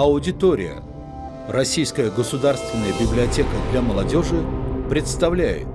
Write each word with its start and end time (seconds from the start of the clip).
Аудитория. 0.00 0.82
Российская 1.46 2.10
государственная 2.10 2.98
библиотека 2.98 3.50
для 3.70 3.82
молодежи 3.82 4.42
представляет. 4.88 5.68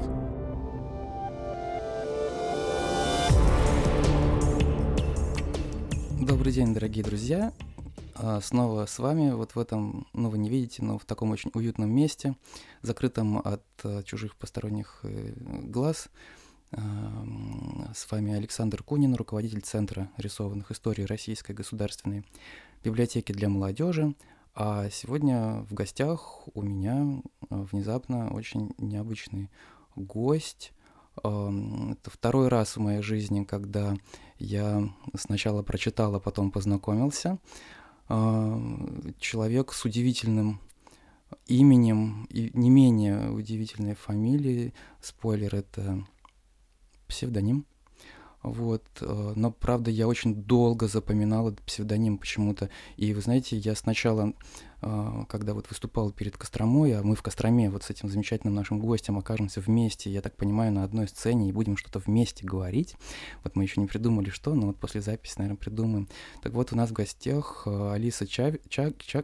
Добрый 6.20 6.52
день, 6.52 6.74
дорогие 6.74 7.04
друзья. 7.04 7.54
А, 8.16 8.42
снова 8.42 8.88
с 8.88 8.98
вами 8.98 9.30
вот 9.30 9.54
в 9.54 9.60
этом, 9.60 10.08
ну 10.14 10.32
вы 10.32 10.40
не 10.40 10.50
видите, 10.50 10.82
но 10.82 10.98
в 10.98 11.06
таком 11.06 11.30
очень 11.30 11.52
уютном 11.54 11.92
месте, 11.92 12.36
закрытом 12.82 13.38
от 13.38 13.62
э, 13.84 14.02
чужих 14.06 14.38
посторонних 14.38 15.02
э, 15.04 15.34
глаз. 15.38 16.10
С 17.94 18.12
вами 18.12 18.34
Александр 18.34 18.84
Кунин, 18.84 19.14
руководитель 19.16 19.62
Центра 19.62 20.10
рисованных 20.18 20.72
историй 20.72 21.06
Российской 21.06 21.54
государственной 21.54 22.26
библиотеки 22.86 23.32
для 23.32 23.50
молодежи. 23.50 24.16
А 24.54 24.90
сегодня 24.90 25.66
в 25.70 25.74
гостях 25.74 26.48
у 26.54 26.62
меня 26.62 27.22
э, 27.50 27.66
внезапно 27.72 28.32
очень 28.34 28.74
необычный 28.78 29.50
гость. 29.96 30.72
Это 31.18 31.96
второй 32.04 32.50
раз 32.50 32.76
в 32.76 32.82
моей 32.82 33.02
жизни, 33.02 33.46
когда 33.46 33.96
я 34.38 34.84
сначала 35.18 35.64
прочитал, 35.64 36.14
а 36.14 36.20
потом 36.20 36.52
познакомился. 36.52 37.40
Человек 38.08 39.72
с 39.72 39.86
удивительным 39.86 40.60
именем 41.48 42.26
и 42.26 42.52
не 42.54 42.70
менее 42.70 43.32
удивительной 43.32 43.96
фамилией. 43.96 44.74
Спойлер, 45.02 45.56
это 45.56 46.06
псевдоним. 47.08 47.66
Вот, 48.46 48.84
э, 49.02 49.34
но 49.36 49.50
правда 49.50 49.90
я 49.90 50.08
очень 50.08 50.36
долго 50.36 50.88
запоминал 50.88 51.50
этот 51.50 51.64
псевдоним 51.64 52.20
почему-то. 52.20 52.70
И 52.96 53.12
вы 53.12 53.22
знаете, 53.22 53.58
я 53.58 53.74
сначала, 53.74 54.34
э, 54.84 55.24
когда 55.28 55.56
вот 55.56 55.68
выступал 55.68 56.12
перед 56.12 56.38
Костромой, 56.38 56.94
а 56.94 57.02
мы 57.02 57.16
в 57.16 57.24
Костроме 57.24 57.72
вот 57.72 57.84
с 57.84 57.90
этим 57.90 58.08
замечательным 58.08 58.54
нашим 58.54 58.80
гостем 58.80 59.18
окажемся 59.18 59.62
вместе, 59.62 60.12
я 60.12 60.22
так 60.22 60.36
понимаю, 60.36 60.72
на 60.72 60.84
одной 60.84 61.08
сцене 61.08 61.50
и 61.50 61.52
будем 61.52 61.76
что-то 61.76 61.98
вместе 61.98 62.46
говорить. 62.46 62.96
Вот 63.44 63.56
мы 63.56 63.64
еще 63.64 63.82
не 63.82 63.88
придумали 63.88 64.30
что, 64.30 64.54
но 64.54 64.68
вот 64.68 64.78
после 64.78 65.02
записи, 65.02 65.36
наверное, 65.40 65.58
придумаем. 65.58 66.08
Так 66.44 66.54
вот, 66.54 66.72
у 66.72 66.76
нас 66.76 66.92
в 66.92 66.94
гостях 66.94 67.64
э, 67.66 67.92
Алиса 67.94 68.28
Чав... 68.28 68.54
Ча... 68.70 68.92
Ча... 69.00 69.24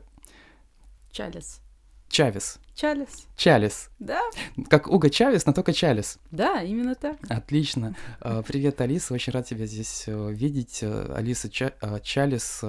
Чалис. 1.11 1.61
Чавес. 2.09 2.59
Чалис. 2.81 3.27
Чалис. 3.35 3.91
Да. 3.99 4.19
Как 4.67 4.87
Уга 4.87 5.11
Чавес, 5.11 5.45
но 5.45 5.53
только 5.53 5.71
Чалис. 5.71 6.17
Да, 6.31 6.63
именно 6.63 6.95
так. 6.95 7.17
Отлично. 7.29 7.95
А, 8.21 8.41
привет, 8.41 8.81
Алиса. 8.81 9.13
Очень 9.13 9.33
рад 9.33 9.45
тебя 9.45 9.67
здесь 9.67 10.05
э, 10.07 10.31
видеть. 10.31 10.79
Э, 10.81 11.13
Алиса 11.15 11.47
Ча 11.47 11.73
э, 11.79 11.99
Чалис, 12.01 12.63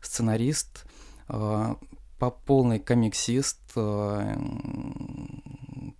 сценарист, 0.00 0.86
по 1.26 1.76
полный 2.46 2.78
комиксист, 2.78 3.60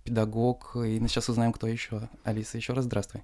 педагог. 0.05 0.75
И 0.77 0.99
сейчас 1.07 1.29
узнаем, 1.29 1.53
кто 1.53 1.67
еще. 1.67 2.09
Алиса, 2.23 2.57
еще 2.57 2.73
раз 2.73 2.85
здравствуй. 2.85 3.21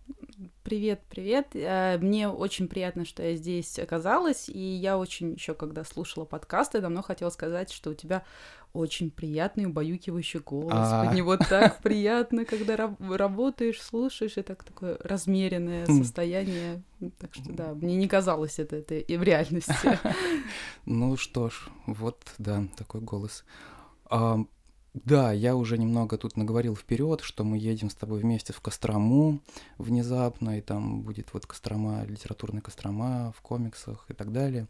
Привет, 0.67 1.01
привет. 1.09 1.53
Мне 2.01 2.27
очень 2.27 2.67
приятно, 2.67 3.05
что 3.05 3.23
я 3.23 3.37
здесь 3.37 3.79
оказалась, 3.79 4.49
и 4.49 4.59
я 4.59 4.97
очень 4.97 5.35
еще, 5.35 5.53
когда 5.53 5.85
слушала 5.85 6.25
подкасты, 6.25 6.81
давно 6.81 7.01
хотела 7.01 7.29
сказать, 7.29 7.71
что 7.71 7.91
у 7.91 7.93
тебя 7.93 8.25
очень 8.73 9.09
приятный, 9.09 9.67
убаюкивающий 9.67 10.41
голос. 10.41 10.73
А. 10.75 11.05
Под 11.05 11.13
него 11.15 11.38
так 11.38 11.77
приятно, 11.81 12.43
когда 12.43 12.75
работаешь, 12.99 13.81
слушаешь, 13.81 14.35
и 14.35 14.41
так 14.41 14.65
такое 14.65 14.97
размеренное 14.99 15.85
хм. 15.85 16.03
состояние. 16.03 16.83
Так 17.17 17.33
что 17.33 17.53
да, 17.53 17.73
мне 17.73 17.95
не 17.95 18.09
казалось 18.09 18.59
это, 18.59 18.75
это 18.75 18.95
и 18.95 19.15
в 19.15 19.23
реальности. 19.23 19.97
Ну 20.85 21.15
что 21.15 21.49
ж, 21.49 21.69
вот, 21.85 22.25
да, 22.39 22.66
такой 22.75 23.00
голос. 23.00 23.45
Да, 25.06 25.31
я 25.31 25.56
уже 25.56 25.78
немного 25.78 26.18
тут 26.18 26.38
наговорил 26.38 26.75
вперед, 26.75 27.22
что 27.22 27.44
мы 27.44 27.58
едем 27.58 27.90
с 27.90 27.96
тобой 27.96 28.19
вместе 28.19 28.53
в 28.53 28.62
Кострому 28.62 29.41
внезапно, 29.78 30.58
и 30.58 30.62
там 30.62 31.02
будет 31.02 31.34
вот 31.34 31.46
Кострома, 31.46 32.03
литературная 32.06 32.62
Кострома 32.62 33.34
в 33.38 33.41
комиксах 33.41 34.06
и 34.09 34.13
так 34.13 34.31
далее. 34.31 34.68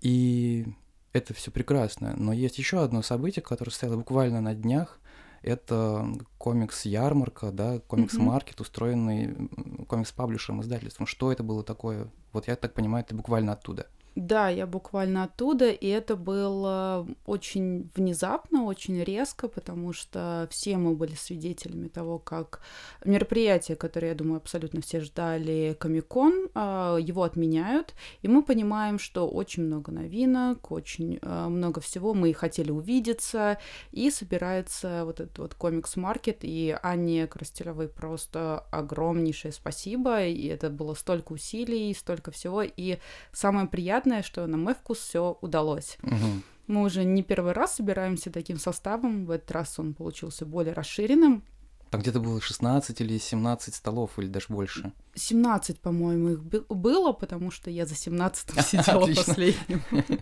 И 0.00 0.66
это 1.12 1.34
все 1.34 1.50
прекрасно. 1.50 2.14
Но 2.16 2.32
есть 2.32 2.58
еще 2.58 2.82
одно 2.82 3.02
событие, 3.02 3.42
которое 3.42 3.70
состояло 3.70 3.96
буквально 3.96 4.40
на 4.40 4.54
днях. 4.54 4.98
Это 5.42 6.06
комикс-ярмарка, 6.36 7.50
да, 7.50 7.78
комикс-маркет, 7.78 8.60
устроенный 8.60 9.48
комикс-паблишером, 9.88 10.60
издательством. 10.60 11.06
Что 11.06 11.32
это 11.32 11.42
было 11.42 11.62
такое? 11.62 12.10
Вот 12.32 12.46
я 12.46 12.56
так 12.56 12.74
понимаю, 12.74 13.04
это 13.06 13.14
буквально 13.14 13.52
оттуда. 13.52 13.86
Да, 14.16 14.48
я 14.48 14.66
буквально 14.66 15.24
оттуда, 15.24 15.70
и 15.70 15.86
это 15.86 16.16
было 16.16 17.06
очень 17.26 17.90
внезапно, 17.94 18.64
очень 18.64 19.02
резко, 19.04 19.46
потому 19.46 19.92
что 19.92 20.48
все 20.50 20.76
мы 20.76 20.94
были 20.94 21.14
свидетелями 21.14 21.86
того, 21.86 22.18
как 22.18 22.60
мероприятие, 23.04 23.76
которое, 23.76 24.08
я 24.08 24.14
думаю, 24.14 24.38
абсолютно 24.38 24.80
все 24.80 25.00
ждали, 25.00 25.76
Комикон, 25.78 26.48
а, 26.54 26.96
его 26.96 27.22
отменяют, 27.22 27.94
и 28.22 28.28
мы 28.28 28.42
понимаем, 28.42 28.98
что 28.98 29.28
очень 29.28 29.62
много 29.62 29.92
новинок, 29.92 30.72
очень 30.72 31.20
а, 31.22 31.48
много 31.48 31.80
всего, 31.80 32.12
мы 32.12 32.34
хотели 32.34 32.72
увидеться, 32.72 33.58
и 33.92 34.10
собирается 34.10 35.04
вот 35.04 35.20
этот 35.20 35.38
вот 35.38 35.54
комикс-маркет, 35.54 36.38
и 36.42 36.76
Анне 36.82 37.28
Крастелевой 37.28 37.88
просто 37.88 38.66
огромнейшее 38.72 39.52
спасибо, 39.52 40.24
и 40.24 40.48
это 40.48 40.68
было 40.68 40.94
столько 40.94 41.32
усилий, 41.32 41.94
столько 41.94 42.32
всего, 42.32 42.62
и 42.62 42.98
самое 43.32 43.68
приятное 43.68 43.99
приятное, 44.00 44.22
что 44.22 44.46
на 44.46 44.56
мой 44.56 44.74
вкус 44.74 44.98
все 44.98 45.38
удалось. 45.40 45.98
Угу. 46.02 46.42
Мы 46.66 46.82
уже 46.82 47.04
не 47.04 47.22
первый 47.22 47.52
раз 47.52 47.76
собираемся 47.76 48.30
таким 48.30 48.58
составом. 48.58 49.26
В 49.26 49.30
этот 49.30 49.50
раз 49.50 49.78
он 49.78 49.94
получился 49.94 50.46
более 50.46 50.72
расширенным. 50.72 51.42
Там 51.90 52.00
где-то 52.00 52.20
было 52.20 52.40
16 52.40 53.00
или 53.00 53.18
17 53.18 53.74
столов, 53.74 54.18
или 54.18 54.28
даже 54.28 54.46
больше. 54.48 54.92
17, 55.20 55.80
по-моему, 55.80 56.30
их 56.30 56.42
было, 56.42 57.12
потому 57.12 57.50
что 57.50 57.70
я 57.70 57.86
за 57.86 57.94
17 57.94 58.64
сидела 58.66 59.06
последним. 59.06 59.82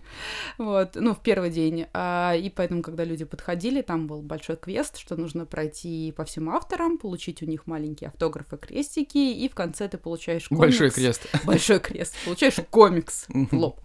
Вот, 0.58 0.94
ну, 0.94 1.14
в 1.14 1.22
первый 1.22 1.50
день. 1.50 1.86
А, 1.92 2.34
и 2.34 2.50
поэтому, 2.50 2.82
когда 2.82 3.04
люди 3.04 3.24
подходили, 3.24 3.82
там 3.82 4.06
был 4.06 4.22
большой 4.22 4.56
квест, 4.56 4.98
что 4.98 5.16
нужно 5.16 5.46
пройти 5.46 6.12
по 6.16 6.24
всем 6.24 6.50
авторам, 6.50 6.98
получить 6.98 7.42
у 7.42 7.46
них 7.46 7.66
маленькие 7.66 8.08
автографы, 8.08 8.56
крестики, 8.56 9.18
и 9.18 9.48
в 9.48 9.54
конце 9.54 9.88
ты 9.88 9.98
получаешь 9.98 10.48
комикс. 10.48 10.60
Большой 10.60 10.90
крест. 10.90 11.28
Большой 11.44 11.80
крест. 11.80 12.14
Получаешь 12.24 12.56
комикс 12.70 13.26
в 13.28 13.54
лоб. 13.54 13.80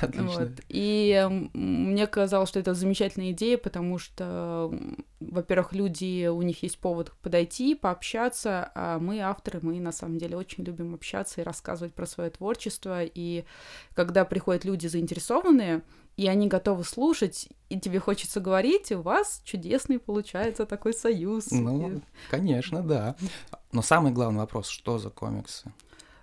Вот. 0.00 0.50
И 0.68 1.28
мне 1.52 2.06
казалось, 2.06 2.48
что 2.48 2.60
это 2.60 2.74
замечательная 2.74 3.32
идея, 3.32 3.58
потому 3.58 3.98
что, 3.98 4.72
во-первых, 5.20 5.72
люди, 5.72 6.26
у 6.28 6.42
них 6.42 6.62
есть 6.62 6.78
повод 6.78 7.12
подойти, 7.22 7.74
пообщаться, 7.74 8.70
а 8.74 8.98
мы, 8.98 9.20
авторы, 9.20 9.60
мы 9.62 9.80
на 9.80 9.92
самом 9.92 10.18
деле 10.18 10.36
очень 10.36 10.51
любим 10.60 10.94
общаться 10.94 11.40
и 11.40 11.44
рассказывать 11.44 11.94
про 11.94 12.06
свое 12.06 12.30
творчество. 12.30 13.02
И 13.02 13.44
когда 13.94 14.24
приходят 14.24 14.64
люди 14.64 14.86
заинтересованные, 14.86 15.82
и 16.16 16.26
они 16.28 16.48
готовы 16.48 16.84
слушать, 16.84 17.48
и 17.70 17.80
тебе 17.80 17.98
хочется 17.98 18.40
говорить, 18.40 18.92
у 18.92 19.00
вас 19.00 19.40
чудесный 19.44 19.98
получается 19.98 20.66
такой 20.66 20.92
союз. 20.92 21.50
Ну, 21.50 21.96
и... 21.96 22.00
конечно, 22.30 22.82
да. 22.82 23.16
Но 23.72 23.80
самый 23.80 24.12
главный 24.12 24.40
вопрос, 24.40 24.68
что 24.68 24.98
за 24.98 25.08
комиксы? 25.08 25.72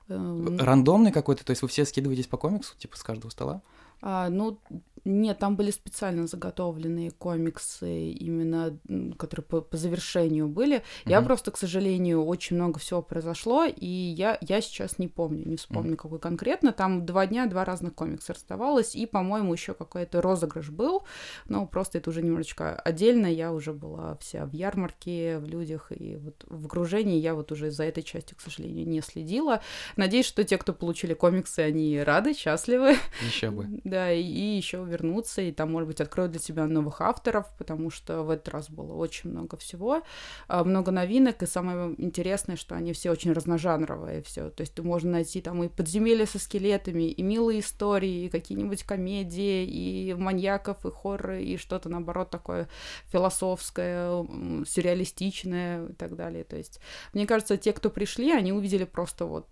Эм, 0.08 0.58
Рандомный 0.60 1.12
какой-то, 1.12 1.44
то 1.44 1.52
есть 1.52 1.62
вы 1.62 1.68
все 1.68 1.86
скидываетесь 1.86 2.28
по 2.28 2.38
комиксу, 2.38 2.78
типа 2.78 2.98
с 2.98 3.04
каждого 3.04 3.32
стола? 3.32 3.62
А, 4.02 4.30
ну, 4.30 4.60
нет, 5.06 5.40
там 5.40 5.56
были 5.56 5.72
специально 5.72 6.28
заготовленные 6.28 7.12
комиксы, 7.12 8.12
именно 8.12 8.78
которые 9.18 9.46
по, 9.46 9.62
по 9.62 9.78
завершению 9.78 10.48
были. 10.48 10.78
Mm-hmm. 10.78 11.10
Я 11.10 11.22
просто, 11.22 11.52
к 11.52 11.58
сожалению, 11.58 12.26
очень 12.26 12.56
много 12.56 12.80
всего 12.80 13.02
произошло, 13.02 13.66
и 13.66 13.86
я, 13.86 14.38
я 14.42 14.62
сейчас 14.62 15.00
не 15.00 15.08
помню, 15.08 15.46
не 15.46 15.58
вспомню, 15.58 15.94
mm-hmm. 15.94 15.98
какой 15.98 16.20
конкретно. 16.20 16.72
Там 16.72 17.06
два 17.06 17.28
дня, 17.28 17.46
два 17.48 17.66
разных 17.66 17.96
комикса 17.96 18.34
расставалось, 18.34 18.96
и, 18.96 19.06
по-моему, 19.06 19.54
еще 19.54 19.74
какой-то 19.74 20.22
розыгрыш 20.22 20.70
был, 20.70 21.04
но 21.48 21.66
просто 21.66 21.98
это 21.98 22.10
уже 22.10 22.22
немножечко 22.22 22.76
отдельно. 22.76 23.28
Я 23.28 23.54
уже 23.54 23.74
была 23.74 24.18
вся 24.18 24.46
в 24.46 24.54
ярмарке, 24.54 25.40
в 25.40 25.46
людях, 25.46 25.92
и 25.92 26.18
вот 26.18 26.46
в 26.48 26.66
окружении 26.66 27.20
я 27.20 27.36
вот 27.36 27.52
уже 27.52 27.72
за 27.72 27.84
этой 27.84 28.04
частью, 28.04 28.38
к 28.38 28.42
сожалению, 28.42 28.88
не 28.88 29.02
следила. 29.02 29.62
Надеюсь, 29.96 30.26
что 30.26 30.44
те, 30.44 30.58
кто 30.58 30.74
получили 30.74 31.14
комиксы, 31.14 31.60
они 31.60 32.00
рады, 32.00 32.34
счастливы. 32.34 32.96
Еще 33.26 33.52
бы. 33.52 33.68
Да, 33.90 34.12
и 34.12 34.22
еще 34.22 34.84
вернуться, 34.90 35.42
и 35.42 35.52
там, 35.52 35.72
может 35.72 35.88
быть, 35.88 36.02
откроют 36.02 36.32
для 36.32 36.42
себя 36.42 36.68
новых 36.68 37.02
авторов, 37.02 37.48
потому 37.58 37.90
что 37.90 38.24
в 38.24 38.30
этот 38.30 38.50
раз 38.50 38.70
было 38.70 38.94
очень 38.94 39.30
много 39.30 39.58
всего, 39.58 40.02
а, 40.48 40.64
много 40.64 40.92
новинок, 40.92 41.44
и 41.44 41.46
самое 41.46 41.96
интересное, 41.98 42.56
что 42.56 42.76
они 42.76 42.94
все 42.94 43.12
очень 43.12 43.32
разножанровые, 43.32 44.22
все. 44.24 44.50
То 44.50 44.62
есть 44.62 44.74
ты 44.74 44.84
можно 44.84 45.12
найти 45.12 45.42
там 45.42 45.64
и 45.64 45.70
подземелья 45.70 46.26
со 46.26 46.40
скелетами, 46.40 47.04
и 47.10 47.22
милые 47.22 47.60
истории, 47.60 48.26
и 48.26 48.30
какие-нибудь 48.30 48.84
комедии, 48.84 49.66
и 49.66 50.14
маньяков, 50.14 50.86
и 50.86 50.92
хорроры, 50.92 51.44
и 51.44 51.58
что-то, 51.58 51.90
наоборот, 51.90 52.30
такое 52.30 52.68
философское, 53.08 54.26
сюрреалистичное 54.66 55.88
и 55.88 55.94
так 55.94 56.16
далее. 56.16 56.44
То 56.44 56.58
есть, 56.58 56.80
мне 57.14 57.28
кажется, 57.28 57.58
те, 57.58 57.74
кто 57.74 57.90
пришли, 57.90 58.32
они 58.32 58.52
увидели 58.52 58.86
просто 58.86 59.26
вот 59.26 59.48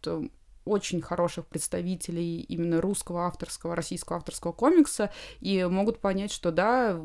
очень 0.68 1.02
хороших 1.02 1.48
представителей 1.48 2.42
именно 2.42 2.82
русского 2.82 3.26
авторского, 3.26 3.76
российского 3.76 4.18
авторского 4.18 4.52
комикса, 4.52 5.12
и 5.40 5.64
могут 5.64 6.00
понять, 6.00 6.32
что 6.32 6.52
да, 6.52 7.02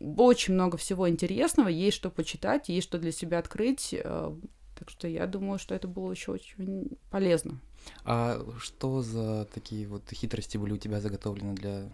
очень 0.00 0.54
много 0.54 0.76
всего 0.76 1.08
интересного, 1.08 1.68
есть 1.68 1.96
что 1.96 2.10
почитать, 2.10 2.68
есть 2.68 2.88
что 2.88 2.98
для 2.98 3.12
себя 3.12 3.38
открыть. 3.38 3.94
Э, 3.94 4.34
так 4.78 4.90
что 4.90 5.06
я 5.06 5.26
думаю, 5.26 5.58
что 5.58 5.74
это 5.74 5.86
было 5.86 6.10
еще 6.10 6.32
очень 6.32 6.98
полезно. 7.10 7.60
А 8.04 8.44
что 8.58 9.02
за 9.02 9.46
такие 9.54 9.86
вот 9.86 10.10
хитрости 10.10 10.56
были 10.56 10.72
у 10.72 10.78
тебя 10.78 11.00
заготовлены 11.00 11.54
для 11.54 11.92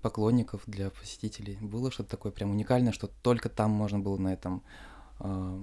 поклонников, 0.00 0.62
для 0.66 0.90
посетителей? 0.90 1.56
Было 1.60 1.92
что-то 1.92 2.10
такое 2.10 2.32
прям 2.32 2.50
уникальное, 2.50 2.92
что 2.92 3.06
только 3.06 3.48
там 3.48 3.70
можно 3.70 4.00
было 4.00 4.16
на 4.18 4.32
этом 4.32 4.62
э, 5.20 5.60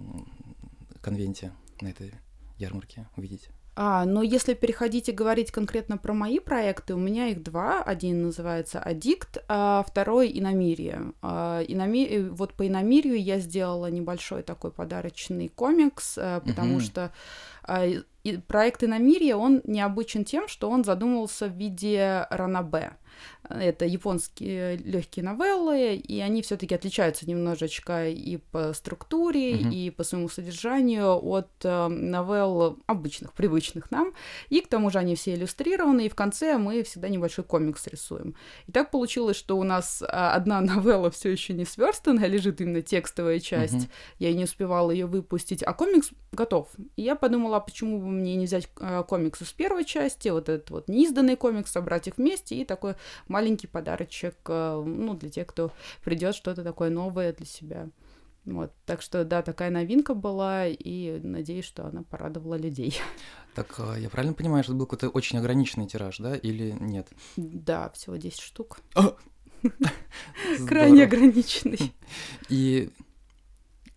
конвенте, 1.02 1.52
на 1.82 1.90
этой 1.90 2.14
ярмарке 2.58 3.08
увидеть? 3.16 3.50
А, 3.76 4.06
но 4.06 4.22
если 4.22 4.54
переходить 4.54 5.10
и 5.10 5.14
говорить 5.14 5.52
конкретно 5.52 5.98
про 5.98 6.14
мои 6.14 6.40
проекты, 6.40 6.96
у 6.96 6.98
меня 6.98 7.28
их 7.28 7.44
два. 7.44 7.82
Один 7.82 8.24
называется 8.24 8.80
«Аддикт», 8.80 9.38
а 9.48 9.84
второй 9.88 10.32
«Иномирие». 10.38 11.14
А, 11.22 11.62
иноми... 11.62 12.06
Э, 12.06 12.30
вот 12.30 12.54
по 12.54 12.68
«Иномирию» 12.68 13.22
я 13.22 13.40
сделала 13.40 13.90
небольшой 13.90 14.44
такой 14.44 14.72
подарочный 14.72 15.48
комикс, 15.50 16.18
а, 16.18 16.42
потому 16.42 16.76
угу. 16.76 16.82
что 16.82 17.14
и 18.24 18.38
проект 18.48 18.84
«Иномирие», 18.84 19.36
он 19.36 19.62
необычен 19.64 20.26
тем, 20.26 20.48
что 20.48 20.70
он 20.70 20.84
задумывался 20.84 21.48
в 21.48 21.56
виде 21.56 22.28
ранобе. 22.30 22.94
Это 23.50 23.86
японские 23.86 24.78
легкие 24.78 25.26
новеллы, 25.26 25.96
и 25.96 26.20
они 26.20 26.42
все-таки 26.42 26.76
отличаются 26.76 27.28
немножечко 27.28 28.08
и 28.08 28.38
по 28.38 28.74
структуре, 28.74 29.54
mm-hmm. 29.54 29.74
и 29.74 29.90
по 29.90 30.04
своему 30.04 30.30
содержанию 30.30 31.20
от 31.20 31.50
э, 31.64 31.88
новелл 31.88 32.78
обычных, 32.86 33.34
привычных 33.34 33.90
нам. 33.92 34.14
И 34.50 34.62
к 34.62 34.68
тому 34.68 34.92
же 34.92 35.00
они 35.00 35.16
все 35.16 35.34
иллюстрированы, 35.34 36.06
и 36.06 36.10
в 36.10 36.16
конце 36.16 36.58
мы 36.58 36.84
всегда 36.84 37.10
небольшой 37.10 37.44
комикс 37.44 37.88
рисуем. 37.88 38.36
И 38.68 38.72
так 38.72 38.92
получилось, 38.92 39.38
что 39.38 39.58
у 39.58 39.64
нас 39.64 40.04
а, 40.08 40.34
одна 40.34 40.62
новелла 40.62 41.10
все 41.10 41.30
еще 41.30 41.54
не 41.54 41.66
сверстанная, 41.66 42.28
лежит 42.28 42.62
именно 42.62 42.82
текстовая 42.82 43.40
часть. 43.40 43.74
Mm-hmm. 43.74 43.90
Я 44.20 44.34
не 44.34 44.44
успевала 44.44 44.92
ее 44.92 45.08
выпустить, 45.08 45.64
а 45.64 45.74
комикс 45.74 46.12
готов. 46.32 46.70
И 46.96 47.02
я 47.02 47.16
подумала, 47.16 47.59
а 47.60 47.62
почему 47.62 48.00
бы 48.00 48.08
мне 48.08 48.36
не 48.36 48.46
взять 48.46 48.70
э, 48.80 49.04
комикс 49.08 49.42
из 49.42 49.52
первой 49.52 49.86
части, 49.86 50.30
вот 50.30 50.50
этот 50.50 50.70
вот 50.70 50.88
неизданный 50.88 51.36
комикс, 51.36 51.72
собрать 51.72 52.08
их 52.08 52.18
вместе 52.18 52.56
и 52.56 52.66
такой 52.66 52.96
маленький 53.28 53.68
подарочек, 53.68 54.36
э, 54.48 54.84
ну, 54.86 55.14
для 55.14 55.30
тех, 55.30 55.48
кто 55.48 55.72
придет 56.04 56.36
что-то 56.36 56.64
такое 56.64 56.90
новое 56.90 57.34
для 57.34 57.46
себя. 57.46 57.90
Вот, 58.46 58.72
так 58.86 59.02
что, 59.02 59.26
да, 59.26 59.42
такая 59.42 59.70
новинка 59.70 60.14
была, 60.14 60.66
и 60.68 61.20
надеюсь, 61.22 61.66
что 61.66 61.86
она 61.86 62.04
порадовала 62.04 62.56
людей. 62.56 62.98
Так 63.56 63.76
а, 63.80 63.96
я 63.98 64.10
правильно 64.10 64.36
понимаю, 64.36 64.64
что 64.64 64.74
это 64.74 64.80
был 64.80 64.86
какой-то 64.86 65.10
очень 65.10 65.40
ограниченный 65.40 65.88
тираж, 65.88 66.20
да, 66.20 66.36
или 66.36 66.78
нет? 66.80 67.10
Да, 67.36 67.90
всего 67.90 68.16
10 68.16 68.40
штук. 68.40 68.80
А! 68.96 69.16
Крайне 70.68 71.04
ограниченный. 71.04 71.92
И 72.50 72.92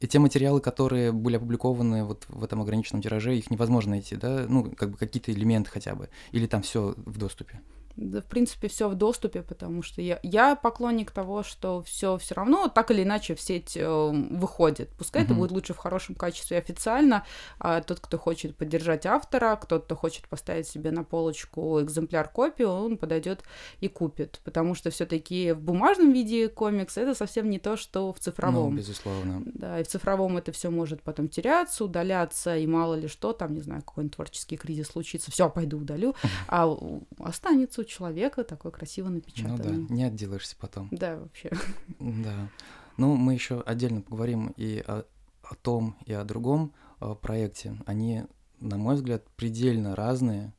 и 0.03 0.07
те 0.09 0.19
материалы, 0.19 0.61
которые 0.61 1.13
были 1.13 1.37
опубликованы 1.37 2.05
вот 2.05 2.25
в 2.29 2.43
этом 2.43 2.61
ограниченном 2.61 3.03
тираже, 3.03 3.37
их 3.37 3.51
невозможно 3.53 3.93
найти, 3.93 4.17
да? 4.17 4.47
Ну, 4.49 4.73
как 4.73 4.91
бы 4.91 4.97
какие-то 4.97 5.33
элементы 5.33 5.71
хотя 5.71 5.95
бы. 5.95 6.09
Или 6.33 6.47
там 6.47 6.63
все 6.63 6.95
в 6.97 7.19
доступе? 7.19 7.61
Да, 7.97 8.21
в 8.21 8.27
принципе, 8.27 8.69
все 8.69 8.89
в 8.89 8.95
доступе, 8.95 9.43
потому 9.43 9.83
что 9.83 10.03
я, 10.03 10.19
я 10.23 10.57
поклонник 10.57 11.13
того, 11.13 11.43
что 11.43 11.83
все 11.83 12.17
все 12.19 12.35
равно 12.35 12.69
так 12.69 12.91
или 12.91 13.03
иначе 13.03 13.35
в 13.35 13.41
сеть 13.41 13.77
э, 13.77 14.11
выходит. 14.13 14.91
Пускай 14.99 15.23
uh-huh. 15.23 15.27
это 15.27 15.35
будет 15.35 15.53
лучше 15.53 15.75
в 15.75 15.79
хорошем 15.79 16.15
качестве 16.15 16.59
официально. 16.59 17.25
А 17.59 17.81
тот, 17.81 18.01
кто 18.01 18.19
хочет 18.19 18.57
поддержать 18.57 19.07
автора, 19.07 19.57
кто-то 19.57 19.93
кто 19.93 19.97
хочет 19.97 20.27
поставить 20.27 20.67
себе 20.67 20.91
на 20.91 21.05
полочку 21.05 21.83
экземпляр 21.83 22.29
копию, 22.29 22.71
он 22.71 22.97
подойдет 22.97 23.45
и 23.81 23.89
купит. 23.89 24.41
Потому 24.43 24.75
что 24.75 24.91
все-таки 24.91 25.53
в 25.53 25.61
бумажном 25.61 26.13
виде 26.13 26.49
комикс 26.49 26.97
это 26.97 27.15
совсем 27.15 27.51
не 27.51 27.59
то, 27.59 27.77
что 27.77 28.13
в 28.15 28.19
цифровом. 28.19 28.71
Ну, 28.71 28.79
безусловно. 28.79 29.43
Да, 29.45 29.81
и 29.81 29.85
в 29.85 29.89
цифровом 29.89 30.39
это 30.39 30.51
все 30.53 30.71
может 30.71 31.03
потом 31.03 31.29
теряться, 31.29 31.85
удаляться, 31.85 32.57
и 32.57 32.67
мало 32.67 32.95
ли 32.95 33.07
что, 33.07 33.35
там, 33.35 33.53
не 33.53 33.61
знаю, 33.61 33.83
какой-нибудь 33.83 34.17
творческий 34.17 34.57
кризис 34.57 34.89
случится, 34.89 35.31
все, 35.31 35.51
пойду 35.51 35.79
удалю, 35.79 36.15
а 36.49 36.75
останется 37.19 37.82
у 37.83 37.85
человека 37.85 38.45
такой 38.45 38.73
красиво 38.73 39.09
напечатанный. 39.09 39.79
Ну 39.79 39.89
да, 39.89 39.95
не 39.95 40.05
отделаешься 40.05 40.57
потом. 40.59 40.89
Да, 40.91 41.19
вообще. 41.19 41.51
Да. 41.99 42.49
Ну, 42.97 43.17
мы 43.17 43.35
еще 43.35 43.61
отдельно 43.61 44.03
поговорим 44.03 44.55
и 44.57 44.83
о, 44.87 45.05
о 45.43 45.55
том, 45.55 45.97
и 46.07 46.13
о 46.13 46.25
другом 46.25 46.73
о 47.01 47.15
проекте. 47.15 47.77
Они, 47.87 48.25
на 48.61 48.77
мой 48.77 48.95
взгляд, 48.95 49.25
предельно 49.37 49.97
разные 49.97 50.53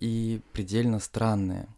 и 0.00 0.40
предельно 0.52 0.98
странные. 0.98 1.68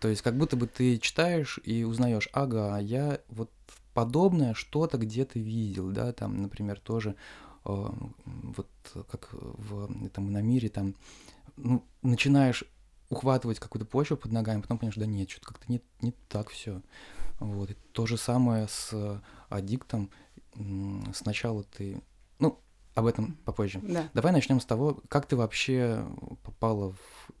То 0.00 0.08
есть 0.08 0.22
как 0.22 0.36
будто 0.36 0.56
бы 0.56 0.66
ты 0.66 0.98
читаешь 0.98 1.60
и 1.64 1.84
узнаешь, 1.84 2.28
ага, 2.32 2.78
я 2.78 3.20
вот 3.28 3.50
подобное 3.92 4.54
что-то 4.54 4.96
где-то 4.96 5.38
видел, 5.38 5.90
да, 5.90 6.12
там, 6.12 6.40
например, 6.40 6.80
тоже 6.80 7.16
э, 7.66 7.86
вот 8.24 8.68
как 9.10 9.28
в 9.32 10.06
этом 10.06 10.32
на 10.32 10.40
мире 10.40 10.70
там 10.70 10.94
ну, 11.56 11.84
начинаешь 12.02 12.64
ухватывать 13.10 13.58
какую-то 13.58 13.86
почву 13.86 14.16
под 14.16 14.32
ногами, 14.32 14.62
потом 14.62 14.78
понимаешь, 14.78 14.96
да 14.96 15.06
нет, 15.06 15.28
что-то 15.28 15.48
как-то 15.48 15.70
не, 15.70 15.82
не 16.00 16.12
так 16.28 16.48
все. 16.48 16.80
Вот. 17.40 17.70
И 17.70 17.74
то 17.92 18.06
же 18.06 18.16
самое 18.16 18.68
с 18.68 19.22
аддиктом. 19.48 20.10
Сначала 21.12 21.64
ты... 21.64 22.02
Ну, 22.38 22.58
об 22.94 23.06
этом 23.06 23.36
попозже. 23.44 23.80
Да. 23.82 24.08
Давай 24.14 24.32
начнем 24.32 24.60
с 24.60 24.64
того, 24.64 25.00
как 25.08 25.26
ты 25.26 25.36
вообще 25.36 26.06
попала 26.42 26.92
в 26.92 27.32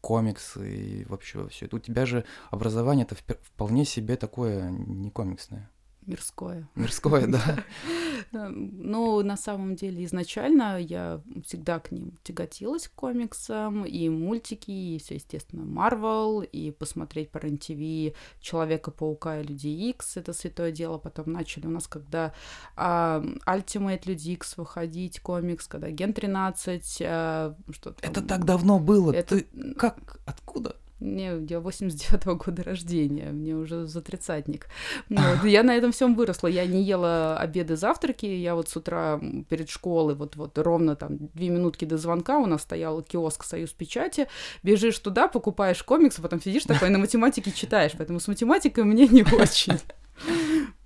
комиксы 0.00 1.02
и 1.02 1.04
вообще 1.04 1.46
все 1.48 1.66
это. 1.66 1.76
У 1.76 1.80
тебя 1.80 2.06
же 2.06 2.24
образование 2.50 3.04
это 3.04 3.16
вполне 3.42 3.84
себе 3.84 4.16
такое 4.16 4.70
не 4.70 5.10
комиксное. 5.10 5.70
Мирское. 6.08 6.66
Мирское, 6.74 7.26
да. 8.32 8.50
Ну, 8.50 9.22
на 9.22 9.36
самом 9.36 9.76
деле, 9.76 10.04
изначально 10.04 10.80
я 10.80 11.20
всегда 11.44 11.78
к 11.80 11.92
ним 11.92 12.18
тяготилась, 12.22 12.88
к 12.88 12.94
комиксам, 12.94 13.84
и 13.84 14.08
мультики, 14.08 14.70
и 14.70 14.98
все, 14.98 15.16
естественно, 15.16 15.64
Марвел, 15.64 16.40
и 16.40 16.70
посмотреть 16.70 17.30
по 17.30 17.38
РЕН-ТВ 17.38 18.16
Человека-паука 18.40 19.40
и 19.40 19.44
Люди 19.44 19.68
Икс, 19.68 20.16
это 20.16 20.32
святое 20.32 20.72
дело. 20.72 20.96
Потом 20.96 21.30
начали 21.30 21.66
у 21.66 21.70
нас, 21.70 21.86
когда 21.86 22.32
а, 22.74 23.22
Ultimate 23.46 24.02
Люди 24.06 24.30
Икс 24.30 24.56
выходить, 24.56 25.20
комикс, 25.20 25.66
когда 25.66 25.90
Ген 25.90 26.14
13, 26.14 27.02
а, 27.02 27.54
что 27.70 27.94
Это 28.00 28.22
так 28.22 28.46
давно 28.46 28.78
было, 28.78 29.12
это... 29.12 29.40
ты 29.40 29.74
как, 29.74 30.20
откуда? 30.24 30.76
Мне, 31.00 31.26
я 31.48 31.58
89-го 31.58 32.34
года 32.44 32.64
рождения, 32.64 33.30
мне 33.30 33.54
уже 33.54 33.86
за 33.86 34.00
тридцатник. 34.00 34.66
Вот. 35.08 35.44
Я 35.44 35.62
на 35.62 35.74
этом 35.76 35.92
всем 35.92 36.14
выросла. 36.14 36.48
Я 36.48 36.66
не 36.66 36.82
ела 36.82 37.38
обеды, 37.38 37.76
завтраки. 37.76 38.26
Я 38.26 38.54
вот 38.54 38.68
с 38.68 38.76
утра 38.76 39.20
перед 39.48 39.68
школой, 39.68 40.14
вот, 40.14 40.36
вот 40.36 40.58
ровно 40.58 40.96
там 40.96 41.28
две 41.34 41.48
минутки 41.48 41.84
до 41.84 41.96
звонка 41.98 42.38
у 42.38 42.46
нас 42.46 42.62
стоял 42.62 43.02
киоск 43.02 43.44
«Союз 43.44 43.70
печати». 43.70 44.28
Бежишь 44.62 44.98
туда, 44.98 45.28
покупаешь 45.28 45.82
комикс, 45.82 46.18
а 46.18 46.22
потом 46.22 46.40
сидишь 46.40 46.64
такой 46.64 46.90
на 46.90 46.98
математике 46.98 47.52
читаешь. 47.52 47.92
Поэтому 47.96 48.20
с 48.20 48.28
математикой 48.28 48.84
мне 48.84 49.06
не 49.06 49.22
очень. 49.22 49.78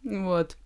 Вот. 0.04 0.56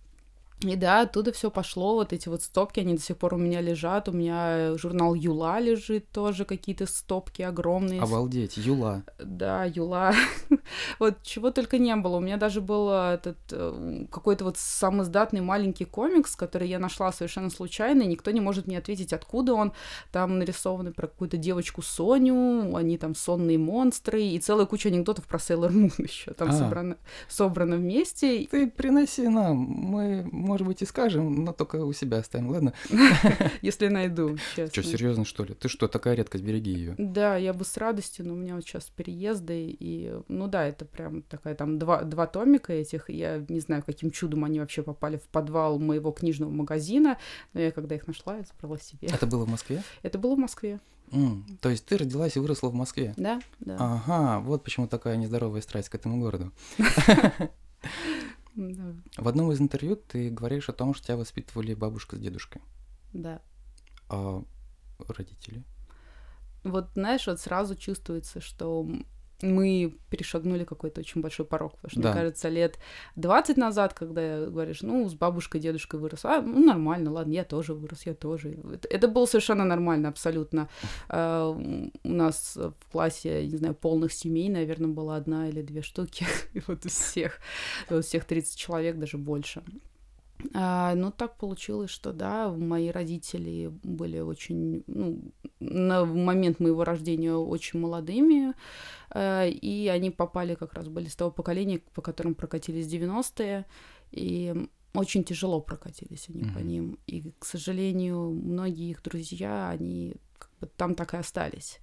И 0.61 0.75
да, 0.75 1.01
оттуда 1.01 1.31
все 1.31 1.51
пошло, 1.51 1.93
вот 1.93 2.13
эти 2.13 2.29
вот 2.29 2.41
стопки, 2.41 2.79
они 2.79 2.95
до 2.95 3.01
сих 3.01 3.17
пор 3.17 3.35
у 3.35 3.37
меня 3.37 3.61
лежат. 3.61 4.09
У 4.09 4.11
меня 4.11 4.75
журнал 4.77 5.13
Юла 5.13 5.59
лежит 5.59 6.09
тоже, 6.09 6.45
какие-то 6.45 6.87
стопки 6.87 7.43
огромные. 7.43 8.01
Обалдеть, 8.01 8.57
Юла. 8.57 9.03
Да, 9.19 9.65
Юла. 9.65 10.15
вот 10.99 11.21
чего 11.21 11.51
только 11.51 11.77
не 11.77 11.95
было. 11.95 12.17
У 12.17 12.21
меня 12.21 12.37
даже 12.37 12.61
был 12.61 12.89
этот 12.89 13.37
э, 13.51 14.05
какой-то 14.11 14.45
вот 14.45 14.57
самый 14.57 15.03
издатный 15.03 15.41
маленький 15.41 15.85
комикс, 15.85 16.35
который 16.35 16.67
я 16.67 16.79
нашла 16.79 17.11
совершенно 17.11 17.51
случайно, 17.51 18.01
и 18.01 18.07
никто 18.07 18.31
не 18.31 18.41
может 18.41 18.65
мне 18.65 18.79
ответить, 18.79 19.13
откуда 19.13 19.53
он. 19.53 19.73
Там 20.11 20.39
нарисованы 20.39 20.91
про 20.91 21.05
какую-то 21.05 21.37
девочку 21.37 21.83
Соню, 21.83 22.75
они 22.75 22.97
там 22.97 23.13
сонные 23.13 23.59
монстры, 23.59 24.23
и 24.23 24.39
целая 24.39 24.65
куча 24.65 24.89
анекдотов 24.89 25.25
про 25.25 25.37
Сейлор 25.37 25.71
Мун 25.71 25.91
еще 25.99 26.33
там 26.33 26.49
а. 26.49 26.53
собрано, 26.53 26.97
собрано 27.27 27.75
вместе. 27.75 28.47
Ты 28.49 28.71
приноси 28.71 29.27
нам, 29.27 29.57
мы 29.57 30.27
может 30.47 30.65
быть, 30.65 30.81
и 30.81 30.85
скажем, 30.85 31.43
но 31.43 31.53
только 31.53 31.75
у 31.77 31.93
себя 31.93 32.17
оставим, 32.17 32.49
ладно? 32.49 32.73
Если 33.61 33.87
найду, 33.87 34.37
честно. 34.55 34.81
Что, 34.81 34.83
серьезно, 34.83 35.25
что 35.25 35.43
ли? 35.43 35.53
Ты 35.53 35.69
что, 35.69 35.87
такая 35.87 36.15
редкость, 36.15 36.43
береги 36.43 36.71
ее. 36.71 36.95
Да, 36.97 37.37
я 37.37 37.53
бы 37.53 37.65
с 37.65 37.77
радостью, 37.77 38.27
но 38.27 38.33
у 38.33 38.37
меня 38.37 38.55
вот 38.55 38.63
сейчас 38.63 38.85
переезды, 38.85 39.75
и, 39.79 40.13
ну 40.27 40.47
да, 40.47 40.65
это 40.65 40.85
прям 40.85 41.21
такая 41.21 41.55
там 41.55 41.77
два, 41.77 42.03
два 42.03 42.27
томика 42.27 42.73
этих, 42.73 43.09
я 43.09 43.45
не 43.47 43.59
знаю, 43.59 43.83
каким 43.85 44.11
чудом 44.11 44.43
они 44.43 44.59
вообще 44.59 44.81
попали 44.83 45.17
в 45.17 45.23
подвал 45.23 45.79
моего 45.79 46.11
книжного 46.11 46.49
магазина, 46.49 47.17
но 47.53 47.61
я 47.61 47.71
когда 47.71 47.95
их 47.95 48.07
нашла, 48.07 48.37
я 48.37 48.43
забрала 48.43 48.79
себе. 48.79 49.09
Это 49.09 49.27
было 49.27 49.45
в 49.45 49.49
Москве? 49.49 49.83
Это 50.01 50.17
было 50.17 50.35
в 50.35 50.39
Москве. 50.39 50.79
Mm, 51.11 51.57
то 51.61 51.69
есть 51.69 51.85
ты 51.85 51.97
родилась 51.97 52.35
и 52.35 52.39
выросла 52.39 52.69
в 52.69 52.73
Москве? 52.73 53.13
Да, 53.17 53.39
да. 53.59 53.77
Ага, 53.79 54.39
вот 54.39 54.63
почему 54.63 54.87
такая 54.87 55.15
нездоровая 55.15 55.61
страсть 55.61 55.89
к 55.89 55.95
этому 55.95 56.19
городу. 56.19 56.51
Да. 58.57 58.95
В 59.17 59.27
одном 59.27 59.51
из 59.51 59.61
интервью 59.61 59.95
ты 59.95 60.31
говоришь 60.31 60.67
о 60.67 60.73
том, 60.73 60.95
что 60.95 61.05
тебя 61.05 61.17
воспитывали 61.17 61.75
бабушка 61.75 62.15
с 62.15 62.19
дедушкой. 62.19 62.61
Да. 63.13 63.39
А 64.09 64.43
родители? 65.07 65.63
вот, 66.63 66.89
знаешь, 66.95 67.27
вот 67.27 67.39
сразу 67.39 67.75
чувствуется, 67.75 68.41
что 68.41 68.87
мы 69.41 69.95
перешагнули 70.09 70.63
какой-то 70.63 71.01
очень 71.01 71.21
большой 71.21 71.45
порог. 71.45 71.75
Потому 71.75 71.91
что, 71.91 72.01
Да. 72.01 72.09
мне 72.11 72.19
кажется, 72.19 72.49
лет 72.49 72.79
20 73.15 73.57
назад, 73.57 73.93
когда 73.93 74.45
говоришь, 74.45 74.81
ну, 74.81 75.07
с 75.07 75.13
бабушкой, 75.13 75.61
дедушкой 75.61 75.99
вырос, 75.99 76.25
а, 76.25 76.41
ну, 76.41 76.65
нормально, 76.65 77.11
ладно, 77.11 77.33
я 77.33 77.43
тоже 77.43 77.73
вырос, 77.73 78.05
я 78.05 78.13
тоже. 78.13 78.57
Это, 78.73 78.87
это 78.87 79.07
было 79.07 79.25
совершенно 79.25 79.63
нормально, 79.65 80.09
абсолютно. 80.09 80.69
А, 81.09 81.49
у 81.51 82.09
нас 82.09 82.55
в 82.57 82.91
классе, 82.91 83.45
не 83.45 83.57
знаю, 83.57 83.75
полных 83.75 84.11
семей, 84.13 84.49
наверное, 84.49 84.89
была 84.89 85.17
одна 85.17 85.49
или 85.49 85.61
две 85.61 85.81
штуки. 85.81 86.25
И 86.53 86.61
вот 86.67 86.85
из 86.85 86.93
всех, 86.93 87.39
вот 87.89 88.05
всех 88.05 88.25
30 88.25 88.57
человек, 88.57 88.97
даже 88.97 89.17
больше. 89.17 89.61
А, 90.53 90.93
ну, 90.95 91.11
так 91.11 91.37
получилось, 91.37 91.89
что 91.89 92.13
да, 92.13 92.51
мои 92.51 92.89
родители 92.89 93.71
были 93.83 94.19
очень, 94.19 94.83
ну, 94.87 95.31
на 95.59 96.05
момент 96.05 96.59
моего 96.59 96.83
рождения 96.83 97.33
очень 97.33 97.79
молодыми, 97.79 98.53
э, 99.13 99.49
и 99.49 99.87
они 99.87 100.11
попали 100.11 100.55
как 100.55 100.73
раз, 100.73 100.87
были 100.87 101.07
с 101.07 101.15
того 101.15 101.31
поколения, 101.31 101.79
по 101.93 102.01
которым 102.01 102.35
прокатились 102.35 102.87
90-е, 102.87 103.65
и 104.11 104.67
очень 104.93 105.23
тяжело 105.23 105.61
прокатились 105.61 106.29
они 106.29 106.43
по 106.43 106.59
Мгм. 106.59 106.67
ним. 106.67 106.99
И, 107.07 107.31
к 107.39 107.45
сожалению, 107.45 108.31
многие 108.31 108.91
их 108.91 109.03
друзья, 109.03 109.69
они 109.69 110.15
как 110.37 110.49
бы 110.59 110.67
там 110.67 110.95
так 110.95 111.13
и 111.13 111.17
остались. 111.17 111.79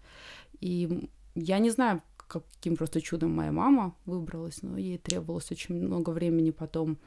И 0.61 1.09
я 1.35 1.59
не 1.59 1.71
знаю, 1.71 2.03
каким 2.29 2.77
просто 2.77 3.01
чудом 3.01 3.31
моя 3.33 3.53
мама 3.53 3.95
выбралась, 4.07 4.63
но 4.63 4.79
ей 4.79 4.99
требовалось 4.99 5.53
очень 5.53 5.75
много 5.75 6.11
времени 6.11 6.51
потом 6.51 6.99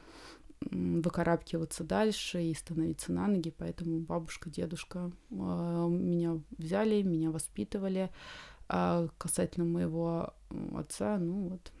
выкарабкиваться 0.60 1.84
дальше 1.84 2.42
и 2.42 2.54
становиться 2.54 3.12
на 3.12 3.26
ноги, 3.26 3.54
поэтому 3.56 4.00
бабушка, 4.00 4.50
дедушка 4.50 5.10
а, 5.30 5.86
меня 5.88 6.40
взяли, 6.56 7.02
меня 7.02 7.30
воспитывали. 7.30 8.10
А 8.68 9.08
касательно 9.16 9.64
моего 9.64 10.34
отца, 10.74 11.18
ну 11.18 11.48
вот 11.48 11.72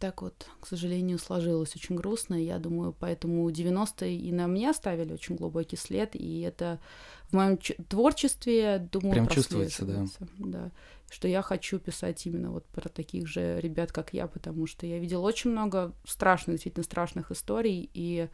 так 0.00 0.22
вот, 0.22 0.46
к 0.60 0.66
сожалению, 0.66 1.18
сложилось 1.18 1.74
очень 1.76 1.96
грустно. 1.96 2.34
Я 2.34 2.58
думаю, 2.58 2.94
поэтому 2.98 3.48
90-е 3.50 4.16
и 4.16 4.32
на 4.32 4.46
меня 4.46 4.70
оставили 4.70 5.12
очень 5.12 5.36
глубокий 5.36 5.76
след, 5.76 6.16
и 6.16 6.40
это 6.40 6.80
в 7.28 7.34
моем 7.34 7.56
творчестве, 7.88 8.88
думаю, 8.90 9.12
Прям 9.12 9.28
чувствуется, 9.28 9.84
да. 9.84 10.06
да. 10.38 10.70
Что 11.08 11.28
я 11.28 11.40
хочу 11.40 11.78
писать 11.78 12.26
именно 12.26 12.50
вот 12.50 12.66
про 12.66 12.88
таких 12.88 13.28
же 13.28 13.60
ребят, 13.60 13.92
как 13.92 14.12
я, 14.12 14.26
потому 14.26 14.66
что 14.66 14.86
я 14.86 14.98
видела 14.98 15.22
очень 15.22 15.50
много 15.50 15.92
страшных, 16.04 16.56
действительно 16.56 16.84
страшных 16.84 17.30
историй, 17.30 17.88
и 17.94 18.28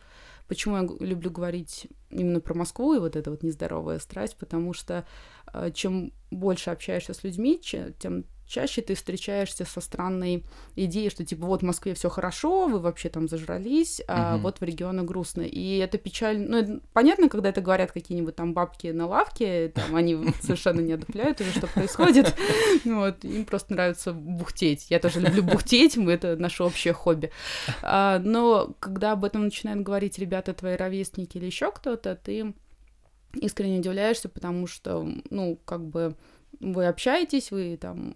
почему 0.49 0.77
я 0.77 0.89
люблю 1.07 1.31
говорить 1.31 1.89
именно 2.11 2.41
про 2.41 2.55
Москву 2.55 2.95
и 2.95 2.99
вот 2.99 3.15
эта 3.15 3.31
вот 3.31 3.43
нездоровая 3.43 3.99
страсть, 3.99 4.37
потому 4.37 4.73
что 4.73 5.07
э, 5.53 5.71
чем 5.73 6.13
больше 6.31 6.71
общаешься 6.71 7.13
с 7.13 7.23
людьми, 7.25 7.61
тем 7.61 8.25
чаще 8.53 8.83
ты 8.83 8.95
встречаешься 8.95 9.65
со 9.65 9.81
странной 9.81 10.45
идеей, 10.77 11.09
что 11.09 11.25
типа 11.25 11.47
вот 11.47 11.63
в 11.63 11.65
Москве 11.65 11.95
все 11.95 12.11
хорошо, 12.11 12.67
вы 12.69 12.79
вообще 12.81 13.09
там 13.09 13.27
зажрались, 13.29 14.03
а 14.07 14.35
Мгм. 14.35 14.43
вот 14.43 14.61
в 14.61 14.63
регионах 14.65 15.07
грустно. 15.07 15.43
И 15.43 15.79
это 15.79 15.97
печально. 15.97 16.49
Ну, 16.49 16.57
это 16.59 16.81
понятно, 16.93 17.29
когда 17.31 17.49
это 17.49 17.63
говорят 17.63 17.93
какие-нибудь 17.93 18.37
там 18.37 18.53
бабки 18.53 18.89
на 18.89 19.07
лавке, 19.07 19.69
там 19.69 19.97
они 19.97 20.17
совершенно 20.43 20.81
не 20.81 20.93
одупляют 20.93 21.41
уже, 21.41 21.51
что 21.53 21.67
происходит. 21.67 22.35
Вот, 22.85 23.25
им 23.25 23.45
просто 23.45 23.73
нравится 23.73 24.13
бухтеть. 24.13 24.87
Я 24.91 24.99
тоже 24.99 25.21
люблю 25.21 25.43
бухтеть, 25.43 25.97
мы 25.97 26.13
это 26.13 26.37
наше 26.37 26.63
общее 26.65 26.93
хобби. 26.93 27.31
А, 27.83 28.19
но 28.19 28.75
когда 28.81 29.13
об 29.13 29.25
этом 29.25 29.45
начинают 29.45 29.83
говорить 29.83 30.19
ребята, 30.19 30.53
твои 30.53 30.77
ровесники 30.77 31.39
или 31.39 31.47
еще 31.47 31.71
кто-то, 31.71 32.17
ты 32.17 32.53
искренне 33.35 33.79
удивляешься, 33.79 34.29
потому 34.29 34.67
что, 34.67 35.09
ну, 35.31 35.59
как 35.65 35.87
бы 35.87 36.17
вы 36.63 36.87
общаетесь, 36.87 37.51
вы 37.51 37.77
там... 37.77 38.15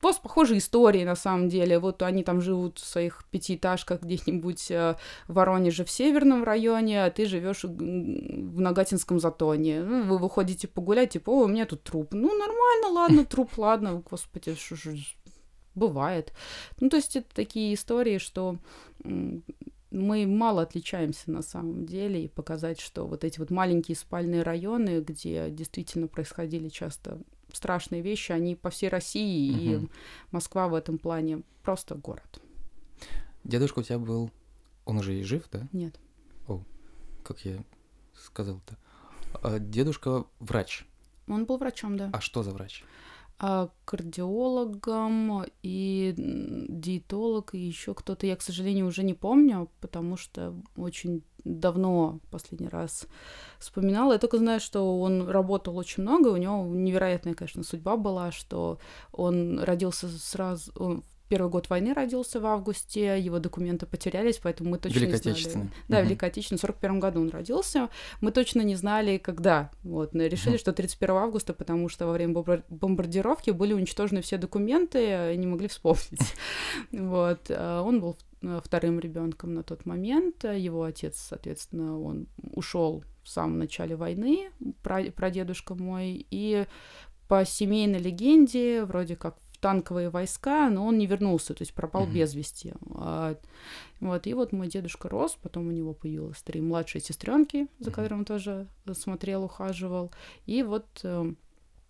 Просто 0.00 0.22
похожие 0.22 0.58
истории, 0.58 1.04
на 1.04 1.14
самом 1.14 1.48
деле. 1.48 1.78
Вот 1.78 2.02
они 2.02 2.24
там 2.24 2.40
живут 2.40 2.78
в 2.78 2.86
своих 2.86 3.24
пятиэтажках 3.30 4.02
где-нибудь 4.02 4.70
э, 4.70 4.96
в 5.28 5.34
Воронеже 5.34 5.84
в 5.84 5.90
северном 5.90 6.42
районе, 6.42 7.04
а 7.04 7.10
ты 7.10 7.26
живешь 7.26 7.64
в 7.64 8.60
Нагатинском 8.60 9.20
затоне. 9.20 9.82
Ну, 9.82 10.04
вы 10.04 10.18
выходите 10.18 10.66
погулять, 10.66 11.10
типа, 11.10 11.30
о, 11.30 11.44
у 11.44 11.46
меня 11.46 11.66
тут 11.66 11.82
труп. 11.82 12.14
Ну, 12.14 12.36
нормально, 12.36 12.88
ладно, 12.88 13.24
труп, 13.30 13.58
ладно, 13.58 14.02
господи, 14.10 14.54
что 14.54 14.76
же... 14.76 14.96
Бывает. 15.74 16.32
Ну, 16.78 16.88
то 16.88 16.96
есть 16.96 17.16
это 17.16 17.26
такие 17.34 17.74
истории, 17.74 18.18
что 18.18 18.58
мы 19.94 20.26
мало 20.26 20.62
отличаемся 20.62 21.30
на 21.30 21.42
самом 21.42 21.86
деле, 21.86 22.24
и 22.24 22.28
показать, 22.28 22.80
что 22.80 23.06
вот 23.06 23.24
эти 23.24 23.38
вот 23.38 23.50
маленькие 23.50 23.96
спальные 23.96 24.42
районы, 24.42 25.00
где 25.00 25.50
действительно 25.50 26.08
происходили 26.08 26.68
часто 26.68 27.18
страшные 27.52 28.02
вещи, 28.02 28.32
они 28.32 28.56
по 28.56 28.70
всей 28.70 28.88
России, 28.88 29.52
и 29.52 29.76
Мгм. 29.76 29.90
Москва 30.32 30.68
в 30.68 30.74
этом 30.74 30.98
плане 30.98 31.42
просто 31.62 31.94
город. 31.94 32.40
Дедушка 33.44 33.78
у 33.78 33.82
тебя 33.82 33.98
был, 33.98 34.30
он 34.84 34.98
уже 34.98 35.18
и 35.18 35.22
жив, 35.22 35.44
да? 35.52 35.68
Нет. 35.72 35.98
Как 37.22 37.40
я 37.46 37.64
сказал-то. 38.14 38.76
А 39.42 39.58
дедушка 39.58 40.24
врач. 40.40 40.84
Он 41.26 41.46
был 41.46 41.56
врачом, 41.56 41.96
да. 41.96 42.10
А 42.12 42.20
что 42.20 42.42
за 42.42 42.50
врач? 42.50 42.84
Кардиологом 43.84 45.44
и 45.62 46.14
диетолог, 46.16 47.54
и 47.54 47.58
еще 47.58 47.94
кто-то. 47.94 48.26
Я, 48.26 48.36
к 48.36 48.42
сожалению, 48.42 48.86
уже 48.86 49.02
не 49.02 49.14
помню, 49.14 49.70
потому 49.80 50.16
что 50.16 50.54
очень 50.76 51.22
давно 51.44 52.20
последний 52.30 52.68
раз 52.68 53.06
вспоминала. 53.58 54.12
Я 54.12 54.18
только 54.18 54.38
знаю, 54.38 54.60
что 54.60 55.00
он 55.00 55.28
работал 55.28 55.76
очень 55.76 56.02
много, 56.02 56.28
у 56.28 56.36
него 56.36 56.64
невероятная, 56.64 57.34
конечно, 57.34 57.62
судьба 57.62 57.96
была, 57.96 58.32
что 58.32 58.78
он 59.12 59.58
родился 59.60 60.08
сразу... 60.08 60.72
Он 60.76 61.04
первый 61.28 61.50
год 61.50 61.68
войны 61.70 61.94
родился 61.94 62.38
в 62.40 62.46
августе, 62.46 63.18
его 63.18 63.38
документы 63.38 63.86
потерялись, 63.86 64.38
поэтому 64.42 64.70
мы 64.70 64.78
точно 64.78 64.98
Великой 65.00 65.12
не 65.12 65.16
знали. 65.18 65.32
Отечественной. 65.34 65.70
Да, 65.88 65.98
Мгм. 65.98 66.06
Великой 66.06 66.28
Отечественной, 66.28 66.58
в 66.58 66.60
41 66.62 67.00
году 67.00 67.20
он 67.20 67.30
родился. 67.30 67.88
Мы 68.20 68.30
точно 68.30 68.60
не 68.62 68.76
знали, 68.76 69.18
когда. 69.18 69.70
Вот, 69.82 70.14
решили, 70.14 70.50
Мгм. 70.54 70.58
что 70.58 70.72
31 70.72 71.16
августа, 71.16 71.54
потому 71.54 71.88
что 71.88 72.06
во 72.06 72.12
время 72.12 72.34
бомбар- 72.34 72.64
бомбардировки 72.68 73.50
были 73.50 73.72
уничтожены 73.72 74.20
все 74.22 74.36
документы, 74.38 75.32
и 75.34 75.36
не 75.36 75.46
могли 75.46 75.68
вспомнить. 75.68 76.34
Вот. 76.92 77.40
а 77.50 77.82
Он 77.82 78.00
был 78.00 78.16
э, 78.42 78.60
вторым 78.64 79.00
ребенком 79.00 79.54
на 79.54 79.62
тот 79.62 79.86
момент. 79.86 80.44
Его 80.44 80.82
отец, 80.84 81.16
соответственно, 81.16 81.98
он 82.00 82.26
ушел 82.52 83.02
в 83.22 83.28
самом 83.28 83.58
начале 83.58 83.96
войны, 83.96 84.50
пра- 84.82 85.10
прадедушка 85.10 85.74
мой, 85.74 86.26
и 86.30 86.66
по 87.26 87.44
семейной 87.46 87.98
легенде, 88.00 88.84
вроде 88.84 89.16
как 89.16 89.38
танковые 89.64 90.10
войска, 90.10 90.68
но 90.68 90.84
он 90.86 90.98
не 90.98 91.06
вернулся, 91.06 91.54
то 91.54 91.62
есть 91.62 91.72
пропал 91.74 92.04
Мгм. 92.04 92.14
без 92.14 92.34
вести. 92.34 92.74
А, 92.94 93.34
Вот, 94.00 94.26
и 94.26 94.34
вот 94.34 94.52
мой 94.52 94.68
дедушка 94.68 95.08
рос, 95.08 95.38
потом 95.42 95.68
у 95.68 95.70
него 95.72 95.94
появилось 95.94 96.42
три 96.42 96.60
младшие 96.60 97.00
сестренки, 97.00 97.66
за 97.78 97.90
Мгм. 97.90 97.94
которым 97.94 98.18
он 98.18 98.24
тоже 98.26 98.66
смотрел, 98.92 99.44
ухаживал. 99.44 100.10
И 100.44 100.62
вот, 100.62 100.86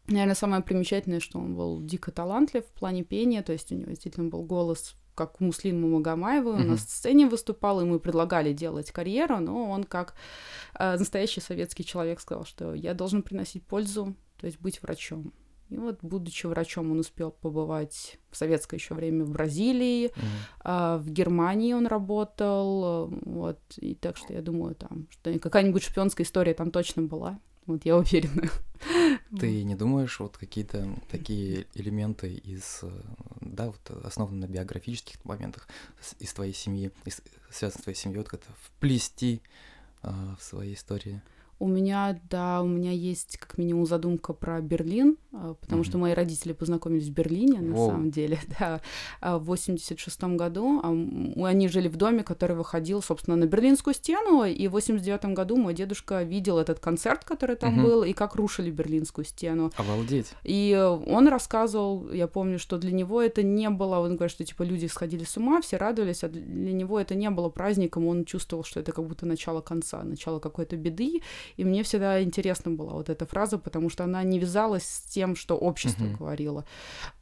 наверное, 0.06 0.34
самое 0.36 0.62
примечательное, 0.62 1.20
что 1.20 1.38
он 1.40 1.56
был 1.56 1.82
дико 1.82 2.12
талантлив 2.12 2.64
в 2.64 2.72
плане 2.80 3.02
пения, 3.02 3.42
то 3.42 3.52
есть 3.52 3.72
у 3.72 3.74
него 3.74 3.90
действительно 3.90 4.28
был 4.30 4.44
голос 4.44 4.94
как 5.16 5.40
у 5.40 5.44
Муслима 5.44 5.88
Магомаева, 5.88 6.50
он 6.50 6.66
на 6.68 6.76
сцене 6.76 7.26
выступал, 7.28 7.80
и 7.80 7.84
мы 7.84 7.98
предлагали 8.00 8.52
делать 8.52 8.90
карьеру, 8.92 9.38
но 9.40 9.70
он 9.70 9.84
как 9.84 10.14
э, 10.78 10.96
настоящий 10.98 11.40
советский 11.40 11.84
человек 11.84 12.20
сказал, 12.20 12.44
что 12.44 12.74
я 12.74 12.94
должен 12.94 13.22
приносить 13.22 13.62
пользу, 13.66 14.14
то 14.40 14.46
есть 14.46 14.60
быть 14.60 14.82
врачом. 14.82 15.32
И 15.74 15.76
вот, 15.76 15.98
будучи 16.02 16.46
врачом, 16.46 16.92
он 16.92 17.00
успел 17.00 17.32
побывать 17.32 18.18
в 18.30 18.36
советское 18.36 18.76
еще 18.76 18.94
время 18.94 19.24
в 19.24 19.30
Бразилии, 19.30 20.12
Мгм. 20.14 20.26
а, 20.60 20.98
в 20.98 21.10
Германии 21.10 21.72
он 21.72 21.88
работал, 21.88 23.10
э, 23.10 23.18
вот, 23.24 23.58
и 23.78 23.96
так 23.96 24.16
что 24.16 24.32
я 24.32 24.40
думаю, 24.40 24.76
там, 24.76 25.08
что 25.10 25.36
какая-нибудь 25.36 25.82
шпионская 25.82 26.24
история 26.24 26.54
там 26.54 26.70
точно 26.70 27.02
была, 27.02 27.40
вот, 27.66 27.84
я 27.84 27.96
уверена. 27.96 28.48
Ты 29.40 29.64
не 29.64 29.74
думаешь, 29.74 30.20
вот 30.20 30.36
какие-то 30.36 30.86
такие 31.10 31.66
элементы 31.74 32.34
из, 32.34 32.80
э, 32.82 32.90
да, 33.40 33.66
вот 33.66 34.04
основаны 34.04 34.46
на 34.46 34.48
биографических 34.48 35.24
моментах 35.24 35.66
из 36.20 36.32
твоей 36.32 36.54
семьи, 36.54 36.92
из, 37.04 37.20
связанных 37.50 37.80
с 37.80 37.82
твоей 37.82 37.96
семьей, 37.96 38.18
вот 38.18 38.28
как-то 38.28 38.52
вплести 38.62 39.42
а, 40.02 40.36
в 40.38 40.42
своей 40.44 40.74
истории? 40.74 41.20
У 41.64 41.66
меня, 41.66 42.20
да, 42.28 42.60
у 42.60 42.66
меня 42.66 42.90
есть 42.90 43.38
как 43.38 43.56
минимум 43.56 43.86
задумка 43.86 44.34
про 44.34 44.60
Берлин, 44.60 45.16
а, 45.32 45.54
потому 45.54 45.80
Мгм. 45.80 45.84
что 45.88 45.96
мои 45.96 46.12
родители 46.12 46.52
познакомились 46.52 47.08
в 47.08 47.12
Берлине, 47.12 47.62
на 47.62 47.72
Воу. 47.74 47.88
самом 47.88 48.10
деле, 48.10 48.38
да, 48.60 48.82
а, 49.22 49.38
в 49.38 49.44
86 49.46 50.36
году. 50.36 50.80
А, 50.82 50.88
Они 51.48 51.68
жили 51.68 51.88
в 51.88 51.96
доме, 51.96 52.22
который 52.22 52.54
выходил, 52.54 53.00
собственно, 53.00 53.36
на 53.36 53.46
Берлинскую 53.46 53.94
стену, 53.94 54.44
и 54.44 54.68
в 54.68 54.72
89 54.72 55.32
году 55.34 55.56
мой 55.56 55.72
дедушка 55.72 56.22
видел 56.22 56.58
этот 56.58 56.80
концерт, 56.80 57.24
который 57.24 57.56
там 57.56 57.72
Мгм. 57.76 57.82
был, 57.84 58.04
и 58.04 58.12
как 58.12 58.34
рушили 58.34 58.70
Берлинскую 58.70 59.24
стену. 59.24 59.72
Обалдеть. 59.78 60.34
И 60.42 60.76
он 61.06 61.28
рассказывал, 61.28 62.12
я 62.12 62.26
помню, 62.28 62.58
что 62.58 62.76
для 62.76 62.92
него 62.92 63.22
это 63.22 63.42
не 63.42 63.70
было, 63.70 64.00
он 64.00 64.16
говорит, 64.16 64.32
что 64.32 64.44
типа 64.44 64.64
люди 64.64 64.84
сходили 64.84 65.24
с 65.24 65.38
ума, 65.38 65.62
все 65.62 65.78
радовались, 65.78 66.24
а 66.24 66.28
для 66.28 66.74
него 66.74 67.00
это 67.00 67.14
не 67.14 67.30
было 67.30 67.48
праздником, 67.48 68.06
он 68.06 68.26
чувствовал, 68.26 68.64
что 68.64 68.80
это 68.80 68.92
как 68.92 69.06
будто 69.06 69.24
начало 69.24 69.62
конца, 69.62 70.02
начало 70.02 70.40
какой-то 70.40 70.76
беды. 70.76 71.22
И 71.56 71.64
мне 71.64 71.82
всегда 71.82 72.22
интересна 72.22 72.70
была 72.70 72.92
вот 72.94 73.08
эта 73.10 73.26
фраза, 73.26 73.58
потому 73.58 73.88
что 73.90 74.04
она 74.04 74.22
не 74.22 74.38
вязалась 74.38 74.84
с 74.84 75.00
тем, 75.02 75.36
что 75.36 75.56
общество 75.56 76.04
Мгм. 76.04 76.16
говорило. 76.16 76.64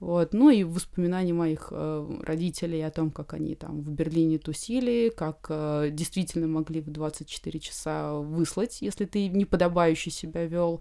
Вот. 0.01 0.33
Ну 0.33 0.51
и 0.51 0.65
воспоминания 0.65 1.33
моих 1.33 1.69
э, 1.71 2.21
родителей 2.23 2.81
о 2.87 2.91
том, 2.91 3.11
как 3.11 3.35
они 3.35 3.55
там 3.55 3.83
в 3.83 3.91
Берлине 3.91 4.39
тусили, 4.39 5.13
как 5.17 5.47
э, 5.49 5.91
действительно 5.93 6.47
могли 6.47 6.81
в 6.81 6.91
24 6.91 7.61
часа 7.61 8.15
выслать, 8.15 8.83
если 8.83 9.05
ты 9.05 9.29
неподобающе 9.29 10.11
себя 10.11 10.47
вел, 10.47 10.81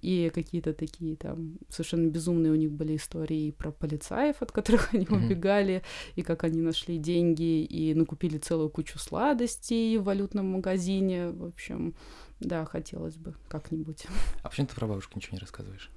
и 0.00 0.30
какие-то 0.34 0.72
такие 0.72 1.16
там 1.16 1.58
совершенно 1.68 2.08
безумные 2.08 2.52
у 2.52 2.56
них 2.56 2.70
были 2.72 2.96
истории 2.96 3.50
про 3.50 3.70
полицаев, 3.72 4.36
от 4.40 4.52
которых 4.52 4.90
они 4.94 5.06
Мгм. 5.08 5.24
убегали, 5.24 5.82
и 6.16 6.22
как 6.22 6.44
они 6.44 6.60
нашли 6.60 6.98
деньги 6.98 7.62
и 7.64 7.94
накупили 7.94 8.38
целую 8.38 8.70
кучу 8.70 8.98
сладостей 8.98 9.96
в 9.98 10.04
валютном 10.04 10.46
магазине. 10.52 11.30
В 11.30 11.44
общем, 11.46 11.94
да, 12.40 12.64
хотелось 12.64 13.16
бы 13.16 13.34
как-нибудь. 13.48 14.06
А 14.42 14.48
почему 14.48 14.66
ты 14.66 14.74
про 14.74 14.86
бабушку 14.86 15.12
ничего 15.16 15.36
не 15.36 15.40
рассказываешь? 15.40 15.90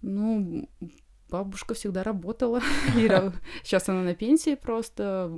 Ну, 0.00 0.68
бабушка 1.28 1.74
всегда 1.74 2.02
работала. 2.02 2.60
Сейчас 3.62 3.88
она 3.88 4.02
на 4.02 4.14
пенсии 4.14 4.54
просто. 4.54 5.32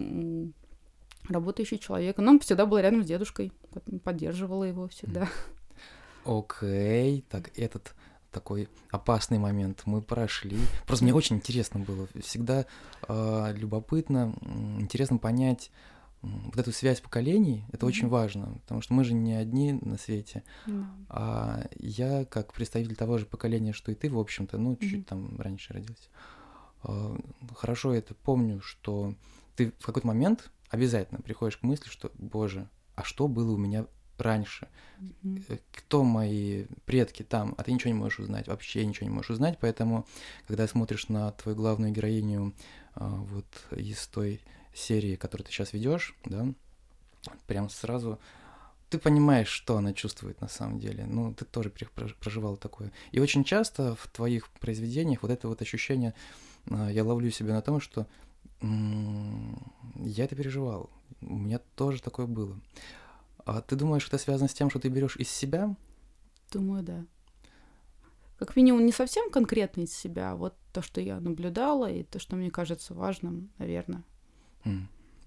Работающий 1.28 1.78
человек. 1.78 2.18
Но 2.18 2.32
он 2.32 2.40
всегда 2.40 2.66
был 2.66 2.78
рядом 2.78 3.04
с 3.04 3.06
дедушкой. 3.06 3.52
Поддерживала 4.02 4.64
его 4.64 4.88
всегда. 4.88 5.28
Окей, 6.24 7.24
так 7.28 7.56
этот 7.56 7.94
такой 8.30 8.68
опасный 8.90 9.38
момент 9.38 9.82
мы 9.86 10.02
прошли. 10.02 10.58
Просто 10.86 11.04
мне 11.04 11.14
очень 11.14 11.36
интересно 11.36 11.80
было, 11.80 12.08
всегда 12.20 12.66
э, 13.08 13.52
любопытно, 13.54 14.34
интересно 14.78 15.18
понять 15.18 15.70
вот 16.22 16.56
эту 16.58 16.72
связь 16.72 17.00
поколений. 17.00 17.64
Это 17.72 17.86
очень 17.86 18.04
Мгм. 18.04 18.10
важно, 18.10 18.58
потому 18.62 18.80
что 18.82 18.94
мы 18.94 19.04
же 19.04 19.14
не 19.14 19.32
одни 19.34 19.72
на 19.72 19.96
свете. 19.96 20.42
Да. 20.66 20.86
А 21.08 21.66
я, 21.78 22.24
как 22.24 22.52
представитель 22.52 22.96
того 22.96 23.18
же 23.18 23.26
поколения, 23.26 23.72
что 23.72 23.90
и 23.90 23.94
ты, 23.94 24.10
в 24.10 24.18
общем-то, 24.18 24.58
ну, 24.58 24.76
чуть 24.76 24.92
Мгм. 24.92 25.04
там 25.04 25.40
раньше 25.40 25.72
родился, 25.72 26.08
а, 26.82 27.16
хорошо 27.56 27.94
это 27.94 28.14
помню, 28.14 28.60
что 28.60 29.14
ты 29.56 29.72
в 29.78 29.86
какой-то 29.86 30.06
момент 30.06 30.50
обязательно 30.68 31.20
приходишь 31.20 31.56
к 31.56 31.62
мысли, 31.62 31.88
что, 31.88 32.10
боже, 32.14 32.68
а 32.94 33.02
что 33.02 33.28
было 33.28 33.52
у 33.52 33.56
меня 33.56 33.86
раньше? 34.18 34.68
Э, 35.48 35.58
Кто 35.72 36.04
мои 36.04 36.66
предки 36.84 37.22
там? 37.22 37.54
А 37.58 37.62
ты 37.64 37.72
ничего 37.72 37.92
не 37.92 37.98
можешь 37.98 38.20
узнать, 38.20 38.46
вообще 38.46 38.84
ничего 38.86 39.06
не 39.08 39.14
можешь 39.14 39.30
узнать, 39.30 39.58
поэтому, 39.60 40.06
когда 40.46 40.66
смотришь 40.68 41.08
на 41.08 41.32
твою 41.32 41.56
главную 41.56 41.92
героиню 41.92 42.54
а, 42.94 43.08
вот 43.08 43.46
из 43.76 44.06
той 44.08 44.40
серии, 44.74 45.16
которую 45.16 45.46
ты 45.46 45.52
сейчас 45.52 45.72
ведешь, 45.72 46.14
да, 46.24 46.46
прям 47.46 47.68
сразу 47.68 48.18
ты 48.90 48.98
понимаешь, 48.98 49.48
что 49.48 49.76
она 49.76 49.92
чувствует 49.92 50.40
на 50.40 50.48
самом 50.48 50.80
деле. 50.80 51.06
Ну, 51.06 51.32
ты 51.32 51.44
тоже 51.44 51.70
проживал 51.70 52.56
такое. 52.56 52.90
И 53.12 53.20
очень 53.20 53.44
часто 53.44 53.94
в 53.94 54.08
твоих 54.08 54.48
произведениях 54.54 55.22
вот 55.22 55.30
это 55.30 55.46
вот 55.46 55.62
ощущение, 55.62 56.12
а, 56.68 56.90
я 56.90 57.04
ловлю 57.04 57.30
себя 57.30 57.54
на 57.54 57.62
том, 57.62 57.80
что 57.80 58.06
я 58.62 60.24
это 60.24 60.34
переживал. 60.34 60.90
У 61.22 61.34
меня 61.34 61.60
тоже 61.76 62.02
такое 62.02 62.26
было. 62.26 62.60
А 63.44 63.62
ты 63.62 63.76
думаешь, 63.76 64.06
это 64.06 64.18
связано 64.18 64.48
с 64.48 64.54
тем, 64.54 64.70
что 64.70 64.80
ты 64.80 64.88
берешь 64.88 65.16
из 65.16 65.30
себя? 65.30 65.74
Думаю, 66.52 66.82
да. 66.82 67.06
Как 68.38 68.56
минимум, 68.56 68.84
не 68.84 68.92
совсем 68.92 69.30
конкретно 69.30 69.82
из 69.82 69.96
себя, 69.96 70.32
а 70.32 70.36
вот 70.36 70.56
то, 70.72 70.82
что 70.82 71.00
я 71.00 71.20
наблюдала, 71.20 71.90
и 71.90 72.02
то, 72.02 72.18
что 72.18 72.36
мне 72.36 72.50
кажется 72.50 72.92
важным, 72.92 73.50
наверное. 73.58 74.02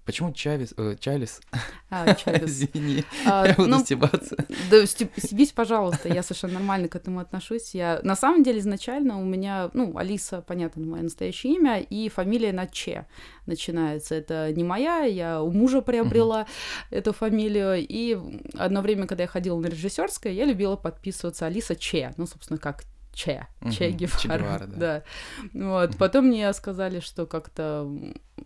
Почему 0.06 0.32
Чавес, 0.34 0.74
э, 0.76 0.96
Чалис, 1.00 1.40
А, 1.88 2.12
Чавес. 2.14 2.50
извини, 2.50 3.04
А, 3.24 3.46
я 3.46 3.54
буду 3.54 3.68
ну, 3.70 3.78
стебаться. 3.78 4.36
Да, 4.70 4.82
стеб- 4.84 5.18
стебись, 5.18 5.52
пожалуйста, 5.52 6.10
я 6.10 6.22
совершенно 6.22 6.54
нормально 6.54 6.88
к 6.88 6.96
этому 6.96 7.20
отношусь. 7.20 7.74
Я 7.74 8.00
на 8.02 8.14
самом 8.14 8.42
деле 8.42 8.58
изначально 8.58 9.18
у 9.18 9.24
меня, 9.24 9.70
ну, 9.72 9.96
Алиса, 9.96 10.42
понятно, 10.46 10.84
мое 10.84 11.02
настоящее 11.04 11.54
имя, 11.54 11.80
и 11.80 12.10
фамилия 12.10 12.52
на 12.52 12.66
Че 12.66 13.06
начинается. 13.46 14.14
Это 14.14 14.52
не 14.52 14.62
моя, 14.62 15.04
я 15.04 15.40
у 15.42 15.50
мужа 15.50 15.80
приобрела 15.80 16.46
эту 16.90 17.14
фамилию. 17.14 17.76
И 17.78 18.18
одно 18.58 18.82
время, 18.82 19.06
когда 19.06 19.22
я 19.22 19.28
ходила 19.28 19.58
на 19.58 19.68
режиссерское, 19.68 20.34
я 20.34 20.44
любила 20.44 20.76
подписываться 20.76 21.46
Алиса 21.46 21.76
Че. 21.76 22.12
Ну, 22.18 22.26
собственно, 22.26 22.58
как 22.58 22.84
Че, 23.14 23.46
Че 23.70 23.88
Мгм, 23.88 23.96
Гевара. 23.96 24.18
Че 24.18 24.28
Гевара, 24.28 24.66
да. 24.66 24.76
да. 24.76 25.68
Вот. 25.68 25.96
Потом 25.96 26.26
мне 26.26 26.52
сказали, 26.52 27.00
что 27.00 27.26
как-то, 27.26 27.88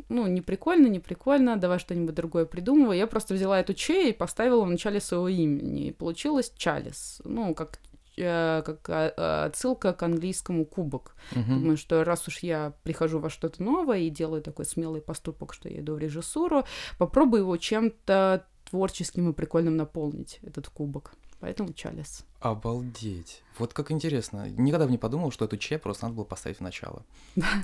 ну, 0.09 0.27
не 0.27 0.41
прикольно, 0.41 0.87
не 0.87 1.01
прикольно, 1.01 1.57
давай 1.57 1.79
что-нибудь 1.79 2.15
другое 2.15 2.45
придумывай. 2.45 2.99
Я 2.99 3.07
просто 3.07 3.35
взяла 3.35 3.59
эту 3.59 3.75
Че 3.75 4.11
и 4.11 4.13
поставила 4.13 4.65
в 4.65 4.71
начале 4.71 5.01
своего 5.01 5.29
имени. 5.29 5.89
И 5.89 5.93
получилось 5.93 6.53
Чалис. 6.57 7.23
Ну, 7.25 7.55
как 7.55 7.79
э, 8.17 8.63
как 8.65 8.89
а, 8.91 9.13
а, 9.17 9.45
отсылка 9.47 9.93
к 9.93 10.03
английскому 10.03 10.65
кубок. 10.65 11.17
Мгм. 11.33 11.61
Думаю, 11.61 11.77
что 11.77 12.05
раз 12.05 12.29
уж 12.29 12.41
я 12.41 12.75
прихожу 12.83 13.19
во 13.19 13.31
что-то 13.31 13.63
новое 13.63 13.99
и 14.01 14.11
делаю 14.11 14.43
такой 14.43 14.65
смелый 14.65 15.01
поступок, 15.01 15.55
что 15.55 15.69
я 15.69 15.81
иду 15.81 15.95
в 15.95 15.99
режиссуру, 15.99 16.65
попробую 16.99 17.43
его 17.43 17.57
чем-то 17.57 18.45
творческим 18.71 19.31
и 19.31 19.33
прикольным 19.33 19.77
наполнить, 19.77 20.41
этот 20.43 20.69
кубок. 20.69 21.15
Поэтому 21.41 21.73
Чалис. 21.73 22.25
Обалдеть. 22.41 23.43
Вот 23.59 23.73
как 23.73 23.91
интересно. 23.93 24.49
Никогда 24.51 24.87
бы 24.87 24.91
не 24.91 24.99
подумал, 24.99 25.31
что 25.31 25.45
эту 25.45 25.57
Че 25.57 25.79
просто 25.79 26.05
надо 26.07 26.17
было 26.17 26.25
поставить 26.25 26.59
в 26.59 26.63
начало. 26.63 27.05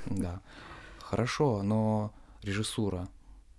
Да. 0.06 0.40
Хорошо, 1.00 1.62
но 1.62 2.12
режиссура. 2.42 3.08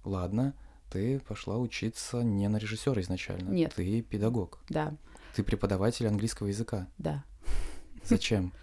Ладно, 0.03 0.53
ты 0.89 1.19
пошла 1.19 1.57
учиться 1.57 2.21
не 2.23 2.47
на 2.47 2.57
режиссера 2.57 3.01
изначально. 3.01 3.49
Нет. 3.49 3.73
Ты 3.75 4.01
педагог. 4.01 4.59
Да, 4.69 4.93
Ты 5.35 5.43
преподаватель 5.43 6.07
английского 6.07 6.47
языка. 6.47 6.87
да. 6.97 7.23
Зачем? 8.03 8.53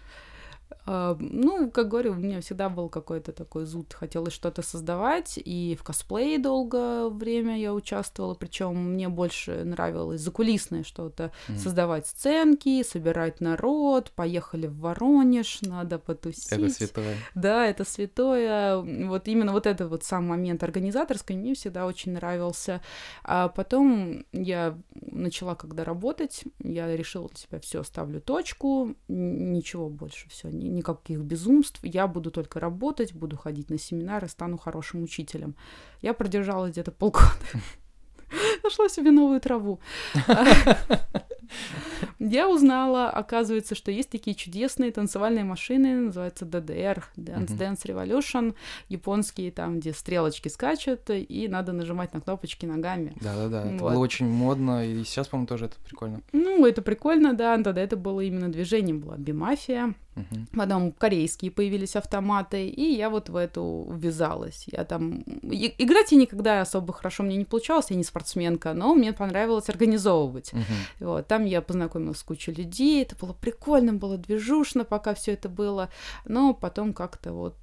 А, 0.85 1.15
Ну, 1.19 1.71
как 1.71 1.87
говорю, 1.87 2.11
у 2.11 2.15
меня 2.15 2.41
всегда 2.41 2.69
был 2.69 2.89
какой-то 2.89 3.31
такой 3.31 3.65
зуд, 3.65 3.93
хотелось 3.93 4.33
что-то 4.33 4.61
создавать, 4.61 5.39
и 5.43 5.77
в 5.79 5.83
косплее 5.83 6.39
долгое 6.39 7.09
время 7.09 7.57
я 7.59 7.73
участвовала, 7.73 8.33
причем 8.33 8.93
мне 8.93 9.09
больше 9.09 9.63
нравилось 9.63 10.21
закулисное 10.21 10.83
что-то, 10.83 11.31
М. 11.49 11.57
создавать 11.57 12.07
сценки, 12.07 12.83
собирать 12.83 13.41
народ, 13.41 14.11
поехали 14.11 14.67
в 14.67 14.79
Воронеж, 14.79 15.61
надо 15.61 15.99
потусить. 15.99 16.51
Это 16.51 16.69
святое. 16.69 17.15
Да, 17.35 17.65
это 17.65 17.83
святое. 17.85 18.77
Вот 19.07 19.27
именно 19.27 19.51
вот 19.51 19.65
этот 19.67 19.89
вот 19.89 20.03
сам 20.03 20.27
момент 20.27 20.63
организаторской 20.63 21.35
мне 21.35 21.53
всегда 21.53 21.85
очень 21.85 22.13
нравился. 22.13 22.81
А 23.23 23.47
потом 23.47 24.25
я 24.31 24.77
начала 24.93 25.55
когда 25.55 25.83
работать, 25.83 26.43
я 26.59 26.95
решила 26.95 27.27
для 27.29 27.37
себя 27.37 27.59
все, 27.59 27.83
ставлю 27.83 28.21
точку, 28.21 28.95
ничего 29.07 29.89
больше, 29.89 30.29
все, 30.29 30.49
никаких 30.69 31.19
безумств. 31.19 31.79
Я 31.83 32.07
буду 32.07 32.31
только 32.31 32.59
работать, 32.59 33.13
буду 33.13 33.37
ходить 33.37 33.69
на 33.69 33.77
семинары, 33.77 34.27
стану 34.27 34.57
хорошим 34.57 35.03
учителем. 35.03 35.55
Я 36.01 36.13
продержалась 36.13 36.71
где-то 36.71 36.91
полгода. 36.91 37.29
Нашла 38.63 38.89
себе 38.89 39.11
новую 39.11 39.39
траву. 39.39 39.79
Я 42.19 42.49
узнала, 42.49 43.09
оказывается, 43.09 43.75
что 43.75 43.91
есть 43.91 44.09
такие 44.09 44.35
чудесные 44.35 44.91
танцевальные 44.91 45.43
машины, 45.43 45.95
называются 45.95 46.45
DDR, 46.45 47.03
Dance 47.17 47.53
Мгм. 47.53 47.61
Dance 47.61 47.85
Revolution, 47.85 48.55
японские, 48.89 49.51
там, 49.51 49.79
где 49.79 49.93
стрелочки 49.93 50.47
скачут, 50.49 51.09
и 51.09 51.47
надо 51.49 51.71
нажимать 51.73 52.13
на 52.13 52.21
кнопочки 52.21 52.65
ногами. 52.65 53.13
Да-да-да. 53.21 53.65
Это 53.65 53.83
было 53.83 53.97
очень 53.97 54.27
модно, 54.27 54.85
и 54.85 55.03
сейчас, 55.03 55.27
по-моему, 55.27 55.47
тоже 55.47 55.65
это 55.65 55.75
прикольно. 55.87 56.21
Ну, 56.31 56.65
это 56.65 56.81
прикольно, 56.81 57.33
да, 57.33 57.55
тогда 57.61 57.81
это 57.81 57.95
было 57.97 58.21
именно 58.21 58.51
движением, 58.51 58.99
была 58.99 59.15
бимафия. 59.17 59.93
Мгм. 60.15 60.47
Потом 60.55 60.91
корейские 60.91 61.49
появились 61.49 61.95
автоматы, 61.95 62.67
и 62.67 62.93
я 62.95 63.09
вот 63.09 63.29
в 63.29 63.35
эту 63.35 63.87
ввязалась. 63.89 64.65
Я 64.71 64.83
там... 64.83 65.21
и- 65.41 65.73
Играть 65.79 66.11
я 66.11 66.19
никогда 66.19 66.61
особо 66.61 66.93
хорошо 66.93 67.23
мне 67.23 67.35
не 67.35 67.45
получалось, 67.45 67.87
я 67.89 67.95
не 67.95 68.03
спортсменка, 68.03 68.73
но 68.73 68.93
мне 68.93 69.11
понравилось 69.11 69.69
организовывать. 69.69 70.53
Мгм. 70.53 70.63
Вот, 70.99 71.27
там 71.27 71.45
я 71.45 71.61
познакомилась 71.63 71.92
с 72.13 72.23
кучей 72.23 72.53
людей, 72.53 73.03
это 73.03 73.15
было 73.15 73.33
прикольно, 73.33 73.93
было 73.93 74.17
движушно, 74.17 74.83
пока 74.85 75.13
все 75.13 75.33
это 75.33 75.49
было, 75.49 75.89
но 76.25 76.53
потом 76.53 76.93
как-то 76.93 77.33
вот 77.33 77.55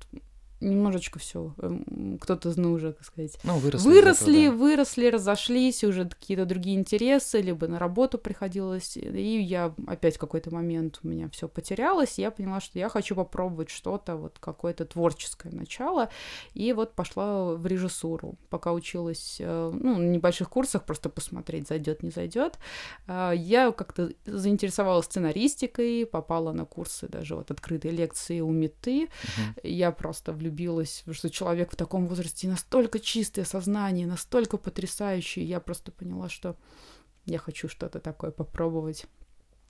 немножечко 0.61 1.19
все, 1.19 1.55
кто-то, 2.21 2.53
ну, 2.61 2.73
уже, 2.73 2.93
как 2.93 3.05
сказать, 3.05 3.39
Ну, 3.45 3.59
выросли. 3.59 3.89
выросли, 3.89 4.43
этого, 4.45 4.57
да. 4.59 4.63
выросли, 4.65 5.07
разошлись, 5.09 5.85
уже 5.85 6.09
какие-то 6.09 6.45
другие 6.45 6.77
интересы, 6.79 7.41
либо 7.41 7.67
на 7.69 7.79
работу 7.79 8.19
приходилось, 8.19 8.97
и 8.97 9.41
я 9.41 9.75
опять 9.87 10.17
в 10.17 10.19
какой-то 10.19 10.53
момент 10.55 11.01
у 11.03 11.09
меня 11.09 11.29
все 11.31 11.49
потерялось, 11.49 12.19
и 12.19 12.23
я 12.23 12.31
поняла, 12.31 12.61
что 12.61 12.79
я 12.79 12.89
хочу 12.89 13.15
попробовать 13.15 13.71
что-то, 13.71 14.17
вот 14.17 14.39
какое-то 14.39 14.85
творческое 14.85 15.51
начало, 15.53 16.11
и 16.55 16.73
вот 16.73 16.95
пошла 16.95 17.55
в 17.55 17.67
режиссуру, 17.67 18.37
пока 18.51 18.73
училась, 18.73 19.37
э, 19.41 19.71
ну, 19.73 19.97
на 19.97 20.03
небольших 20.09 20.49
курсах, 20.51 20.85
просто 20.85 21.09
посмотреть, 21.09 21.69
зайдет, 21.69 22.03
не 22.03 22.11
зайдет. 22.11 22.59
А, 23.07 23.33
Я 23.33 23.73
как-то 23.73 24.11
заинтересовалась 24.27 25.07
сценаристикой, 25.07 26.07
попала 26.07 26.53
на 26.53 26.65
курсы 26.65 27.09
даже 27.09 27.35
вот 27.37 27.51
открытые 27.51 27.93
лекции 27.93 28.41
у 28.41 28.51
Меты, 28.51 29.03
Мгм. 29.03 29.55
я 29.63 29.91
просто 29.93 30.33
влюбилась, 30.33 30.50
что 31.13 31.31
человек 31.31 31.73
в 31.73 31.77
таком 31.77 32.07
возрасте 32.07 32.49
настолько 32.49 32.99
чистое 32.99 33.45
сознание, 33.45 34.07
настолько 34.07 34.57
потрясающий. 34.57 35.43
Я 35.43 35.61
просто 35.61 35.93
поняла, 35.93 36.29
что 36.29 36.57
я 37.27 37.39
хочу 37.39 37.69
что-то 37.69 38.01
такое 38.01 38.31
попробовать. 38.31 39.07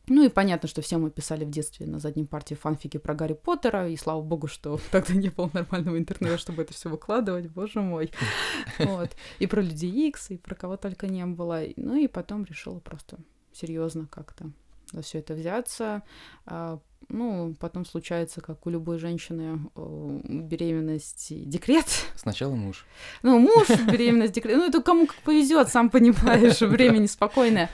Ну 0.09 0.25
и 0.25 0.29
понятно, 0.29 0.69
что 0.69 0.83
все 0.83 0.99
мы 0.99 1.11
писали 1.11 1.45
в 1.45 1.51
детстве 1.51 1.87
на 1.87 2.01
заднем 2.01 2.27
партии 2.27 2.55
фанфики 2.55 2.97
про 2.97 3.15
Гарри 3.15 3.35
Поттера, 3.35 3.89
и 3.89 3.97
слава 3.97 4.23
богу, 4.23 4.49
что 4.49 4.81
тогда 4.91 5.15
не 5.15 5.29
было 5.29 5.51
нормального 5.53 5.99
интернета, 5.99 6.39
чтобы 6.39 6.63
это 6.63 6.73
все 6.73 6.89
выкладывать, 6.89 7.49
боже 7.49 7.81
мой. 7.81 8.11
Вот. 8.79 9.11
И 9.39 9.47
про 9.47 9.61
Людей 9.63 10.09
Икс, 10.09 10.31
и 10.31 10.37
про 10.37 10.55
кого 10.55 10.77
только 10.77 11.07
не 11.07 11.25
было. 11.27 11.63
Ну 11.77 11.95
и 11.95 12.09
потом 12.09 12.45
решила 12.45 12.81
просто 12.81 13.19
серьезно 13.53 14.07
как-то 14.11 14.51
за 14.93 15.03
все 15.03 15.19
это 15.19 15.35
взяться. 15.35 16.03
А, 17.01 17.13
ну, 17.13 17.55
потом 17.59 17.85
случается, 17.85 18.41
как 18.41 18.67
у 18.67 18.71
любой 18.71 18.99
женщины, 18.99 19.59
беременность 19.75 21.33
и 21.33 21.45
декрет. 21.45 21.87
Сначала 22.17 22.55
муж. 22.55 22.87
Ну, 23.23 23.39
муж, 23.39 23.69
беременность, 23.91 24.33
декрет. 24.33 24.57
Ну, 24.57 24.69
это 24.69 24.83
кому 24.83 25.07
как 25.07 25.17
повезет, 25.17 25.69
сам 25.69 25.91
понимаешь, 25.91 26.61
время 26.61 26.99
неспокойное. 26.99 27.71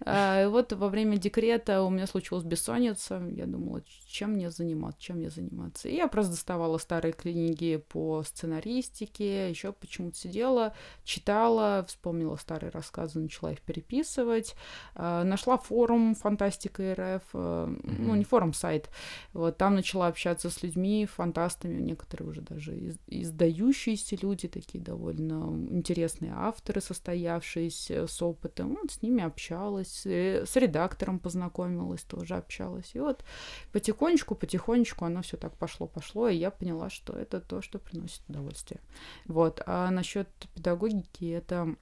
А, 0.00 0.44
и 0.44 0.46
вот 0.46 0.72
во 0.72 0.88
время 0.88 1.16
декрета 1.16 1.82
у 1.82 1.90
меня 1.90 2.06
случилась 2.06 2.44
бессонница. 2.44 3.22
Я 3.30 3.46
думала, 3.46 3.82
чем 4.06 4.32
мне 4.32 4.50
заниматься, 4.50 5.00
чем 5.00 5.16
мне 5.16 5.30
заниматься. 5.30 5.88
И 5.88 5.94
я 5.94 6.08
просто 6.08 6.32
доставала 6.32 6.78
старые 6.78 7.12
книги 7.12 7.76
по 7.76 8.22
сценаристике, 8.22 9.50
еще 9.50 9.72
почему-то 9.72 10.16
сидела, 10.16 10.74
читала, 11.04 11.84
вспомнила 11.86 12.36
старые 12.36 12.70
рассказы, 12.70 13.18
начала 13.18 13.52
их 13.52 13.60
переписывать. 13.60 14.54
А, 14.94 15.24
нашла 15.24 15.58
форум 15.58 16.14
«Фантастика 16.14 16.94
РФ», 16.94 17.22
ну, 17.32 18.14
не 18.14 18.24
форум, 18.24 18.52
сайт, 18.52 18.69
сайт. 18.70 18.90
Вот 19.32 19.56
там 19.56 19.74
начала 19.74 20.06
общаться 20.06 20.50
с 20.50 20.62
людьми, 20.62 21.06
фантастами, 21.06 21.80
некоторые 21.80 22.30
уже 22.30 22.40
даже 22.40 22.76
из, 22.76 22.98
издающиеся 23.06 24.16
люди, 24.22 24.48
такие 24.48 24.82
довольно 24.82 25.50
интересные 25.70 26.32
авторы, 26.34 26.80
состоявшиеся 26.80 28.06
с 28.06 28.22
опытом. 28.22 28.76
Вот 28.80 28.92
с 28.92 29.02
ними 29.02 29.22
общалась, 29.22 30.06
э, 30.06 30.44
с 30.46 30.56
редактором 30.56 31.18
познакомилась, 31.18 32.02
тоже 32.02 32.36
общалась. 32.36 32.90
И 32.94 33.00
вот 33.00 33.24
потихонечку, 33.72 34.34
потихонечку 34.34 35.04
оно 35.04 35.22
все 35.22 35.36
так 35.36 35.56
пошло-пошло, 35.56 36.28
и 36.28 36.36
я 36.36 36.50
поняла, 36.50 36.90
что 36.90 37.12
это 37.12 37.40
то, 37.40 37.62
что 37.62 37.78
приносит 37.78 38.22
удовольствие. 38.28 38.80
Вот. 39.26 39.62
А 39.66 39.90
насчет 39.90 40.28
педагогики 40.54 41.24
это 41.24 41.76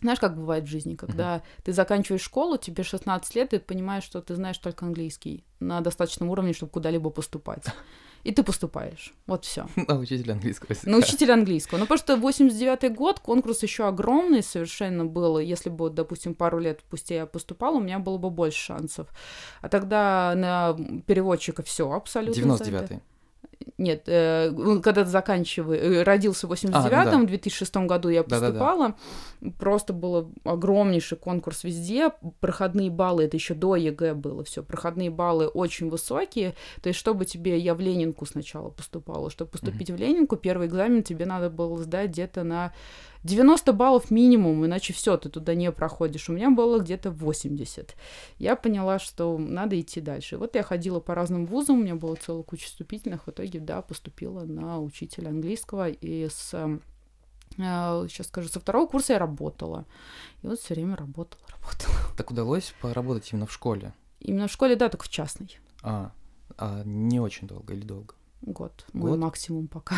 знаешь, 0.00 0.20
как 0.20 0.36
бывает 0.36 0.64
в 0.64 0.68
жизни, 0.68 0.94
когда 0.94 1.36
uh-huh. 1.36 1.42
ты 1.64 1.72
заканчиваешь 1.72 2.22
школу, 2.22 2.56
тебе 2.56 2.82
16 2.82 3.34
лет, 3.34 3.54
и 3.54 3.58
понимаешь, 3.58 4.04
что 4.04 4.20
ты 4.20 4.34
знаешь 4.34 4.58
только 4.58 4.86
английский 4.86 5.44
на 5.60 5.80
достаточном 5.80 6.30
уровне, 6.30 6.52
чтобы 6.52 6.72
куда-либо 6.72 7.10
поступать. 7.10 7.64
И 8.24 8.32
ты 8.32 8.42
поступаешь. 8.42 9.14
Вот 9.26 9.44
все. 9.44 9.66
На 9.76 9.98
учителя 9.98 10.34
английского 10.34 10.72
языка. 10.72 10.90
На 10.90 10.98
учителя 10.98 11.34
английского. 11.34 11.78
Ну, 11.78 11.84
потому 11.84 11.98
что 11.98 12.16
89 12.16 12.94
год, 12.94 13.20
конкурс 13.20 13.62
еще 13.62 13.86
огромный 13.86 14.42
совершенно 14.42 15.04
был. 15.04 15.38
Если 15.38 15.70
бы, 15.70 15.88
допустим, 15.88 16.34
пару 16.34 16.58
лет 16.58 16.80
пусть 16.90 17.10
я 17.10 17.26
поступала, 17.26 17.76
у 17.76 17.80
меня 17.80 17.98
было 17.98 18.18
бы 18.18 18.30
больше 18.30 18.58
шансов. 18.58 19.08
А 19.62 19.68
тогда 19.68 20.34
на 20.36 20.76
переводчика 21.06 21.62
все 21.62 21.90
абсолютно. 21.90 22.54
99-й. 22.54 23.00
Нет, 23.76 24.04
э, 24.06 24.52
когда 24.82 25.04
ты 25.04 25.10
заканчиваешь, 25.10 25.80
э, 25.82 26.02
родился 26.02 26.46
в 26.46 26.52
89-м, 26.52 26.94
а, 26.94 27.04
ну 27.04 27.10
да. 27.10 27.18
в 27.18 27.26
2006 27.26 27.76
году 27.76 28.08
я 28.08 28.22
поступала, 28.22 28.88
Да-да-да. 28.88 29.50
просто 29.58 29.92
был 29.92 30.32
огромнейший 30.44 31.18
конкурс 31.18 31.64
везде, 31.64 32.12
проходные 32.40 32.90
баллы, 32.90 33.24
это 33.24 33.36
еще 33.36 33.54
до 33.54 33.76
ЕГЭ 33.76 34.14
было 34.14 34.44
все, 34.44 34.62
проходные 34.62 35.10
баллы 35.10 35.48
очень 35.48 35.90
высокие, 35.90 36.54
то 36.82 36.88
есть 36.88 36.98
чтобы 36.98 37.24
тебе, 37.24 37.58
я 37.58 37.74
в 37.74 37.80
Ленинку 37.80 38.26
сначала 38.26 38.70
поступала, 38.70 39.30
чтобы 39.30 39.50
поступить 39.50 39.90
mm-hmm. 39.90 39.96
в 39.96 40.00
Ленинку, 40.00 40.36
первый 40.36 40.68
экзамен 40.68 41.02
тебе 41.02 41.26
надо 41.26 41.50
было 41.50 41.76
сдать 41.78 42.10
где-то 42.10 42.44
на 42.44 42.72
90 43.24 43.72
баллов 43.72 44.10
минимум, 44.10 44.64
иначе 44.64 44.92
все, 44.92 45.16
ты 45.16 45.28
туда 45.28 45.54
не 45.54 45.70
проходишь. 45.72 46.28
У 46.28 46.32
меня 46.32 46.50
было 46.50 46.78
где-то 46.78 47.10
80. 47.10 47.94
Я 48.38 48.56
поняла, 48.56 48.98
что 48.98 49.36
надо 49.38 49.80
идти 49.80 50.00
дальше. 50.00 50.36
Вот 50.38 50.54
я 50.54 50.62
ходила 50.62 51.00
по 51.00 51.14
разным 51.14 51.46
вузам, 51.46 51.80
у 51.80 51.82
меня 51.82 51.94
было 51.94 52.14
целая 52.14 52.42
куча 52.42 52.66
вступительных. 52.66 53.26
В 53.26 53.30
итоге, 53.30 53.60
да, 53.60 53.82
поступила 53.82 54.44
на 54.44 54.80
учителя 54.80 55.28
английского. 55.28 55.88
И 55.88 56.28
с 56.28 56.54
сейчас 57.56 58.26
э, 58.26 58.28
скажу, 58.28 58.48
со 58.48 58.60
второго 58.60 58.86
курса 58.86 59.14
я 59.14 59.18
работала. 59.18 59.84
И 60.42 60.46
вот 60.46 60.60
все 60.60 60.74
время 60.74 60.96
работала, 60.96 61.42
работала. 61.60 61.94
Так 62.16 62.30
удалось 62.30 62.74
поработать 62.80 63.32
именно 63.32 63.46
в 63.46 63.52
школе? 63.52 63.92
Именно 64.20 64.48
в 64.48 64.52
школе, 64.52 64.76
да, 64.76 64.88
только 64.88 65.04
в 65.04 65.08
частной. 65.08 65.58
А, 65.82 66.12
а 66.56 66.82
не 66.84 67.20
очень 67.20 67.46
долго 67.46 67.74
или 67.74 67.82
долго? 67.82 68.14
Год. 68.42 68.86
Мой 68.92 69.12
Год? 69.12 69.20
максимум 69.20 69.68
пока. 69.68 69.96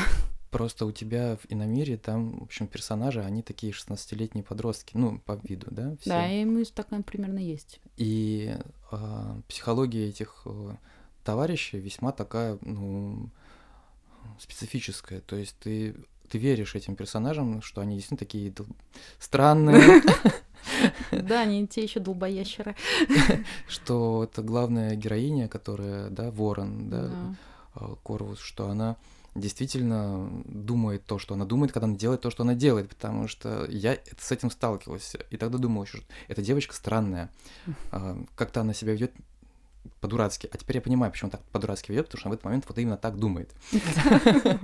Просто 0.51 0.85
у 0.85 0.91
тебя 0.91 1.37
в 1.37 1.47
Иномире 1.49 1.97
там, 1.97 2.41
в 2.41 2.43
общем, 2.43 2.67
персонажи, 2.67 3.23
они 3.23 3.43
такие 3.43 3.73
16-летние 3.73 4.43
подростки, 4.43 4.97
ну, 4.97 5.21
по 5.21 5.39
виду, 5.45 5.69
да? 5.71 5.95
Все. 6.01 6.11
Да, 6.11 6.29
и 6.29 6.45
мы 6.45 6.65
такая 6.65 7.03
примерно 7.03 7.39
есть. 7.39 7.81
И 7.97 8.57
э, 8.91 9.41
психология 9.47 10.09
этих 10.09 10.43
э, 10.47 10.75
товарищей 11.23 11.79
весьма 11.79 12.11
такая, 12.11 12.59
ну, 12.63 13.31
специфическая. 14.41 15.21
То 15.21 15.37
есть 15.37 15.57
ты, 15.61 15.95
ты 16.29 16.39
веришь 16.39 16.75
этим 16.75 16.97
персонажам, 16.97 17.63
что 17.63 17.81
они 17.81 17.95
действительно 17.97 18.19
такие 18.19 18.53
странные. 19.19 20.03
Да, 21.11 21.41
они 21.41 21.67
те 21.67 21.83
еще 21.83 22.01
долбоящеры. 22.01 22.77
Что 23.67 24.25
это 24.25 24.43
главная 24.43 24.95
героиня, 24.95 25.49
которая, 25.49 26.11
да, 26.11 26.31
Ворон, 26.31 26.91
да, 26.91 27.11
а, 27.75 27.97
Корвус, 28.03 28.41
что 28.41 28.69
она 28.69 28.97
действительно 29.41 30.31
думает 30.45 31.05
то, 31.05 31.19
что 31.19 31.35
она 31.35 31.45
думает, 31.45 31.73
когда 31.73 31.87
она 31.87 31.97
делает 31.97 32.21
то, 32.21 32.31
что 32.31 32.43
она 32.43 32.55
делает, 32.55 32.89
потому 32.89 33.29
что 33.29 33.67
я 33.69 33.99
с 34.19 34.31
этим 34.33 34.51
сталкивался. 34.51 35.19
И 35.31 35.37
тогда 35.37 35.59
думал, 35.59 35.87
что 35.87 35.99
эта 36.29 36.43
девочка 36.43 36.75
странная. 36.75 37.31
А, 37.91 38.23
как-то 38.37 38.61
она 38.61 38.75
себя 38.75 38.93
ведет 38.93 39.13
по-дурацки. 40.01 40.49
А 40.53 40.57
теперь 40.57 40.77
я 40.77 40.83
понимаю, 40.83 41.13
почему 41.13 41.31
так 41.31 41.43
по-дурацки 41.53 41.91
ведет, 41.91 42.07
потому 42.07 42.21
что 42.21 42.29
она 42.29 42.33
в 42.33 42.35
этот 42.35 42.45
момент 42.45 42.65
вот 42.69 42.79
именно 42.79 42.97
так 42.97 43.19
думает. 43.19 43.51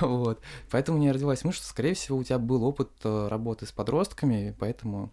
Вот. 0.00 0.40
Поэтому 0.70 0.96
у 0.98 1.00
меня 1.00 1.12
родилась 1.12 1.44
мысль, 1.44 1.58
что, 1.58 1.66
скорее 1.66 1.94
всего, 1.94 2.16
у 2.16 2.24
тебя 2.24 2.38
был 2.38 2.64
опыт 2.64 2.88
э, 3.04 3.28
работы 3.28 3.66
с 3.66 3.72
подростками, 3.72 4.54
поэтому 4.58 5.10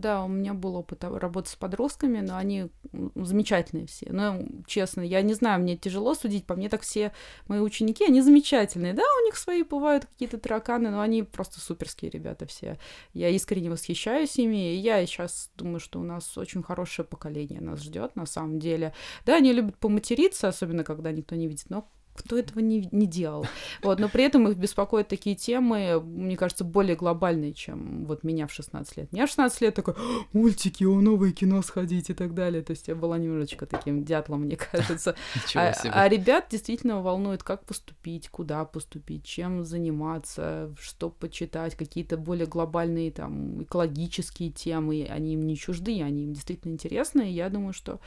да, 0.00 0.24
у 0.24 0.28
меня 0.28 0.54
был 0.54 0.76
опыт 0.76 1.04
работы 1.04 1.50
с 1.50 1.56
подростками, 1.56 2.20
но 2.20 2.36
они 2.36 2.70
замечательные 3.14 3.86
все. 3.86 4.08
Но, 4.10 4.42
честно, 4.66 5.02
я 5.02 5.22
не 5.22 5.34
знаю, 5.34 5.60
мне 5.60 5.76
тяжело 5.76 6.14
судить, 6.14 6.46
по 6.46 6.56
мне 6.56 6.68
так 6.68 6.82
все 6.82 7.12
мои 7.46 7.60
ученики, 7.60 8.04
они 8.04 8.20
замечательные. 8.20 8.94
Да, 8.94 9.02
у 9.20 9.24
них 9.24 9.36
свои 9.36 9.62
бывают 9.62 10.06
какие-то 10.06 10.38
тараканы, 10.38 10.90
но 10.90 11.00
они 11.00 11.22
просто 11.22 11.60
суперские 11.60 12.10
ребята 12.10 12.46
все. 12.46 12.78
Я 13.12 13.28
искренне 13.28 13.70
восхищаюсь 13.70 14.36
ими, 14.38 14.74
и 14.74 14.76
я 14.76 15.04
сейчас 15.06 15.50
думаю, 15.56 15.80
что 15.80 16.00
у 16.00 16.04
нас 16.04 16.36
очень 16.36 16.62
хорошее 16.62 17.06
поколение 17.06 17.60
нас 17.60 17.82
ждет 17.82 18.16
на 18.16 18.26
самом 18.26 18.58
деле. 18.58 18.92
Да, 19.26 19.36
они 19.36 19.52
любят 19.52 19.76
поматериться, 19.78 20.48
особенно 20.48 20.84
когда 20.84 21.12
никто 21.12 21.36
не 21.36 21.46
видит, 21.46 21.66
но 21.68 21.88
кто 22.22 22.38
этого 22.38 22.60
не, 22.60 22.88
не 22.92 23.06
делал. 23.06 23.46
Вот, 23.82 23.98
но 23.98 24.08
при 24.08 24.24
этом 24.24 24.48
их 24.48 24.56
беспокоят 24.56 25.08
такие 25.08 25.36
темы, 25.36 26.00
мне 26.00 26.36
кажется, 26.36 26.64
более 26.64 26.96
глобальные, 26.96 27.52
чем 27.52 28.04
вот 28.06 28.24
меня 28.24 28.46
в 28.46 28.52
16 28.52 28.96
лет. 28.96 29.12
Меня 29.12 29.26
в 29.26 29.30
16 29.30 29.60
лет 29.60 29.74
такой, 29.74 29.94
мультики, 30.32 30.84
о, 30.84 31.00
новое 31.00 31.32
кино 31.32 31.62
сходить 31.62 32.10
и 32.10 32.14
так 32.14 32.34
далее. 32.34 32.62
То 32.62 32.72
есть 32.72 32.88
я 32.88 32.94
была 32.94 33.18
немножечко 33.18 33.66
таким 33.66 34.04
дятлом, 34.04 34.42
мне 34.42 34.56
кажется. 34.72 35.14
А, 35.54 35.72
а 35.92 36.08
ребят 36.08 36.46
действительно 36.50 37.02
волнует, 37.02 37.42
как 37.42 37.64
поступить, 37.64 38.28
куда 38.28 38.64
поступить, 38.64 39.24
чем 39.24 39.64
заниматься, 39.64 40.74
что 40.78 41.10
почитать, 41.10 41.74
какие-то 41.74 42.16
более 42.16 42.46
глобальные 42.46 43.10
там 43.12 43.62
экологические 43.62 44.50
темы, 44.50 45.06
они 45.08 45.34
им 45.34 45.46
не 45.46 45.56
чужды, 45.56 46.02
они 46.02 46.24
им 46.24 46.32
действительно 46.32 46.72
интересны, 46.72 47.30
и 47.30 47.34
я 47.34 47.48
думаю, 47.48 47.72
что 47.72 48.00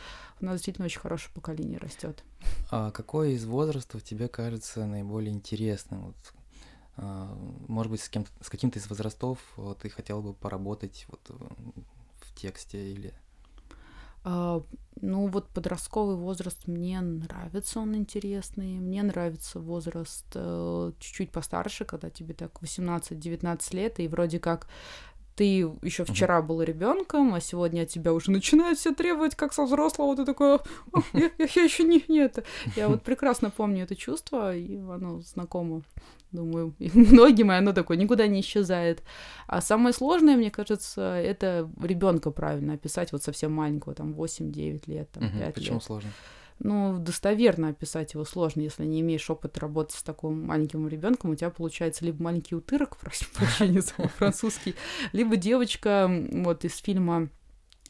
у 0.43 0.45
нас 0.47 0.55
действительно 0.55 0.85
очень 0.85 0.99
хорошее 0.99 1.31
поколение 1.33 1.79
растет. 1.79 2.23
А 2.69 2.91
какой 2.91 3.33
из 3.33 3.45
возрастов 3.45 4.03
тебе 4.03 4.27
кажется 4.27 4.85
наиболее 4.85 5.33
интересным? 5.33 6.07
Вот, 6.07 6.33
а, 6.97 7.33
может 7.67 7.91
быть, 7.91 8.01
с, 8.01 8.09
кем 8.09 8.25
с 8.41 8.49
каким-то 8.49 8.77
из 8.77 8.89
возрастов 8.89 9.39
вот, 9.55 9.79
ты 9.79 9.89
хотел 9.89 10.21
бы 10.21 10.33
поработать 10.33 11.05
вот, 11.07 11.21
в 11.29 12.35
тексте 12.35 12.91
или... 12.91 13.13
А, 14.25 14.63
ну 15.01 15.27
вот 15.27 15.49
подростковый 15.49 16.15
возраст 16.15 16.67
мне 16.67 17.01
нравится, 17.01 17.79
он 17.79 17.95
интересный. 17.95 18.79
Мне 18.79 19.03
нравится 19.03 19.59
возраст 19.59 20.25
э, 20.33 20.91
чуть-чуть 20.99 21.31
постарше, 21.31 21.83
когда 21.83 22.09
тебе 22.09 22.33
так 22.33 22.51
18-19 22.61 23.75
лет, 23.75 23.99
и 23.99 24.07
вроде 24.07 24.39
как 24.39 24.67
ты 25.35 25.43
еще 25.81 26.05
вчера 26.05 26.41
был 26.41 26.61
ребенком, 26.61 27.33
а 27.33 27.41
сегодня 27.41 27.83
от 27.83 27.89
тебя 27.89 28.13
уже 28.13 28.31
начинают 28.31 28.77
все 28.77 28.93
требовать, 28.93 29.35
как 29.35 29.53
со 29.53 29.65
взрослого. 29.65 30.15
Ты 30.15 30.25
такой, 30.25 30.59
я, 31.13 31.31
я, 31.37 31.47
я 31.55 31.63
еще 31.63 31.83
не, 31.83 32.03
не 32.07 32.19
это. 32.19 32.43
Я 32.75 32.87
вот 32.87 33.03
прекрасно 33.03 33.49
помню 33.49 33.83
это 33.83 33.95
чувство, 33.95 34.55
и 34.55 34.77
оно 34.77 35.21
знакомо. 35.21 35.81
Думаю, 36.31 36.73
и 36.79 36.89
многим, 36.93 37.51
и 37.51 37.55
оно 37.55 37.73
такое 37.73 37.97
никуда 37.97 38.27
не 38.27 38.41
исчезает. 38.41 39.03
А 39.47 39.61
самое 39.61 39.93
сложное, 39.93 40.35
мне 40.35 40.49
кажется, 40.49 41.15
это 41.15 41.69
ребенка 41.81 42.31
правильно 42.31 42.73
описать, 42.73 43.11
вот 43.11 43.23
совсем 43.23 43.51
маленького, 43.51 43.93
там 43.93 44.13
8-9 44.13 44.83
лет, 44.87 45.11
там, 45.11 45.23
5 45.23 45.33
лет. 45.39 45.53
Почему 45.53 45.79
сложно? 45.79 46.09
Ну, 46.59 46.97
достоверно 46.99 47.69
описать 47.69 48.13
его 48.13 48.25
сложно, 48.25 48.61
если 48.61 48.85
не 48.85 49.01
имеешь 49.01 49.29
опыта 49.29 49.59
работы 49.59 49.97
с 49.97 50.03
таким 50.03 50.47
маленьким 50.47 50.87
ребенком, 50.87 51.31
у 51.31 51.35
тебя 51.35 51.49
получается 51.49 52.05
либо 52.05 52.23
маленький 52.23 52.55
утырок, 52.55 52.97
прошу 53.01 53.25
прощения 53.33 53.81
за 53.81 53.93
французский, 54.17 54.75
либо 55.11 55.35
девочка 55.35 56.09
вот 56.31 56.65
из 56.65 56.77
фильма 56.77 57.29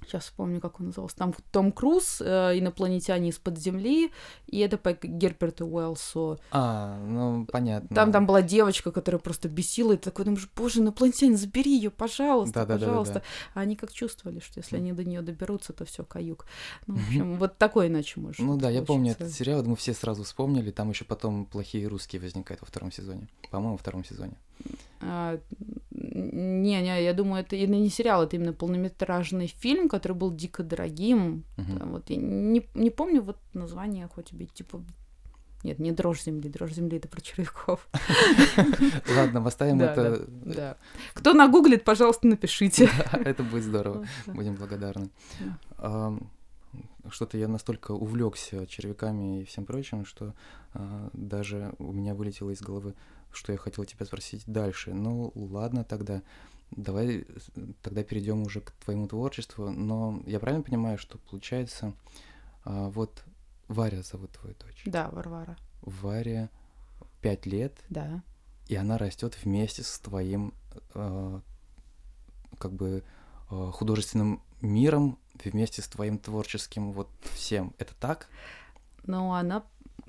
Сейчас 0.07 0.25
вспомню, 0.25 0.59
как 0.59 0.79
он 0.79 0.87
назывался. 0.87 1.15
Там 1.17 1.33
Том 1.51 1.71
Круз, 1.71 2.21
э, 2.21 2.59
инопланетяне 2.59 3.29
из-под 3.29 3.57
земли, 3.57 4.11
и 4.47 4.59
это 4.59 4.77
по 4.77 4.93
Герберту 4.93 5.65
Уэллсу. 5.65 6.39
А, 6.51 6.97
ну, 7.05 7.45
понятно. 7.45 7.95
Там, 7.95 8.11
там 8.11 8.25
была 8.25 8.41
девочка, 8.41 8.91
которая 8.91 9.19
просто 9.19 9.49
бесила, 9.49 9.93
и 9.93 9.97
ты 9.97 10.05
такой 10.05 10.25
думаешь, 10.25 10.49
боже, 10.55 10.79
инопланетяне, 10.79 11.35
забери 11.35 11.75
ее, 11.75 11.91
пожалуйста, 11.91 12.53
Да-да-да-да-да. 12.61 12.85
пожалуйста. 12.85 13.23
А 13.53 13.61
они 13.61 13.75
как 13.75 13.91
чувствовали, 13.91 14.39
что 14.39 14.59
если 14.59 14.77
они 14.77 14.93
до 14.93 15.03
нее 15.03 15.21
доберутся, 15.21 15.73
то 15.73 15.85
все 15.85 16.03
каюк. 16.03 16.45
Ну, 16.87 16.95
в 16.95 17.07
общем, 17.07 17.37
вот 17.37 17.57
такой 17.57 17.87
иначе 17.87 18.19
может 18.19 18.39
Ну 18.39 18.57
да, 18.57 18.69
я 18.69 18.81
помню 18.81 19.11
этот 19.11 19.31
сериал, 19.31 19.63
мы 19.63 19.75
все 19.75 19.93
сразу 19.93 20.23
вспомнили, 20.23 20.71
там 20.71 20.89
еще 20.89 21.05
потом 21.05 21.45
плохие 21.45 21.87
русские 21.87 22.21
возникают 22.21 22.61
во 22.61 22.67
втором 22.67 22.91
сезоне. 22.91 23.27
По-моему, 23.49 23.73
во 23.73 23.77
втором 23.77 24.03
сезоне. 24.03 24.33
Не, 26.15 26.81
не, 26.81 27.03
я 27.03 27.13
думаю, 27.13 27.41
это 27.41 27.55
именно 27.55 27.79
не 27.81 27.89
сериал, 27.89 28.23
это 28.23 28.35
именно 28.35 28.53
полнометражный 28.53 29.47
фильм, 29.47 29.89
который 29.89 30.13
был 30.13 30.31
дико 30.31 30.61
дорогим. 30.61 31.43
Мгм. 31.57 31.77
Да, 31.77 31.85
Вот 31.85 32.09
я 32.11 32.17
не, 32.17 32.69
не 32.75 32.91
помню 32.91 33.23
вот 33.23 33.37
название, 33.53 34.07
хоть 34.07 34.31
убить, 34.31 34.53
типа... 34.53 34.83
Нет, 35.63 35.79
не 35.79 35.91
дрожь 35.91 36.21
земли, 36.23 36.49
дрожь 36.49 36.73
земли 36.73 36.97
это 36.97 37.07
про 37.07 37.21
червяков. 37.21 37.87
Ладно, 39.15 39.43
оставим 39.47 39.79
Да, 39.79 39.91
это. 39.91 40.25
Да. 40.27 40.77
Кто 41.13 41.33
нагуглит, 41.33 41.83
пожалуйста, 41.83 42.27
напишите. 42.27 42.89
Да, 43.11 43.17
Это 43.17 43.43
будет 43.43 43.63
здорово. 43.63 44.05
Да. 44.27 44.33
Будем 44.33 44.55
благодарны. 44.55 45.09
Да. 45.79 46.13
Что-то 47.09 47.37
я 47.37 47.47
настолько 47.47 47.91
увлекся 47.91 48.67
червяками 48.67 49.41
и 49.41 49.45
всем 49.45 49.65
прочим, 49.65 50.05
что 50.05 50.33
а, 50.73 51.09
даже 51.13 51.73
у 51.77 51.91
меня 51.91 52.13
вылетело 52.13 52.49
из 52.51 52.61
головы, 52.61 52.93
что 53.35 53.51
я 53.51 53.57
хотел 53.57 53.85
тебя 53.85 54.05
спросить 54.05 54.43
дальше. 54.45 54.93
Ну, 54.93 55.31
ладно 55.35 55.83
тогда. 55.83 56.21
Давай 56.71 57.25
тогда 57.81 58.03
перейдем 58.03 58.41
уже 58.43 58.61
к 58.61 58.71
твоему 58.71 59.07
творчеству. 59.07 59.69
Но 59.69 60.21
я 60.25 60.39
правильно 60.39 60.63
понимаю, 60.63 60.97
что 60.97 61.17
получается, 61.19 61.93
а, 62.65 62.89
вот 62.89 63.23
Варя 63.67 64.01
зовут 64.01 64.31
твою 64.31 64.55
дочь. 64.55 64.83
Да, 64.85 65.09
Варвара. 65.11 65.57
Варе 65.81 66.49
пять 67.21 67.45
лет, 67.45 67.77
Да. 67.89 68.21
и 68.67 68.75
она 68.75 68.97
растет 68.97 69.37
вместе 69.43 69.83
с 69.83 69.99
твоим 69.99 70.53
э, 70.93 71.39
как 72.57 72.73
бы 72.73 73.03
э, 73.49 73.69
художественным 73.73 74.41
миром, 74.61 75.17
вместе 75.43 75.81
с 75.81 75.87
твоим 75.87 76.17
творческим 76.17 76.91
вот 76.93 77.09
всем. 77.33 77.73
Это 77.77 77.93
так? 77.95 78.27
Но 79.05 79.33
она 79.33 79.63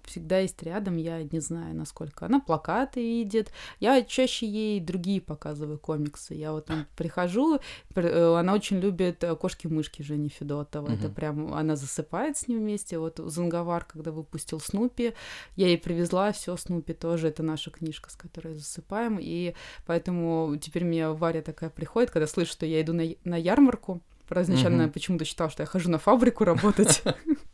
всегда 0.04 0.38
есть 0.40 0.62
рядом, 0.62 0.96
я 0.96 1.22
не 1.22 1.40
знаю, 1.40 1.74
насколько. 1.74 2.26
Она 2.26 2.38
плакаты 2.38 3.00
видит. 3.00 3.52
Я 3.80 4.02
чаще 4.02 4.46
ей 4.46 4.78
другие 4.80 5.20
показываю 5.20 5.78
комиксы. 5.78 6.34
Я 6.34 6.52
вот 6.52 6.66
там 6.66 6.86
прихожу, 6.96 7.58
пр- 7.94 8.04
э, 8.06 8.38
она 8.38 8.52
очень 8.52 8.80
любит 8.80 9.24
э, 9.24 9.34
«Кошки-мышки» 9.34 10.02
Жени 10.02 10.28
Федотова. 10.28 10.92
Это 10.92 11.06
Мгм. 11.06 11.14
прям, 11.14 11.54
она 11.54 11.74
засыпает 11.76 12.36
с 12.36 12.48
ним 12.48 12.58
вместе. 12.58 12.98
Вот 12.98 13.18
Занговар, 13.18 13.84
когда 13.86 14.10
выпустил 14.12 14.60
Снупи, 14.60 15.14
я 15.56 15.68
ей 15.68 15.78
привезла 15.78 16.32
все 16.32 16.56
Снупи 16.56 16.92
тоже. 16.92 17.28
Это 17.28 17.42
наша 17.42 17.70
книжка, 17.70 18.10
с 18.10 18.14
которой 18.16 18.54
засыпаем. 18.54 19.18
И 19.20 19.54
поэтому 19.86 20.54
теперь 20.60 20.84
мне 20.84 21.08
Варя 21.08 21.40
такая 21.40 21.70
приходит, 21.70 22.10
когда 22.10 22.26
слышит, 22.26 22.52
что 22.52 22.66
я 22.66 22.82
иду 22.82 22.92
на, 22.92 23.04
на 23.24 23.36
ярмарку. 23.36 24.02
Изначально 24.30 24.84
Мгм. 24.84 24.92
почему-то 24.92 25.24
считала, 25.24 25.48
что 25.50 25.62
я 25.62 25.66
хожу 25.66 25.90
на 25.90 25.98
фабрику 25.98 26.44
работать. 26.44 27.02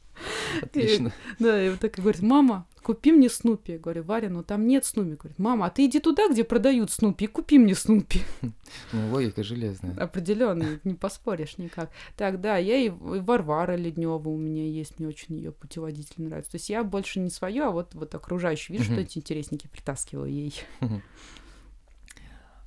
Отлично. 0.62 1.12
Да, 1.38 1.64
и 1.64 1.70
вот 1.70 1.80
так 1.80 1.98
и 1.98 2.02
говорит, 2.02 2.22
мама, 2.22 2.66
купи 2.82 3.12
мне 3.12 3.28
Снупи. 3.28 3.72
Я 3.72 3.78
говорю, 3.78 4.02
Варя, 4.02 4.28
ну 4.28 4.42
там 4.42 4.66
нет 4.66 4.84
Снупи. 4.84 5.16
Говорит, 5.16 5.38
мама, 5.38 5.66
а 5.66 5.70
ты 5.70 5.86
иди 5.86 6.00
туда, 6.00 6.28
где 6.28 6.44
продают 6.44 6.90
Снупи, 6.90 7.24
и 7.24 7.28
купи 7.28 7.58
мне 7.58 7.74
Снупи. 7.74 8.22
Ну, 8.92 9.10
логика 9.10 9.42
железная. 9.42 9.96
Определенно, 9.96 10.80
не 10.84 10.94
поспоришь 10.94 11.58
никак. 11.58 11.90
Так, 12.16 12.40
да, 12.40 12.56
я 12.56 12.76
и, 12.76 12.86
и 12.86 12.90
Варвара 12.90 13.74
Леднева 13.74 14.16
у 14.28 14.36
меня 14.36 14.64
есть, 14.64 14.98
мне 14.98 15.08
очень 15.08 15.34
ее 15.36 15.52
путеводитель 15.52 16.22
нравится. 16.22 16.52
То 16.52 16.56
есть 16.56 16.70
я 16.70 16.84
больше 16.84 17.20
не 17.20 17.30
свое, 17.30 17.64
а 17.64 17.70
вот, 17.70 17.94
вот 17.94 18.14
окружающий. 18.14 18.72
Вижу, 18.72 18.84
что 18.84 19.00
эти 19.00 19.18
интересники 19.18 19.68
притаскиваю 19.68 20.30
ей. 20.30 20.54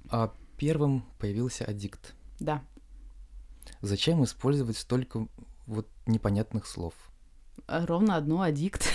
А 0.10 0.32
первым 0.58 1.04
появился 1.18 1.66
аддикт. 1.66 2.14
Да. 2.40 2.64
Зачем 3.82 4.24
использовать 4.24 4.78
столько 4.78 5.28
вот 5.66 5.88
непонятных 6.06 6.68
слов? 6.68 6.94
А 7.68 7.86
Ровно 7.86 8.16
одно 8.16 8.42
аддикт. 8.42 8.88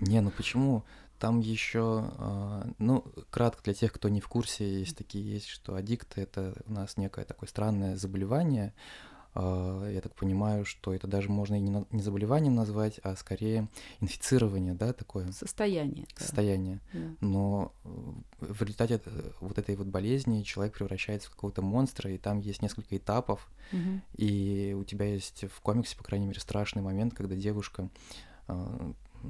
Не, 0.00 0.20
ну 0.20 0.30
почему? 0.30 0.84
Там 1.18 1.40
еще, 1.40 2.12
ну, 2.78 3.04
кратко 3.30 3.64
для 3.64 3.74
тех, 3.74 3.92
кто 3.92 4.08
не 4.08 4.20
в 4.20 4.28
курсе, 4.28 4.80
есть 4.80 4.96
такие 4.96 5.28
есть, 5.28 5.48
что 5.48 5.74
аддикты 5.74 6.20
это 6.20 6.54
у 6.66 6.72
нас 6.72 6.96
некое 6.96 7.24
такое 7.24 7.48
странное 7.48 7.96
заболевание. 7.96 8.72
А, 9.40 9.88
Я 9.88 10.00
так 10.00 10.14
понимаю, 10.16 10.64
что 10.64 10.92
это 10.92 11.06
даже 11.06 11.28
можно 11.30 11.54
и 11.54 11.60
не, 11.60 12.02
заболеванием 12.02 12.56
назвать, 12.56 12.98
а 13.04 13.14
скорее 13.14 13.68
инфицирование, 14.00 14.74
да, 14.74 14.92
такое 14.92 15.30
Состояние. 15.30 16.06
состояние. 16.16 16.80
да. 16.92 17.00
Но 17.20 17.72
э, 17.84 17.88
в 18.40 18.62
результате 18.62 19.00
э, 19.04 19.30
вот 19.40 19.56
этой 19.58 19.76
вот 19.76 19.86
болезни 19.86 20.42
человек 20.42 20.74
превращается 20.74 21.28
в 21.28 21.34
какого-то 21.34 21.62
монстра, 21.62 22.10
и 22.10 22.18
там 22.18 22.40
есть 22.40 22.62
несколько 22.62 22.96
этапов, 22.96 23.48
Мгм. 23.70 24.02
и 24.16 24.74
у 24.76 24.82
тебя 24.82 25.06
есть 25.06 25.44
в 25.44 25.60
комиксе, 25.60 25.96
по 25.96 26.02
крайней 26.02 26.26
мере, 26.26 26.40
страшный 26.40 26.82
момент, 26.82 27.14
когда 27.14 27.36
девушка, 27.36 27.88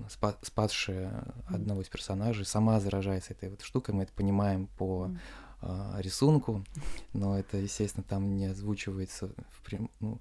спа- 0.08 0.36
спасшая 0.42 1.34
одного 1.48 1.82
из 1.82 1.88
персонажей, 1.88 2.46
сама 2.46 2.80
заражается 2.80 3.32
этой 3.34 3.50
вот 3.50 3.60
штукой. 3.62 3.94
Мы 3.94 4.04
это 4.04 4.12
понимаем 4.12 4.68
по 4.78 5.06
Мгм. 5.08 5.18
Э, 5.62 5.94
рисунку, 5.98 6.64
но 7.12 7.38
это, 7.38 7.56
естественно, 7.58 8.04
там 8.08 8.36
не 8.36 8.46
озвучивается. 8.46 9.30
В 9.50 9.62
прям- 9.64 9.90
ну, 10.00 10.20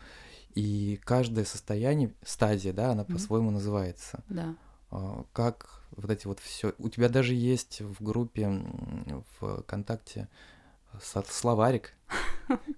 и 0.56 1.00
каждое 1.04 1.46
состояние, 1.46 2.14
стадия, 2.24 2.74
да, 2.74 2.92
она 2.92 3.04
Мгм. 3.04 3.14
по-своему 3.14 3.52
называется. 3.52 4.24
Да. 4.30 4.56
А, 4.90 5.26
Как 5.34 5.84
вот 5.92 6.10
эти 6.10 6.28
вот 6.28 6.40
все. 6.40 6.74
У 6.80 6.90
тебя 6.90 7.10
даже 7.10 7.34
есть 7.34 7.82
в 7.82 8.04
группе 8.04 8.50
ВКонтакте 9.40 10.28
словарик. 11.02 11.94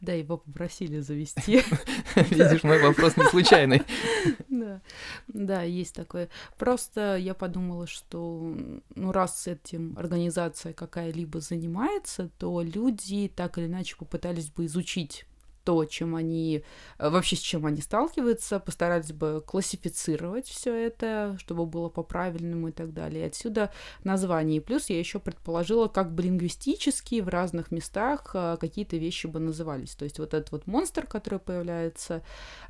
Да, 0.00 0.12
его 0.12 0.36
попросили 0.36 1.00
завести. 1.00 1.62
Видишь, 2.14 2.62
мой 2.62 2.80
вопрос 2.80 3.16
не 3.16 3.24
случайный. 3.24 3.82
Да, 4.48 4.80
да, 5.28 5.62
есть 5.62 5.94
такое. 5.94 6.28
Просто 6.56 7.16
я 7.16 7.34
подумала, 7.34 7.86
что 7.86 8.56
ну 8.94 9.12
раз 9.12 9.46
этим 9.46 9.96
организация 9.98 10.72
какая-либо 10.72 11.40
занимается, 11.40 12.30
то 12.38 12.62
люди 12.62 13.30
так 13.34 13.58
или 13.58 13.66
иначе 13.66 13.96
попытались 13.96 14.50
бы 14.50 14.66
изучить 14.66 15.26
то, 15.66 15.84
чем 15.84 16.14
они 16.14 16.62
э, 16.98 17.10
вообще 17.10 17.34
с 17.34 17.40
чем 17.40 17.66
они 17.66 17.82
сталкиваются, 17.82 18.60
постарались 18.60 19.12
бы 19.12 19.42
классифицировать 19.44 20.46
все 20.46 20.72
это, 20.72 21.36
чтобы 21.40 21.66
было 21.66 21.88
по-правильному 21.88 22.68
и 22.68 22.72
так 22.72 22.92
далее. 22.94 23.26
Отсюда 23.26 23.72
название. 24.04 24.58
И 24.58 24.60
плюс 24.60 24.88
я 24.88 24.98
еще 24.98 25.18
предположила, 25.18 25.88
как 25.88 26.14
бы 26.14 26.22
лингвистически 26.22 27.20
в 27.20 27.28
разных 27.28 27.72
местах 27.72 28.30
э, 28.34 28.56
какие-то 28.60 28.96
вещи 28.96 29.26
бы 29.26 29.40
назывались. 29.40 29.96
То 29.96 30.04
есть 30.04 30.20
вот 30.20 30.34
этот 30.34 30.52
вот 30.52 30.68
монстр, 30.68 31.04
который 31.04 31.40
появляется, 31.40 32.22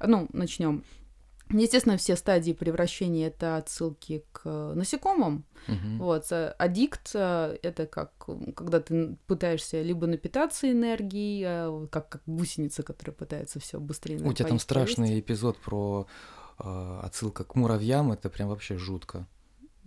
ну, 0.03 0.27
начнем. 0.33 0.83
Естественно, 1.51 1.97
все 1.97 2.17
стадии 2.17 2.53
превращения 2.53 3.29
это 3.29 3.57
отсылки 3.57 4.25
к 4.33 4.73
насекомым. 4.75 5.45
Мгм. 5.69 5.99
Вот, 5.99 6.31
э, 6.33 6.55
аддикт 6.59 7.11
э, 7.15 7.57
это 7.63 7.87
как 7.87 8.13
когда 8.57 8.81
ты 8.81 9.17
пытаешься 9.27 9.81
либо 9.83 10.07
напитаться 10.07 10.71
энергией, 10.71 11.45
э, 11.47 11.87
как, 11.91 12.09
как 12.09 12.23
гусеница, 12.27 12.83
которая 12.83 13.15
пытается 13.15 13.61
все 13.61 13.79
быстрее. 13.79 14.19
У 14.19 14.33
тебя 14.33 14.49
там 14.49 14.59
страшный 14.59 15.21
эпизод 15.21 15.57
про 15.59 16.09
э, 16.59 17.01
отсылка 17.05 17.45
к 17.45 17.55
муравьям, 17.55 18.11
это 18.11 18.29
прям 18.29 18.49
вообще 18.49 18.77
жутко. 18.77 19.29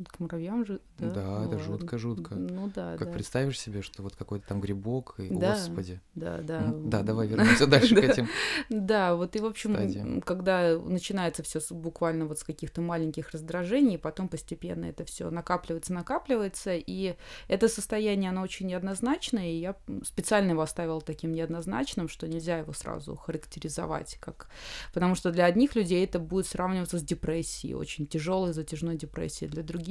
К 0.08 0.20
муравьям 0.20 0.66
же. 0.66 0.80
Да, 0.98 1.10
Да, 1.10 1.22
это 1.22 1.30
ладно. 1.30 1.60
жутко-жутко. 1.60 2.36
Ну 2.36 2.72
да, 2.74 2.96
Как 2.98 3.08
да. 3.08 3.14
представишь 3.14 3.60
себе, 3.60 3.82
что 3.82 4.02
вот 4.02 4.16
какой-то 4.16 4.48
там 4.48 4.62
грибок, 4.62 5.16
и, 5.18 5.28
Да. 5.30 5.54
господи. 5.56 6.00
Да, 6.16 6.38
да. 6.38 6.60
Мгм. 6.62 6.90
Да, 6.90 7.04
давай 7.04 7.28
вернемся 7.28 7.68
дальше 7.68 7.96
к 7.96 8.04
этим. 8.04 8.28
Да, 8.70 9.16
вот 9.16 9.36
и, 9.36 9.40
в 9.40 9.46
общем, 9.46 10.22
когда 10.22 10.78
начинается 10.78 11.44
все 11.44 11.60
буквально 11.72 12.26
вот 12.26 12.40
с 12.40 12.44
каких-то 12.44 12.82
маленьких 12.82 13.32
раздражений, 13.32 13.98
потом 13.98 14.30
постепенно 14.30 14.86
это 14.86 15.04
все 15.04 15.30
накапливается, 15.30 15.92
накапливается, 15.94 16.76
и 16.76 17.16
это 17.48 17.68
состояние, 17.68 18.30
оно 18.30 18.42
очень 18.42 18.68
неоднозначное, 18.68 19.48
и 19.52 19.56
я 19.60 19.76
специально 20.04 20.52
его 20.52 20.62
оставила 20.62 21.02
таким 21.02 21.34
неоднозначным, 21.34 22.08
что 22.08 22.28
нельзя 22.28 22.60
его 22.60 22.72
сразу 22.74 23.16
характеризовать, 23.16 24.18
как... 24.22 24.50
потому 24.94 25.16
что 25.16 25.32
для 25.32 25.46
одних 25.46 25.76
людей 25.76 26.06
это 26.06 26.20
будет 26.20 26.48
сравниваться 26.48 27.00
с 27.00 27.04
депрессией, 27.04 27.74
очень 27.74 28.08
тяжелой, 28.08 28.54
затяжной 28.54 28.96
депрессией, 28.96 29.50
для 29.52 29.64
других 29.64 29.89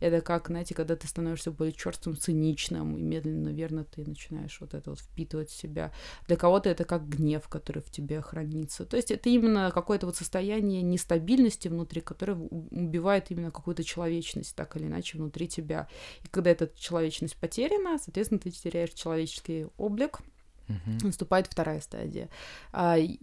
это 0.00 0.20
как, 0.20 0.48
знаете, 0.48 0.74
когда 0.74 0.96
ты 0.96 1.06
становишься 1.06 1.50
более 1.50 1.72
черствым, 1.72 2.16
циничным, 2.16 2.96
и 2.96 3.02
медленно, 3.02 3.48
верно 3.48 3.84
ты 3.84 4.04
начинаешь 4.04 4.60
вот 4.60 4.74
это 4.74 4.90
вот 4.90 5.00
впитывать 5.00 5.50
в 5.50 5.56
себя. 5.56 5.92
Для 6.26 6.36
кого-то 6.36 6.68
это 6.68 6.84
как 6.84 7.08
гнев, 7.08 7.48
который 7.48 7.82
в 7.82 7.90
тебе 7.90 8.20
хранится. 8.20 8.84
То 8.84 8.96
есть 8.96 9.10
это 9.10 9.28
именно 9.28 9.70
какое-то 9.72 10.06
вот 10.06 10.16
состояние 10.16 10.82
нестабильности 10.82 11.68
внутри, 11.68 12.00
которое 12.00 12.34
убивает 12.34 13.30
именно 13.30 13.50
какую-то 13.50 13.84
человечность, 13.84 14.54
так 14.54 14.76
или 14.76 14.86
иначе, 14.86 15.18
внутри 15.18 15.48
тебя. 15.48 15.88
И 16.24 16.28
когда 16.28 16.50
эта 16.50 16.70
человечность 16.76 17.36
потеряна, 17.36 17.98
соответственно, 17.98 18.40
ты 18.40 18.50
теряешь 18.50 18.90
человеческий 18.90 19.66
облик, 19.76 20.20
Мгм. 20.68 20.98
наступает 21.02 21.46
вторая 21.46 21.80
стадия. 21.80 22.28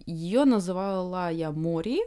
Ее 0.06 0.44
называла 0.44 1.30
я 1.30 1.52
Мори, 1.52 2.00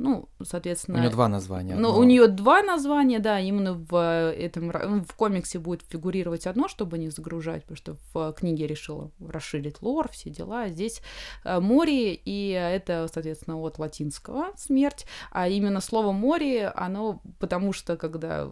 ну, 0.00 0.28
У 0.38 0.44
соответственно... 0.44 0.98
нее 0.98 1.10
два 1.10 1.28
названия. 1.28 1.74
Ну, 1.74 1.90
одно- 1.90 2.00
у 2.00 2.04
нее 2.04 2.26
два 2.26 2.62
названия, 2.62 3.18
да, 3.18 3.38
именно 3.38 3.74
в 3.74 3.94
э, 3.94 4.32
этом 4.32 4.68
ну, 4.68 5.04
в 5.04 5.14
комиксе 5.14 5.58
будет 5.58 5.82
фигурировать 5.82 6.46
одно, 6.46 6.68
чтобы 6.68 6.96
не 6.96 7.10
загружать, 7.10 7.64
потому 7.64 7.76
что 7.76 7.96
в 8.14 8.32
книге 8.32 8.66
решила 8.66 9.10
расширить 9.20 9.82
лор, 9.82 10.08
все 10.10 10.30
дела. 10.30 10.62
А 10.62 10.68
Здесь 10.68 11.02
э, 11.44 11.60
Мори, 11.60 12.14
и 12.14 12.48
это, 12.48 13.08
соответственно, 13.12 13.58
от 13.58 13.78
латинского 13.78 14.46
смерть, 14.56 15.04
а 15.30 15.48
именно 15.48 15.82
слово 15.82 16.12
Мори, 16.12 16.60
оно, 16.74 17.20
потому 17.38 17.74
что 17.74 17.98
когда 17.98 18.50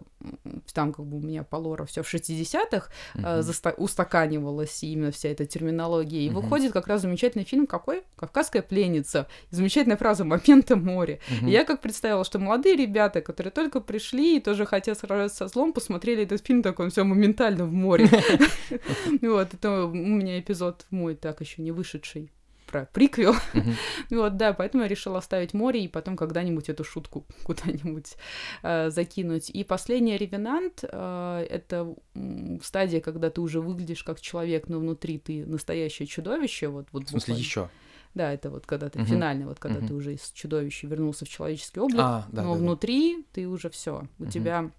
там 0.73 0.91
как 0.93 1.05
бы 1.05 1.17
у 1.17 1.21
меня 1.21 1.43
по 1.43 1.55
лору 1.55 1.85
все 1.85 2.03
в 2.03 2.13
60-х, 2.13 2.89
э, 3.15 3.19
Мгм. 3.19 3.25
заста- 3.39 3.73
устаканивалась 3.77 4.83
именно 4.83 5.11
вся 5.11 5.29
эта 5.29 5.45
терминология. 5.45 6.25
И 6.25 6.29
Мгм. 6.29 6.41
выходит 6.41 6.73
как 6.73 6.87
раз 6.87 7.01
замечательный 7.01 7.45
фильм 7.45 7.67
какой? 7.67 8.03
«Кавказская 8.17 8.61
пленница». 8.61 9.27
Замечательная 9.49 9.97
фраза 9.97 10.25
«Момента 10.25 10.75
море». 10.75 11.19
Мгм. 11.29 11.47
И 11.47 11.51
я 11.51 11.63
как 11.65 11.81
представила, 11.81 12.23
что 12.25 12.39
молодые 12.39 12.75
ребята, 12.75 13.21
которые 13.21 13.51
только 13.51 13.79
пришли 13.79 14.37
и 14.37 14.39
тоже 14.41 14.65
хотят 14.65 14.97
сражаться 14.99 15.37
со 15.37 15.47
злом, 15.47 15.71
посмотрели 15.73 16.23
этот 16.23 16.45
фильм 16.45 16.61
такой, 16.63 16.89
все 16.89 17.03
моментально 17.03 17.65
в 17.65 17.71
море. 17.71 18.09
Вот, 19.21 19.53
это 19.53 19.85
у 19.85 19.93
меня 19.93 20.39
эпизод 20.39 20.85
мой 20.91 21.15
так 21.15 21.41
еще 21.41 21.61
не 21.61 21.71
вышедший 21.71 22.31
про 22.69 22.85
приквел. 22.93 23.33
Мгм. 23.53 23.73
Вот, 24.11 24.37
да, 24.37 24.53
поэтому 24.53 24.83
я 24.83 24.89
решила 24.89 25.17
оставить 25.17 25.53
море 25.53 25.83
и 25.83 25.87
потом 25.87 26.15
когда-нибудь 26.15 26.69
эту 26.69 26.83
шутку 26.83 27.25
куда-нибудь 27.43 28.15
э, 28.63 28.89
закинуть. 28.89 29.49
И 29.49 29.63
последний 29.63 30.17
ревенант 30.17 30.83
э, 30.83 31.47
это 31.49 31.95
стадия, 32.63 33.01
когда 33.01 33.29
ты 33.29 33.41
уже 33.41 33.61
выглядишь 33.61 34.03
как 34.03 34.21
человек, 34.21 34.67
но 34.69 34.79
внутри 34.79 35.19
ты 35.19 35.45
настоящее 35.45 36.07
чудовище. 36.07 36.67
Вот, 36.67 36.87
вот 36.91 37.05
В 37.05 37.09
смысле, 37.09 37.35
еще. 37.35 37.69
Да, 38.15 38.33
это 38.33 38.49
вот 38.49 38.65
когда 38.65 38.89
ты 38.89 38.99
Мгм. 38.99 39.07
финальный, 39.07 39.45
вот 39.45 39.59
когда 39.59 39.79
Мгм. 39.79 39.87
ты 39.87 39.93
уже 39.93 40.13
из 40.15 40.31
чудовища 40.31 40.87
вернулся 40.87 41.25
в 41.25 41.29
человеческий 41.29 41.79
облик, 41.79 41.99
А, 42.01 42.27
да, 42.31 42.43
но 42.43 42.53
да, 42.53 42.57
да. 42.57 42.63
внутри 42.63 43.25
ты 43.33 43.47
уже 43.47 43.69
все. 43.69 44.07
У 44.17 44.23
Мгм. 44.23 44.31
тебя 44.31 44.71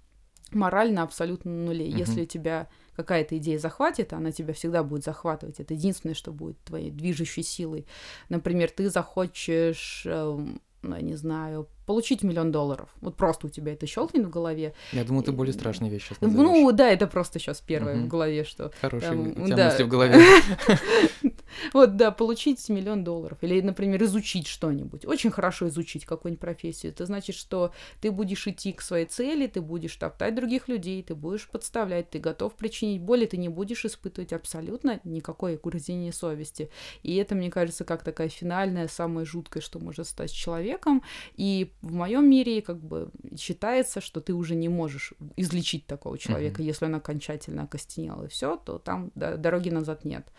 мораль 0.52 0.92
на 0.92 1.02
абсолютно 1.04 1.50
нуле. 1.50 1.88
Мгм. 1.88 1.98
Если 1.98 2.24
тебя 2.24 2.68
какая-то 3.02 3.36
идея 3.38 3.58
захватит, 3.58 4.12
она 4.12 4.32
тебя 4.32 4.52
всегда 4.54 4.82
будет 4.82 5.04
захватывать. 5.04 5.60
Это 5.60 5.74
единственное, 5.74 6.14
что 6.14 6.32
будет 6.32 6.62
твоей 6.64 6.90
движущей 6.90 7.42
силой. 7.42 7.86
Например, 8.28 8.70
ты 8.70 8.90
захочешь, 8.90 10.02
эм, 10.06 10.60
ну, 10.82 10.96
я 10.96 11.02
не 11.02 11.14
знаю, 11.14 11.68
получить 11.90 12.22
миллион 12.22 12.52
долларов. 12.52 12.88
Вот 13.00 13.16
просто 13.16 13.48
у 13.48 13.50
тебя 13.50 13.72
это 13.72 13.84
щелкнет 13.84 14.24
в 14.24 14.30
голове. 14.30 14.74
Я 14.92 15.02
думаю, 15.02 15.24
ты 15.24 15.32
более 15.32 15.52
страшные 15.52 15.90
вещи 15.90 16.04
сейчас 16.10 16.18
Ну, 16.20 16.70
да, 16.70 16.88
это 16.88 17.08
просто 17.08 17.40
сейчас 17.40 17.60
первое 17.60 17.96
Мгм. 17.96 18.04
в 18.04 18.08
голове, 18.08 18.44
что 18.44 18.70
Хорошие 18.80 19.10
там, 19.10 19.42
у 19.42 19.46
тебя 19.46 19.56
да. 19.56 19.64
мысли 19.70 19.82
в 19.82 19.88
голове. 19.88 20.16
Вот, 21.72 21.96
да, 21.96 22.10
получить 22.10 22.68
миллион 22.68 23.04
долларов. 23.04 23.38
Или, 23.42 23.60
например, 23.60 24.02
изучить 24.04 24.46
что-нибудь. 24.46 25.04
Очень 25.04 25.30
хорошо 25.30 25.68
изучить 25.68 26.04
какую-нибудь 26.04 26.40
профессию. 26.40 26.92
Это 26.92 27.06
значит, 27.06 27.34
что 27.36 27.72
ты 28.00 28.10
будешь 28.10 28.46
идти 28.46 28.72
к 28.72 28.80
своей 28.82 29.06
цели, 29.06 29.46
ты 29.46 29.60
будешь 29.60 29.96
топтать 29.96 30.34
других 30.34 30.68
людей, 30.68 31.02
ты 31.02 31.14
будешь 31.14 31.48
подставлять, 31.48 32.10
ты 32.10 32.18
готов 32.18 32.54
причинить 32.54 33.02
боль, 33.02 33.24
и 33.24 33.26
ты 33.26 33.36
не 33.36 33.48
будешь 33.48 33.84
испытывать 33.84 34.32
абсолютно 34.32 35.00
никакой 35.04 35.56
угрызения 35.56 36.12
совести. 36.12 36.70
И 37.02 37.16
это, 37.16 37.34
мне 37.34 37.50
кажется, 37.50 37.84
как 37.84 38.04
такая 38.04 38.28
финальная, 38.28 38.88
самая 38.88 39.24
жуткая, 39.24 39.62
что 39.62 39.80
может 39.80 40.06
стать 40.06 40.32
человеком. 40.32 41.02
И 41.36 41.72
в 41.82 41.92
моем 41.92 42.28
мире 42.28 42.60
как 42.60 42.78
бы 42.78 43.10
считается, 43.38 44.00
что 44.00 44.20
ты 44.20 44.34
уже 44.34 44.54
не 44.54 44.68
можешь 44.68 45.14
излечить 45.36 45.86
такого 45.86 46.18
человека, 46.18 46.62
если 46.62 46.84
он 46.84 46.94
окончательно 46.94 47.62
окостенел 47.62 48.22
и 48.24 48.28
все, 48.28 48.56
то 48.56 48.78
там 48.78 49.10
да, 49.14 49.36
дороги 49.36 49.70
назад 49.70 50.04
нет. 50.04 50.30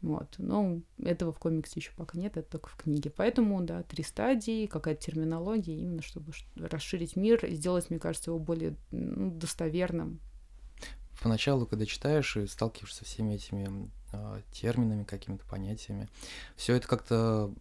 Вот. 0.00 0.34
Но 0.38 0.80
этого 1.02 1.32
в 1.32 1.38
комиксе 1.38 1.74
еще 1.76 1.90
пока 1.96 2.18
нет, 2.18 2.36
это 2.36 2.52
только 2.52 2.70
в 2.70 2.76
книге. 2.76 3.10
Поэтому, 3.14 3.60
да, 3.62 3.82
три 3.82 4.02
стадии, 4.02 4.66
какая-то 4.66 5.02
терминология, 5.02 5.76
именно 5.76 6.02
чтобы 6.02 6.32
расширить 6.56 7.16
мир 7.16 7.44
и 7.44 7.54
сделать, 7.54 7.90
мне 7.90 7.98
кажется, 7.98 8.30
его 8.30 8.38
более 8.38 8.74
ну, 8.90 9.30
достоверным. 9.30 10.20
Поначалу, 11.22 11.66
когда 11.66 11.84
читаешь 11.84 12.36
и 12.36 12.46
сталкиваешься 12.46 13.00
со 13.00 13.04
всеми 13.04 13.34
этими 13.34 13.90
терминами, 14.52 15.04
какими-то 15.04 15.44
понятиями, 15.46 16.08
все 16.56 16.74
это 16.74 16.88
как-то 16.88 17.52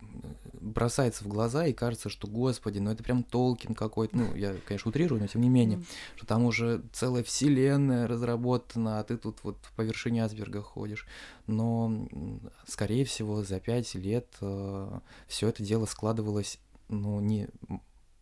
бросается 0.53 1.23
в 1.23 1.27
глаза 1.27 1.65
и 1.65 1.73
кажется, 1.73 2.09
что, 2.09 2.27
господи, 2.27 2.79
ну 2.79 2.91
это 2.91 3.03
прям 3.03 3.23
Толкин 3.23 3.75
какой-то, 3.75 4.17
ну, 4.17 4.35
я, 4.35 4.55
конечно, 4.65 4.89
утрирую, 4.89 5.21
но 5.21 5.27
тем 5.27 5.41
не 5.41 5.49
менее, 5.49 5.83
что 6.15 6.25
там 6.25 6.45
уже 6.45 6.81
целая 6.93 7.23
вселенная 7.23 8.07
разработана, 8.07 8.99
а 8.99 9.03
ты 9.03 9.17
тут 9.17 9.37
вот 9.43 9.57
по 9.75 9.81
вершине 9.81 10.23
айсберга 10.23 10.61
ходишь. 10.61 11.05
Но, 11.45 12.07
скорее 12.65 13.05
всего, 13.05 13.43
за 13.43 13.59
пять 13.59 13.95
лет 13.95 14.27
все 15.27 15.47
это 15.47 15.63
дело 15.63 15.85
складывалось, 15.85 16.59
ну, 16.89 17.19
не 17.19 17.47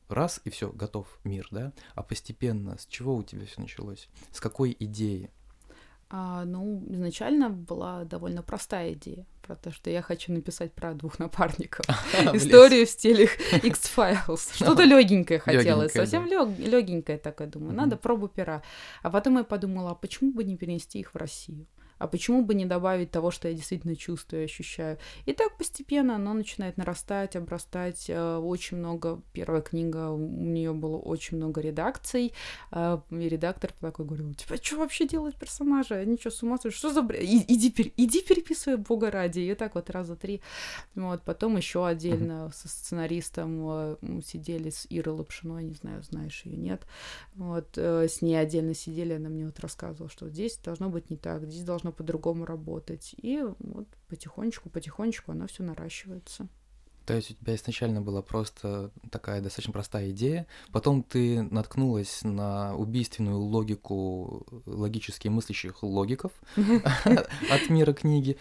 раз 0.10 0.42
и 0.44 0.50
все, 0.50 0.72
готов 0.72 1.08
мир, 1.24 1.48
да, 1.52 1.74
а 1.96 2.04
постепенно. 2.04 2.78
С 2.78 2.86
чего 2.86 3.16
у 3.16 3.24
тебя 3.24 3.46
все 3.46 3.62
началось? 3.62 4.08
С 4.32 4.40
какой 4.40 4.76
идеи? 4.80 5.30
А, 6.10 6.46
ну, 6.46 6.84
изначально 6.90 7.50
была 7.50 8.04
довольно 8.04 8.44
простая 8.44 8.94
идея 8.94 9.26
про 9.42 9.56
то, 9.56 9.72
что 9.72 9.90
я 9.90 10.02
хочу 10.02 10.32
написать 10.32 10.72
про 10.74 10.94
двух 10.94 11.20
напарников. 11.20 11.86
Историю 12.34 12.86
в 12.86 12.90
стиле 12.90 13.26
X-Files. 13.64 14.56
Что-то 14.56 14.84
легенькое 14.84 15.40
хотелось. 15.40 15.94
Совсем 15.94 16.26
легенькое 16.28 17.18
такое, 17.18 17.48
думаю. 17.48 17.74
Надо 17.74 17.98
пробу 17.98 18.28
пера. 18.28 18.62
А 19.02 19.10
потом 19.10 19.38
я 19.38 19.44
подумала, 19.44 19.92
а 19.92 19.96
почему 19.96 20.32
бы 20.32 20.44
не 20.44 20.58
перенести 20.58 21.00
их 21.00 21.14
в 21.14 21.18
Россию? 21.18 21.66
А 21.98 22.08
почему 22.08 22.44
бы 22.44 22.56
не 22.56 22.66
добавить 22.66 23.12
того, 23.12 23.32
что 23.32 23.48
я 23.48 23.54
действительно 23.54 23.96
чувствую 23.96 24.42
и 24.42 24.46
ощущаю? 24.46 24.98
И 25.26 25.34
так 25.34 25.58
постепенно 25.58 26.16
оно 26.16 26.34
начинает 26.34 26.78
нарастать, 26.78 27.36
обрастать. 27.36 28.06
э, 28.10 28.38
Очень 28.38 28.78
много. 28.78 29.22
Первая 29.34 29.62
книга, 29.62 30.10
у 30.12 30.18
нее 30.20 30.74
было 30.74 30.98
очень 30.98 31.38
много 31.38 31.62
редакций. 31.62 32.34
э, 32.72 33.00
И 33.12 33.30
редактор 33.30 33.72
такой 33.80 34.06
говорил, 34.06 34.34
тебя 34.34 34.58
что 34.58 34.78
вообще 34.78 35.08
делать 35.08 35.36
персонажа? 35.36 36.04
Ничего, 36.06 36.32
с 36.32 36.44
ума 36.44 36.58
сошел? 36.58 36.72
Что 36.78 36.94
за 36.94 37.02
бред? 37.02 37.24
Иди, 37.24 37.70
пер- 37.72 37.94
иди 37.98 38.22
переписывай, 38.22 38.78
бога 38.78 39.10
ради. 39.12 39.40
И 39.40 39.56
так 39.56 39.76
вот 39.76 39.90
раза 39.90 40.16
три. 40.16 40.42
Вот, 40.96 41.22
потом 41.24 41.58
еще 41.58 41.86
отдельно 41.88 42.52
со 42.54 42.68
сценаристом 42.68 43.60
э, 43.70 43.96
сидели 44.26 44.70
с 44.70 44.86
Ирой 44.90 45.16
Лапшиной, 45.16 45.64
не 45.64 45.74
знаю, 45.76 46.04
знаешь 46.04 46.42
ее, 46.46 46.58
нет. 46.58 46.82
Вот, 47.36 47.78
э, 47.78 48.08
с 48.08 48.22
ней 48.22 48.36
отдельно 48.36 48.74
сидели, 48.74 49.14
она 49.14 49.30
мне 49.30 49.46
вот 49.46 49.60
рассказывала, 49.60 50.10
что 50.10 50.30
здесь 50.30 50.58
должно 50.58 50.90
быть 50.90 51.10
не 51.10 51.18
так, 51.18 51.44
здесь 51.46 51.64
должно 51.64 51.85
по-другому 51.92 52.46
работать. 52.46 53.16
И 53.18 53.42
вот 53.60 53.88
потихонечку, 54.08 54.70
потихонечку 54.70 55.32
оно 55.32 55.48
все 55.48 55.64
наращивается. 55.64 56.48
То 57.06 57.14
есть 57.14 57.32
у 57.32 57.34
тебя 57.36 57.56
изначально 57.56 58.02
была 58.02 58.22
просто 58.22 58.92
такая 59.12 59.42
достаточно 59.42 59.74
простая 59.74 60.10
идея, 60.12 60.48
потом 60.72 61.04
ты 61.04 61.44
наткнулась 61.44 62.22
на 62.24 62.76
убийственную 62.76 63.38
логику 63.38 64.46
логически 64.66 65.28
мыслящих 65.28 65.84
логиков 65.84 66.32
от 66.56 67.70
мира 67.70 67.94
книги, 67.94 68.38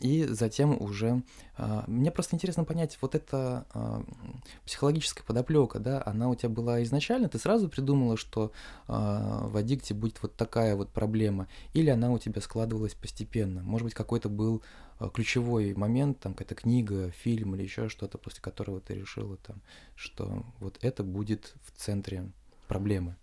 и 0.00 0.24
затем 0.24 0.80
уже... 0.80 1.22
а, 1.56 1.84
Мне 1.86 2.10
просто 2.10 2.36
интересно 2.36 2.64
понять, 2.64 2.96
вот 3.00 3.14
эта 3.14 3.66
а, 3.74 4.04
психологическая 4.64 5.24
подоплека, 5.24 5.80
да, 5.80 6.02
она 6.06 6.28
у 6.28 6.34
тебя 6.34 6.48
была 6.48 6.82
изначально, 6.84 7.28
ты 7.28 7.38
сразу 7.38 7.68
придумала, 7.68 8.16
что 8.16 8.52
а, 8.86 9.48
в 9.48 9.56
аддикте 9.56 9.94
будет 9.94 10.22
вот 10.22 10.36
такая 10.36 10.76
вот 10.76 10.90
проблема, 10.90 11.48
или 11.74 11.90
она 11.90 12.12
у 12.12 12.18
тебя 12.18 12.40
складывалась 12.40 12.94
постепенно? 12.94 13.62
Может 13.62 13.84
быть, 13.86 13.94
какой-то 13.94 14.28
был 14.28 14.62
ключевой 15.12 15.74
момент, 15.74 16.20
там 16.20 16.34
какая-то 16.34 16.54
книга, 16.54 17.10
фильм 17.10 17.54
или 17.54 17.62
еще 17.62 17.88
что-то, 17.88 18.18
после 18.18 18.40
которого 18.40 18.80
ты 18.80 18.94
решила 18.94 19.36
там, 19.38 19.60
что 19.94 20.44
вот 20.60 20.78
это 20.82 21.04
будет 21.04 21.54
в 21.64 21.72
центре 21.76 22.30
проблемы. 22.68 23.16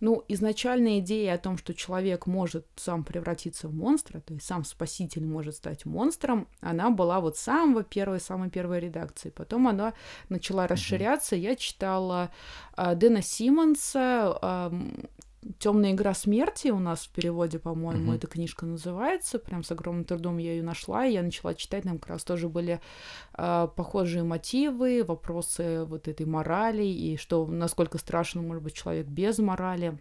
Ну, 0.00 0.24
изначальная 0.28 1.00
идея 1.00 1.34
о 1.34 1.38
том, 1.38 1.58
что 1.58 1.74
человек 1.74 2.26
может 2.26 2.66
сам 2.76 3.04
превратиться 3.04 3.68
в 3.68 3.74
монстра, 3.74 4.20
то 4.20 4.32
есть 4.32 4.46
сам 4.46 4.64
спаситель 4.64 5.26
может 5.26 5.56
стать 5.56 5.84
монстром, 5.84 6.48
она 6.60 6.88
была 6.90 7.20
вот 7.20 7.36
с 7.36 7.42
самого 7.42 7.84
первой, 7.84 8.18
самой 8.18 8.48
первой 8.48 8.80
редакции. 8.80 9.28
Потом 9.28 9.68
она 9.68 9.92
начала 10.30 10.66
расширяться. 10.66 11.36
Я 11.36 11.54
читала 11.54 12.30
а, 12.76 12.94
Дэна 12.94 13.20
Симмонса, 13.20 14.72
Темная 15.58 15.92
игра 15.92 16.12
смерти 16.12 16.68
у 16.68 16.78
нас 16.78 17.06
в 17.06 17.10
переводе, 17.10 17.58
по-моему, 17.58 18.08
Мгм. 18.08 18.12
эта 18.12 18.26
книжка 18.26 18.66
называется. 18.66 19.38
Прям 19.38 19.62
с 19.64 19.72
огромным 19.72 20.04
трудом 20.04 20.36
я 20.36 20.52
ее 20.52 20.62
нашла, 20.62 21.06
и 21.06 21.14
я 21.14 21.22
начала 21.22 21.54
читать. 21.54 21.84
Там 21.84 21.98
как 21.98 22.10
раз 22.10 22.24
тоже 22.24 22.48
были 22.50 22.80
а, 23.32 23.66
похожие 23.68 24.22
мотивы, 24.22 25.02
вопросы 25.02 25.84
вот 25.86 26.08
этой 26.08 26.26
морали, 26.26 26.84
и 26.84 27.16
что 27.16 27.46
насколько 27.46 27.96
страшно 27.96 28.42
может 28.42 28.62
быть 28.62 28.74
человек 28.74 29.06
без 29.06 29.38
морали. 29.38 29.98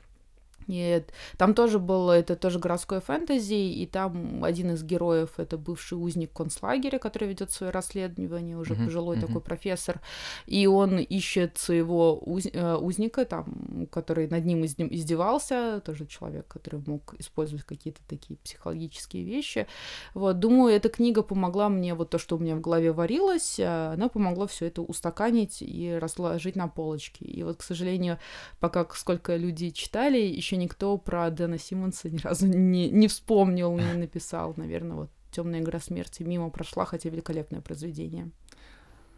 И 0.69 1.03
там 1.37 1.55
тоже 1.55 1.79
было, 1.79 2.11
это 2.11 2.35
тоже 2.35 2.59
городское 2.59 2.99
фэнтези, 2.99 3.53
и 3.53 3.87
там 3.87 4.43
один 4.43 4.71
из 4.71 4.83
героев 4.83 5.31
это 5.37 5.57
бывший 5.57 5.97
узник 5.97 6.31
концлагеря, 6.31 6.99
который 6.99 7.27
ведет 7.27 7.51
свое 7.51 7.71
расследование, 7.71 8.55
уже 8.55 8.75
uh-huh, 8.75 8.85
пожилой 8.85 9.17
uh-huh. 9.17 9.27
такой 9.27 9.41
профессор, 9.41 9.99
и 10.45 10.67
он 10.67 10.99
ищет 10.99 11.57
своего 11.57 12.19
уз, 12.19 12.45
э, 12.45 12.75
узника, 12.75 13.25
там, 13.25 13.87
который 13.91 14.27
над 14.27 14.45
ним 14.45 14.63
издевался, 14.63 15.81
тоже 15.83 16.05
человек, 16.05 16.47
который 16.47 16.81
мог 16.85 17.15
использовать 17.17 17.63
какие-то 17.63 18.01
такие 18.07 18.37
психологические 18.37 19.23
вещи. 19.23 19.65
Вот, 20.13 20.37
думаю, 20.37 20.75
эта 20.75 20.89
книга 20.89 21.23
помогла 21.23 21.69
мне, 21.69 21.95
вот 21.95 22.11
то, 22.11 22.19
что 22.19 22.35
у 22.35 22.39
меня 22.39 22.55
в 22.55 22.61
голове 22.61 22.91
варилось, 22.91 23.59
э, 23.59 23.93
она 23.93 24.07
помогла 24.07 24.45
все 24.45 24.67
это 24.67 24.83
устаканить 24.83 25.63
и 25.63 25.97
разложить 25.99 26.55
на 26.55 26.67
полочке. 26.67 27.25
И 27.25 27.41
вот, 27.41 27.57
к 27.57 27.63
сожалению, 27.63 28.19
пока 28.59 28.85
сколько 28.93 29.35
люди 29.35 29.71
читали, 29.71 30.19
еще 30.19 30.58
никто 30.59 30.97
про 30.97 31.29
Дэна 31.29 31.57
Симмонса 31.57 32.09
ни 32.09 32.17
разу 32.17 32.47
не, 32.47 32.89
не 32.89 33.07
вспомнил, 33.07 33.75
не 33.75 33.93
написал. 33.93 34.53
Наверное, 34.57 34.95
вот 34.95 35.09
«Темная 35.31 35.61
игра 35.61 35.79
смерти» 35.79 36.23
мимо 36.23 36.49
прошла, 36.49 36.85
хотя 36.85 37.09
великолепное 37.09 37.61
произведение. 37.61 38.31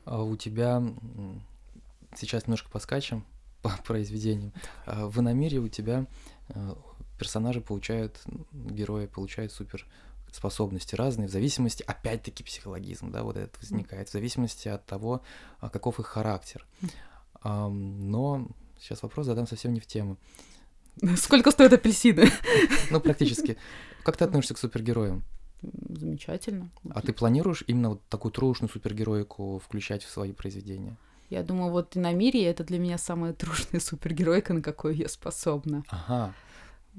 А 0.06 0.24
у 0.24 0.36
тебя 0.36 0.84
сейчас 2.16 2.48
немножко 2.48 2.70
поскачем 2.70 3.26
по 3.62 3.72
произведениям. 3.86 4.54
А 4.86 5.08
в 5.08 5.20
Иномире 5.20 5.60
у 5.60 5.68
тебя 5.68 6.06
э, 6.50 6.74
персонажи 7.18 7.62
получают, 7.62 8.22
герои 8.52 9.06
получают 9.06 9.52
супер 9.52 9.86
способности 10.32 10.96
разные, 10.96 11.28
в 11.28 11.32
зависимости, 11.32 11.84
опять-таки, 11.84 12.44
психологизм, 12.44 13.12
да, 13.12 13.24
вот 13.24 13.38
это 13.38 13.52
возникает, 13.60 14.10
в 14.10 14.14
зависимости 14.14 14.70
от 14.70 14.86
того, 14.86 15.22
а, 15.60 15.70
каков 15.70 16.00
их 16.00 16.08
характер. 16.08 16.66
Но 17.44 18.48
сейчас 18.80 19.04
вопрос 19.04 19.26
задам 19.26 19.48
совсем 19.48 19.74
не 19.74 19.80
в 19.80 19.88
тему. 19.88 20.18
Сколько 21.18 21.52
стоят 21.52 21.74
апельсины? 21.74 22.30
Ну, 22.89 23.00
практически. 23.00 23.58
Как 24.04 24.18
ты 24.18 24.26
относишься 24.26 24.54
к 24.54 24.58
супергероям? 24.58 25.24
Замечательно. 25.62 26.72
А 26.89 27.02
ты 27.02 27.14
планируешь 27.14 27.64
именно 27.68 27.89
вот 27.89 28.02
такую 28.10 28.32
трушную 28.32 28.70
супергероику 28.70 29.62
включать 29.64 30.04
в 30.04 30.10
свои 30.10 30.32
произведения? 30.32 30.98
Я 31.30 31.44
думаю, 31.44 31.72
вот 31.72 31.96
и 31.96 32.00
на 32.00 32.12
мире 32.14 32.44
это 32.46 32.64
для 32.64 32.80
меня 32.80 32.98
самая 32.98 33.34
трушная 33.34 33.80
супергеройка, 33.80 34.54
на 34.54 34.62
какую 34.62 34.96
я 34.96 35.08
способна. 35.08 35.84
Ага. 35.89 36.34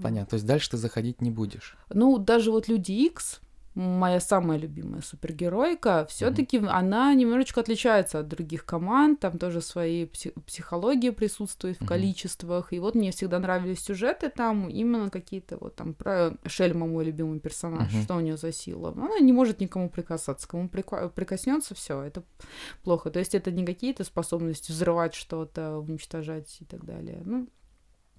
Понятно. 0.00 0.30
То 0.30 0.34
есть 0.34 0.46
дальше 0.46 0.70
ты 0.70 0.76
заходить 0.78 1.20
не 1.20 1.30
будешь. 1.30 1.76
Ну, 1.90 2.16
даже 2.18 2.50
вот 2.50 2.68
Люди 2.68 2.92
Икс, 2.92 3.40
моя 3.74 4.20
самая 4.20 4.58
любимая 4.58 5.00
супергеройка, 5.00 6.06
все-таки 6.08 6.58
mm-hmm. 6.58 6.68
она 6.68 7.14
немножечко 7.14 7.60
отличается 7.60 8.18
от 8.18 8.28
других 8.28 8.64
команд, 8.64 9.20
там 9.20 9.38
тоже 9.38 9.60
свои 9.60 10.04
псих- 10.06 10.34
психологии 10.46 11.10
присутствует 11.10 11.78
в 11.78 11.82
mm-hmm. 11.82 11.86
количествах, 11.86 12.72
и 12.72 12.78
вот 12.78 12.94
мне 12.94 13.12
всегда 13.12 13.38
нравились 13.38 13.80
сюжеты 13.80 14.28
там, 14.28 14.68
именно 14.68 15.10
какие-то 15.10 15.56
вот 15.58 15.74
там 15.76 15.94
про 15.94 16.36
Шельма, 16.44 16.86
мой 16.86 17.04
любимый 17.04 17.40
персонаж, 17.40 17.92
mm-hmm. 17.92 18.02
что 18.02 18.16
у 18.16 18.20
нее 18.20 18.36
за 18.36 18.52
сила. 18.52 18.92
Она 18.96 19.18
не 19.20 19.32
может 19.32 19.60
никому 19.60 19.88
прикасаться, 19.88 20.46
кому 20.46 20.68
прик- 20.68 21.10
прикоснется, 21.10 21.74
все, 21.74 22.02
это 22.02 22.22
плохо. 22.82 23.10
То 23.10 23.18
есть 23.18 23.34
это 23.34 23.50
не 23.50 23.64
какие-то 23.64 24.04
способности 24.04 24.70
взрывать 24.70 25.14
что-то, 25.14 25.78
уничтожать 25.78 26.56
и 26.60 26.64
так 26.64 26.84
далее. 26.84 27.22
Ну, 27.24 27.48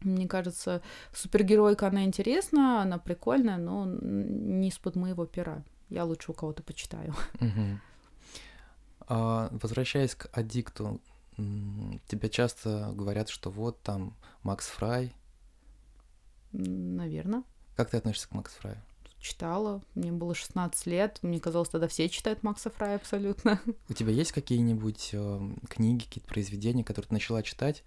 мне 0.04 0.28
кажется, 0.28 0.82
супергеройка, 1.14 1.88
она 1.88 2.04
интересна, 2.04 2.82
она 2.82 2.98
прикольная, 2.98 3.58
но 3.58 3.86
не 3.86 4.70
из-под 4.70 4.96
моего 4.96 5.26
пера. 5.26 5.64
Я 5.90 6.06
лучше 6.06 6.32
у 6.32 6.34
кого-то 6.34 6.64
почитаю. 6.64 7.14
Угу. 7.40 7.80
А, 9.08 9.50
возвращаясь 9.52 10.16
к 10.16 10.30
аддикту, 10.32 11.02
тебе 11.36 12.30
часто 12.30 12.92
говорят, 12.94 13.30
что 13.30 13.50
вот 13.50 13.82
там 13.82 14.16
Макс 14.44 14.68
Фрай. 14.68 15.14
Наверное. 16.52 17.44
Как 17.76 17.90
ты 17.90 17.98
относишься 17.98 18.30
к 18.30 18.34
Макс 18.34 18.54
Фраю? 18.54 18.78
Читала. 19.20 19.82
Мне 19.96 20.12
было 20.12 20.36
16 20.36 20.86
лет. 20.86 21.20
Мне 21.22 21.40
казалось, 21.40 21.70
тогда 21.70 21.88
все 21.88 22.10
читают 22.10 22.44
Макса 22.44 22.70
Фрая 22.70 22.98
абсолютно. 22.98 23.60
У 23.90 23.94
тебя 23.94 24.12
есть 24.12 24.32
какие-нибудь 24.32 25.12
э, 25.14 25.52
книги, 25.70 26.04
какие-то 26.04 26.28
произведения, 26.28 26.84
которые 26.84 27.08
ты 27.08 27.14
начала 27.14 27.42
читать, 27.42 27.84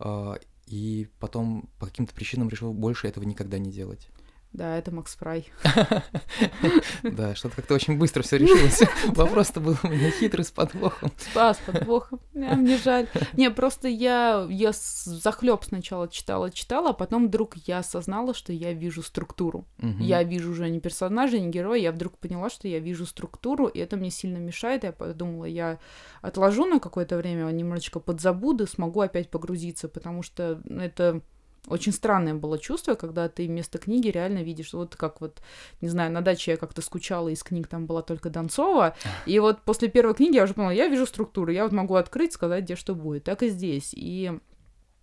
э, 0.00 0.34
и 0.70 1.08
потом 1.18 1.68
по 1.80 1.86
каким-то 1.86 2.14
причинам 2.14 2.48
решил 2.48 2.72
больше 2.72 3.08
этого 3.08 3.24
никогда 3.24 3.58
не 3.58 3.72
делать. 3.72 4.08
Да, 4.52 4.76
это 4.76 4.90
Макс 4.90 5.14
Фрай. 5.16 5.48
Да, 7.02 7.34
что-то 7.34 7.56
как-то 7.56 7.74
очень 7.74 7.96
быстро 7.98 8.22
все 8.22 8.36
решилось. 8.36 8.82
Вопрос-то 9.06 9.60
был 9.60 9.76
у 9.82 9.88
меня 9.88 10.10
хитрый 10.10 10.44
с 10.44 10.50
подвохом. 10.50 11.10
Спас 11.18 11.58
подвохом. 11.64 12.20
Мне 12.34 12.76
жаль. 12.76 13.06
Не, 13.34 13.50
просто 13.50 13.88
я, 13.88 14.46
я 14.50 14.72
захлеб 14.72 15.62
сначала 15.64 16.08
читала, 16.08 16.50
читала, 16.50 16.90
а 16.90 16.92
потом 16.92 17.28
вдруг 17.28 17.56
я 17.66 17.78
осознала, 17.78 18.34
что 18.34 18.52
я 18.52 18.72
вижу 18.72 19.02
структуру. 19.02 19.66
Я 19.98 20.22
вижу 20.22 20.50
уже 20.50 20.68
не 20.68 20.80
персонажа, 20.80 21.38
не 21.38 21.48
героя, 21.48 21.80
я 21.80 21.92
вдруг 21.92 22.18
поняла, 22.18 22.50
что 22.50 22.68
я 22.68 22.80
вижу 22.80 23.06
структуру, 23.06 23.66
и 23.66 23.78
это 23.78 23.96
мне 23.96 24.10
сильно 24.10 24.38
мешает. 24.38 24.84
Я 24.84 24.92
подумала, 24.92 25.44
я 25.44 25.78
отложу 26.22 26.66
на 26.66 26.80
какое-то 26.80 27.16
время, 27.16 27.50
немножечко 27.50 28.00
подзабуду, 28.00 28.66
смогу 28.66 29.00
опять 29.00 29.30
погрузиться, 29.30 29.88
потому 29.88 30.22
что 30.22 30.60
это 30.68 31.22
очень 31.66 31.92
странное 31.92 32.34
было 32.34 32.58
чувство, 32.58 32.94
когда 32.94 33.28
ты 33.28 33.46
вместо 33.46 33.78
книги 33.78 34.08
реально 34.08 34.42
видишь, 34.42 34.72
вот 34.72 34.96
как 34.96 35.20
вот, 35.20 35.40
не 35.80 35.88
знаю, 35.88 36.12
на 36.12 36.20
даче 36.20 36.52
я 36.52 36.56
как-то 36.56 36.82
скучала, 36.82 37.28
из 37.28 37.42
книг 37.42 37.68
там 37.68 37.86
была 37.86 38.02
только 38.02 38.30
Донцова, 38.30 38.96
и 39.26 39.38
вот 39.38 39.62
после 39.62 39.88
первой 39.88 40.14
книги 40.14 40.36
я 40.36 40.44
уже 40.44 40.54
поняла, 40.54 40.72
я 40.72 40.88
вижу 40.88 41.06
структуру, 41.06 41.52
я 41.52 41.64
вот 41.64 41.72
могу 41.72 41.94
открыть, 41.94 42.32
сказать, 42.32 42.64
где 42.64 42.76
что 42.76 42.94
будет, 42.94 43.24
так 43.24 43.42
и 43.42 43.48
здесь, 43.48 43.92
и 43.92 44.38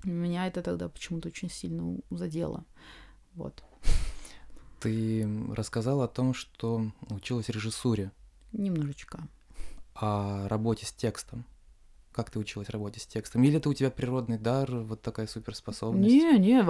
меня 0.03 0.47
это 0.47 0.61
тогда 0.61 0.89
почему-то 0.89 1.29
очень 1.29 1.49
сильно 1.49 1.99
задело, 2.09 2.65
вот. 3.33 3.63
Ты 4.79 5.27
рассказала 5.55 6.05
о 6.05 6.07
том, 6.07 6.33
что 6.33 6.91
училась 7.09 7.49
режиссуре. 7.49 8.11
Немножечко. 8.51 9.27
О 9.95 10.47
работе 10.47 10.85
с 10.85 10.91
текстом. 10.91 11.45
Как 12.17 12.31
ты 12.31 12.39
училась 12.39 12.69
работе 12.69 12.99
с 12.99 13.05
текстом? 13.05 13.43
Или 13.43 13.57
это 13.57 13.69
у 13.69 13.75
тебя 13.75 13.91
природный 13.91 14.39
дар, 14.39 14.71
вот 14.71 15.03
такая 15.03 15.27
суперспособность? 15.27 16.09
Не, 16.09 16.39
не, 16.39 16.65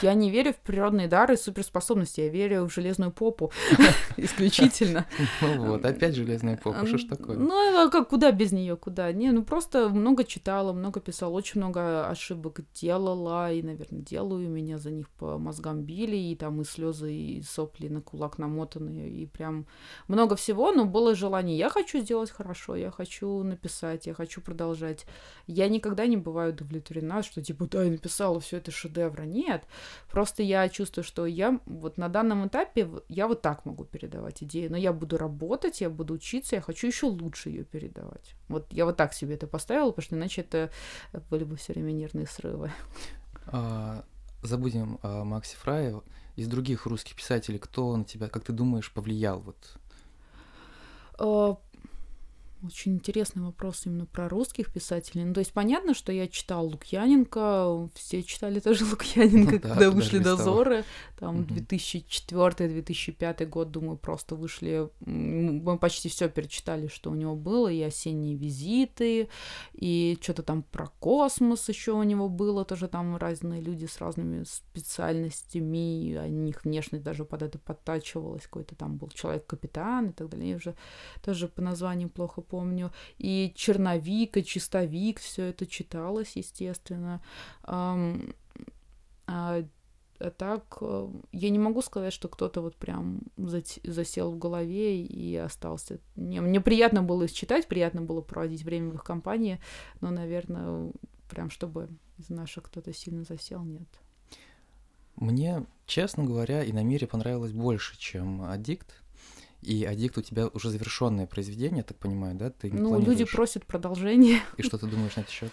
я 0.00 0.14
не 0.14 0.30
верю 0.30 0.52
в 0.52 0.58
природные 0.58 1.08
дары 1.08 1.34
и 1.34 1.36
суперспособности, 1.36 2.20
я 2.20 2.28
верю 2.28 2.68
в 2.68 2.72
железную 2.72 3.10
попу 3.10 3.50
исключительно. 4.16 5.06
Ну 5.40 5.70
вот, 5.70 5.84
опять 5.84 6.14
железная 6.14 6.56
попа, 6.56 6.86
что 6.86 6.98
ж 6.98 7.04
такое? 7.06 7.36
Ну, 7.36 7.84
а 7.84 7.90
как, 7.90 8.10
куда 8.10 8.30
без 8.30 8.52
нее, 8.52 8.76
куда? 8.76 9.10
Не, 9.10 9.32
ну 9.32 9.42
просто 9.42 9.88
много 9.88 10.22
читала, 10.22 10.72
много 10.72 11.00
писала, 11.00 11.32
очень 11.32 11.60
много 11.60 12.06
ошибок 12.06 12.60
делала, 12.72 13.52
и, 13.52 13.60
наверное, 13.60 14.02
делаю, 14.02 14.48
меня 14.48 14.78
за 14.78 14.92
них 14.92 15.10
по 15.10 15.36
мозгам 15.36 15.82
били, 15.82 16.16
и 16.16 16.36
там 16.36 16.60
и 16.60 16.64
слезы, 16.64 17.12
и 17.12 17.42
сопли 17.42 17.88
на 17.88 18.02
кулак 18.02 18.38
намотанные, 18.38 19.10
и 19.10 19.26
прям 19.26 19.66
много 20.06 20.36
всего, 20.36 20.70
но 20.70 20.84
было 20.84 21.16
желание, 21.16 21.58
я 21.58 21.70
хочу 21.70 21.98
сделать 21.98 22.30
хорошо, 22.30 22.76
я 22.76 22.92
хочу 22.92 23.42
написать, 23.42 24.06
я 24.06 24.14
хочу 24.14 24.40
продолжать 24.40 24.91
сказать, 24.92 25.06
я 25.46 25.68
никогда 25.68 26.06
не 26.06 26.16
бываю 26.16 26.52
удовлетворена, 26.52 27.22
что 27.22 27.42
типа, 27.42 27.66
да, 27.66 27.82
я 27.82 27.90
написала 27.90 28.40
все 28.40 28.58
это 28.58 28.70
шедевра. 28.70 29.22
Нет, 29.22 29.64
просто 30.10 30.42
я 30.42 30.68
чувствую, 30.68 31.04
что 31.04 31.26
я 31.26 31.60
вот 31.66 31.98
на 31.98 32.08
данном 32.08 32.46
этапе 32.46 32.88
я 33.08 33.26
вот 33.26 33.42
так 33.42 33.64
могу 33.64 33.84
передавать 33.84 34.42
идею, 34.42 34.70
но 34.70 34.76
я 34.76 34.92
буду 34.92 35.18
работать, 35.18 35.80
я 35.80 35.90
буду 35.90 36.14
учиться, 36.14 36.56
я 36.56 36.62
хочу 36.62 36.86
еще 36.86 37.06
лучше 37.06 37.50
ее 37.50 37.64
передавать. 37.64 38.34
Вот 38.48 38.72
я 38.72 38.84
вот 38.84 38.96
так 38.96 39.14
себе 39.14 39.34
это 39.34 39.46
поставила, 39.46 39.90
потому 39.90 40.04
что 40.04 40.16
иначе 40.16 40.42
это 40.42 40.70
были 41.30 41.44
бы 41.44 41.56
все 41.56 41.72
время 41.72 41.92
нервные 41.92 42.26
срывы. 42.26 42.70
А, 43.46 44.04
забудем 44.42 44.98
о 45.02 45.24
Максе 45.24 45.56
Фрае. 45.56 46.00
Из 46.34 46.48
других 46.48 46.86
русских 46.86 47.14
писателей, 47.14 47.58
кто 47.58 47.94
на 47.94 48.04
тебя, 48.04 48.26
как 48.26 48.44
ты 48.44 48.54
думаешь, 48.54 48.90
повлиял 48.90 49.40
вот? 49.40 49.56
Очень 52.64 52.94
интересный 52.94 53.42
вопрос 53.42 53.86
именно 53.86 54.06
про 54.06 54.28
русских 54.28 54.72
писателей. 54.72 55.24
Ну, 55.24 55.34
то 55.34 55.40
есть 55.40 55.52
понятно, 55.52 55.94
что 55.94 56.12
я 56.12 56.28
читал 56.28 56.66
Лукьяненко, 56.66 57.88
все 57.94 58.22
читали 58.22 58.60
тоже 58.60 58.84
Лукьяненко, 58.90 59.52
ну, 59.54 59.58
да, 59.58 59.68
когда 59.70 59.90
вышли 59.90 60.18
«Дозоры». 60.18 60.84
Там 61.18 61.40
угу. 61.40 61.54
2004-2005 61.54 63.46
год, 63.46 63.72
думаю, 63.72 63.96
просто 63.96 64.36
вышли... 64.36 64.88
Мы 65.00 65.76
почти 65.78 66.08
все 66.08 66.28
перечитали, 66.28 66.86
что 66.86 67.10
у 67.10 67.14
него 67.14 67.34
было, 67.34 67.66
и 67.66 67.82
«Осенние 67.82 68.36
визиты», 68.36 69.28
и 69.72 70.16
что-то 70.20 70.44
там 70.44 70.62
про 70.62 70.86
космос 71.00 71.68
еще 71.68 71.92
у 71.92 72.02
него 72.04 72.28
было, 72.28 72.64
тоже 72.64 72.86
там 72.86 73.16
разные 73.16 73.60
люди 73.60 73.86
с 73.86 73.98
разными 73.98 74.44
специальностями, 74.44 76.04
и 76.04 76.16
у 76.16 76.28
них 76.28 76.64
внешность 76.64 77.02
даже 77.02 77.24
под 77.24 77.42
это 77.42 77.58
подтачивалась, 77.58 78.44
какой-то 78.44 78.76
там 78.76 78.98
был 78.98 79.08
человек-капитан 79.08 80.10
и 80.10 80.12
так 80.12 80.28
далее. 80.28 80.50
Я 80.50 80.56
уже 80.56 80.76
тоже 81.22 81.48
по 81.48 81.60
названию 81.60 82.08
плохо 82.08 82.40
помню, 82.52 82.92
и 83.16 83.50
черновик, 83.56 84.36
и 84.36 84.44
чистовик, 84.44 85.20
все 85.20 85.44
это 85.44 85.66
читалось, 85.66 86.36
естественно. 86.36 87.22
А, 87.62 87.96
а 89.26 89.64
так 90.36 90.76
э, 90.82 91.08
я 91.32 91.48
не 91.48 91.58
могу 91.58 91.80
сказать, 91.80 92.12
что 92.12 92.28
кто-то 92.28 92.60
вот 92.60 92.76
прям 92.76 93.20
засел 93.38 94.32
в 94.32 94.38
голове 94.38 95.02
и 95.02 95.34
остался. 95.36 95.98
Мне, 96.14 96.42
мне 96.42 96.60
приятно 96.60 97.02
было 97.02 97.22
их 97.22 97.32
читать, 97.32 97.66
приятно 97.68 98.02
было 98.02 98.20
проводить 98.20 98.64
время 98.64 98.90
в 98.90 98.96
их 98.96 99.04
компании, 99.04 99.58
но, 100.02 100.10
наверное, 100.10 100.92
прям 101.30 101.48
чтобы 101.48 101.88
из 102.18 102.28
наших 102.28 102.64
кто-то 102.64 102.92
сильно 102.92 103.24
засел, 103.24 103.64
нет. 103.64 103.88
Мне, 105.16 105.64
честно 105.86 106.24
говоря, 106.24 106.62
и 106.62 106.72
на 106.72 106.84
мире 106.84 107.06
понравилось 107.06 107.52
больше, 107.52 107.98
чем 107.98 108.42
Аддикт. 108.42 109.01
И 109.62 109.84
Аддикт 109.84 110.18
у 110.18 110.22
тебя 110.22 110.48
уже 110.48 110.70
завершенное 110.70 111.26
произведение, 111.26 111.78
я 111.78 111.82
так 111.84 111.96
понимаю, 111.96 112.34
да? 112.36 112.50
Ты 112.50 112.70
не 112.70 112.78
Ну, 112.80 112.94
люди 112.94 113.04
планируешь? 113.04 113.32
просят 113.32 113.64
продолжение, 113.66 114.40
И 114.56 114.62
что 114.62 114.76
ты 114.76 114.86
думаешь 114.86 115.16
на 115.16 115.20
этот 115.20 115.32
счет? 115.32 115.52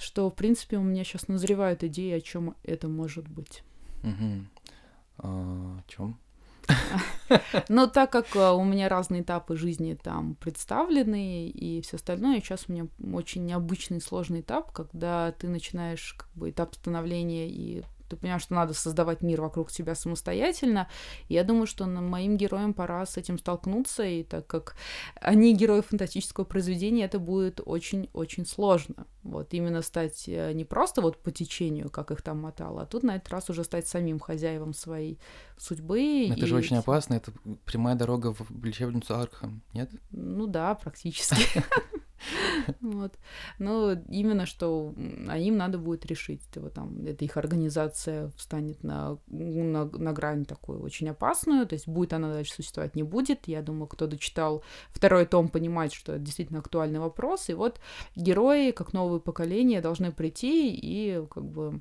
что, 0.00 0.28
в 0.28 0.34
принципе, 0.34 0.76
у 0.76 0.82
меня 0.82 1.04
сейчас 1.04 1.28
назревают 1.28 1.84
идеи, 1.84 2.10
о 2.12 2.20
чем 2.20 2.56
это 2.64 2.88
может 2.88 3.28
быть. 3.28 3.62
Угу. 4.02 5.28
о 5.28 5.80
чем? 5.86 6.18
Но 7.68 7.86
так 7.86 8.10
как 8.10 8.34
э, 8.34 8.50
у 8.52 8.64
меня 8.64 8.88
разные 8.88 9.22
этапы 9.22 9.56
жизни 9.56 9.94
там 9.94 10.34
представлены 10.36 11.48
и 11.48 11.80
все 11.82 11.96
остальное, 11.96 12.40
сейчас 12.40 12.64
у 12.68 12.72
меня 12.72 12.86
очень 13.12 13.44
необычный 13.44 14.00
сложный 14.00 14.40
этап, 14.40 14.72
когда 14.72 15.32
ты 15.32 15.48
начинаешь 15.48 16.14
как 16.18 16.28
бы 16.34 16.50
этап 16.50 16.74
становления 16.74 17.48
и 17.48 17.82
ты 18.08 18.16
понимаешь, 18.16 18.42
что 18.42 18.54
надо 18.54 18.74
создавать 18.74 19.22
мир 19.22 19.40
вокруг 19.40 19.70
себя 19.70 19.94
самостоятельно. 19.94 20.88
Я 21.28 21.44
думаю, 21.44 21.66
что 21.66 21.86
моим 21.86 22.36
героям 22.36 22.74
пора 22.74 23.04
с 23.06 23.16
этим 23.16 23.38
столкнуться, 23.38 24.04
и 24.04 24.22
так 24.22 24.46
как 24.46 24.76
они 25.20 25.54
герои 25.54 25.80
фантастического 25.80 26.44
произведения, 26.44 27.04
это 27.04 27.18
будет 27.18 27.60
очень-очень 27.64 28.46
сложно. 28.46 29.06
Вот 29.24 29.54
именно 29.54 29.82
стать 29.82 30.28
э, 30.28 30.52
не 30.52 30.64
просто 30.64 31.00
вот 31.00 31.22
по 31.22 31.30
течению, 31.30 31.90
как 31.90 32.10
их 32.10 32.22
там 32.22 32.40
мотало, 32.40 32.82
а 32.82 32.86
тут 32.86 33.02
на 33.02 33.16
этот 33.16 33.30
раз 33.30 33.50
уже 33.50 33.64
стать 33.64 33.88
самим 33.88 34.20
хозяевом 34.20 34.74
своей 34.74 35.18
судьбы. 35.56 36.28
Это 36.30 36.46
же 36.46 36.54
и 36.54 36.58
очень 36.58 36.76
всё. 36.76 36.80
опасно, 36.80 37.14
это 37.14 37.32
прямая 37.64 37.94
дорога 37.96 38.34
в 38.34 38.64
лечебницу 38.64 39.16
Архам, 39.16 39.62
нет? 39.72 39.90
Ну 40.10 40.46
да, 40.46 40.74
практически. 40.74 41.62
Вот. 42.80 43.14
Но 43.58 43.92
именно 44.08 44.46
что 44.46 44.94
а 45.28 45.38
им 45.38 45.56
надо 45.56 45.78
будет 45.78 46.06
решить. 46.06 46.42
Вот 46.56 46.74
там, 46.74 47.04
это 47.04 47.24
их 47.24 47.36
организация 47.36 48.30
встанет 48.36 48.82
на, 48.82 49.18
на, 49.26 49.84
на 49.84 50.12
грань 50.12 50.44
такую 50.44 50.80
очень 50.80 51.08
опасную. 51.08 51.66
То 51.66 51.74
есть 51.74 51.88
будет 51.88 52.12
она 52.12 52.32
дальше 52.32 52.54
существовать, 52.54 52.96
не 52.96 53.02
будет. 53.02 53.46
Я 53.46 53.62
думаю, 53.62 53.86
кто 53.86 54.06
дочитал 54.06 54.62
второй 54.90 55.26
том, 55.26 55.48
понимает, 55.48 55.92
что 55.92 56.12
это 56.12 56.22
действительно 56.22 56.60
актуальный 56.60 57.00
вопрос. 57.00 57.48
И 57.48 57.54
вот 57.54 57.80
герои, 58.16 58.70
как 58.70 58.92
новое 59.14 59.20
поколение, 59.20 59.80
должны 59.80 60.12
прийти 60.12 60.74
и 60.74 61.26
как 61.30 61.44
бы 61.44 61.80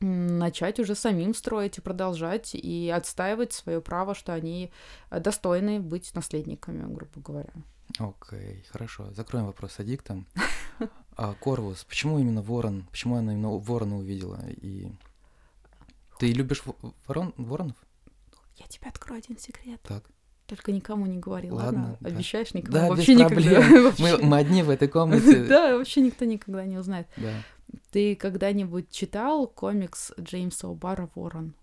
начать 0.00 0.80
уже 0.80 0.94
самим 0.94 1.34
строить 1.34 1.78
и 1.78 1.80
продолжать, 1.80 2.54
и 2.54 2.92
отстаивать 2.94 3.52
свое 3.52 3.80
право, 3.80 4.14
что 4.14 4.34
они 4.34 4.70
э, 5.10 5.20
достойны 5.20 5.80
быть 5.80 6.14
наследниками, 6.14 6.92
грубо 6.92 7.20
говоря. 7.20 7.52
Окей, 7.98 8.64
хорошо. 8.70 9.12
Закроем 9.14 9.46
вопрос 9.46 9.72
с 9.72 9.80
аддиктом. 9.80 10.26
А 11.14 11.34
Корвус, 11.34 11.84
почему 11.84 12.18
именно 12.18 12.40
ворон? 12.40 12.86
Почему 12.90 13.16
она 13.16 13.32
именно 13.34 13.50
ворона 13.50 13.98
увидела? 13.98 14.40
И 14.48 14.88
ты 16.18 16.32
любишь 16.32 16.62
во- 16.64 16.94
ворон, 17.06 17.34
воронов? 17.36 17.76
Я 18.56 18.66
тебе 18.66 18.88
открою 18.88 19.18
один 19.18 19.38
секрет. 19.38 19.78
Так. 19.82 20.04
Только 20.52 20.70
никому 20.70 21.06
не 21.06 21.16
говори, 21.16 21.50
ладно? 21.50 21.80
Ладно, 21.80 21.96
да. 22.00 22.10
Обещаешь 22.10 22.52
никому? 22.52 22.74
Да, 22.76 22.88
вообще 22.90 23.14
без 23.14 23.20
никогда. 23.20 23.60
проблем. 23.62 23.92
Мы, 23.98 24.18
мы 24.18 24.36
одни 24.36 24.62
в 24.62 24.68
этой 24.68 24.86
комнате. 24.96 25.44
Да, 25.44 25.78
вообще 25.78 26.02
никто 26.02 26.26
никогда 26.26 26.66
не 26.66 26.76
узнает. 26.76 27.06
Да. 27.16 27.32
Ты 27.90 28.14
когда-нибудь 28.16 28.90
читал 28.90 29.46
комикс 29.46 30.12
Джеймса 30.20 30.68
О'Бара 30.68 31.08
«Ворон»? 31.14 31.54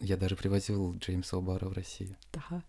Я 0.00 0.16
даже 0.16 0.34
привозил 0.34 0.96
Джеймса 0.96 1.36
О'Бара 1.36 1.68
в 1.68 1.72
Россию. 1.72 2.16
Да. 2.32 2.64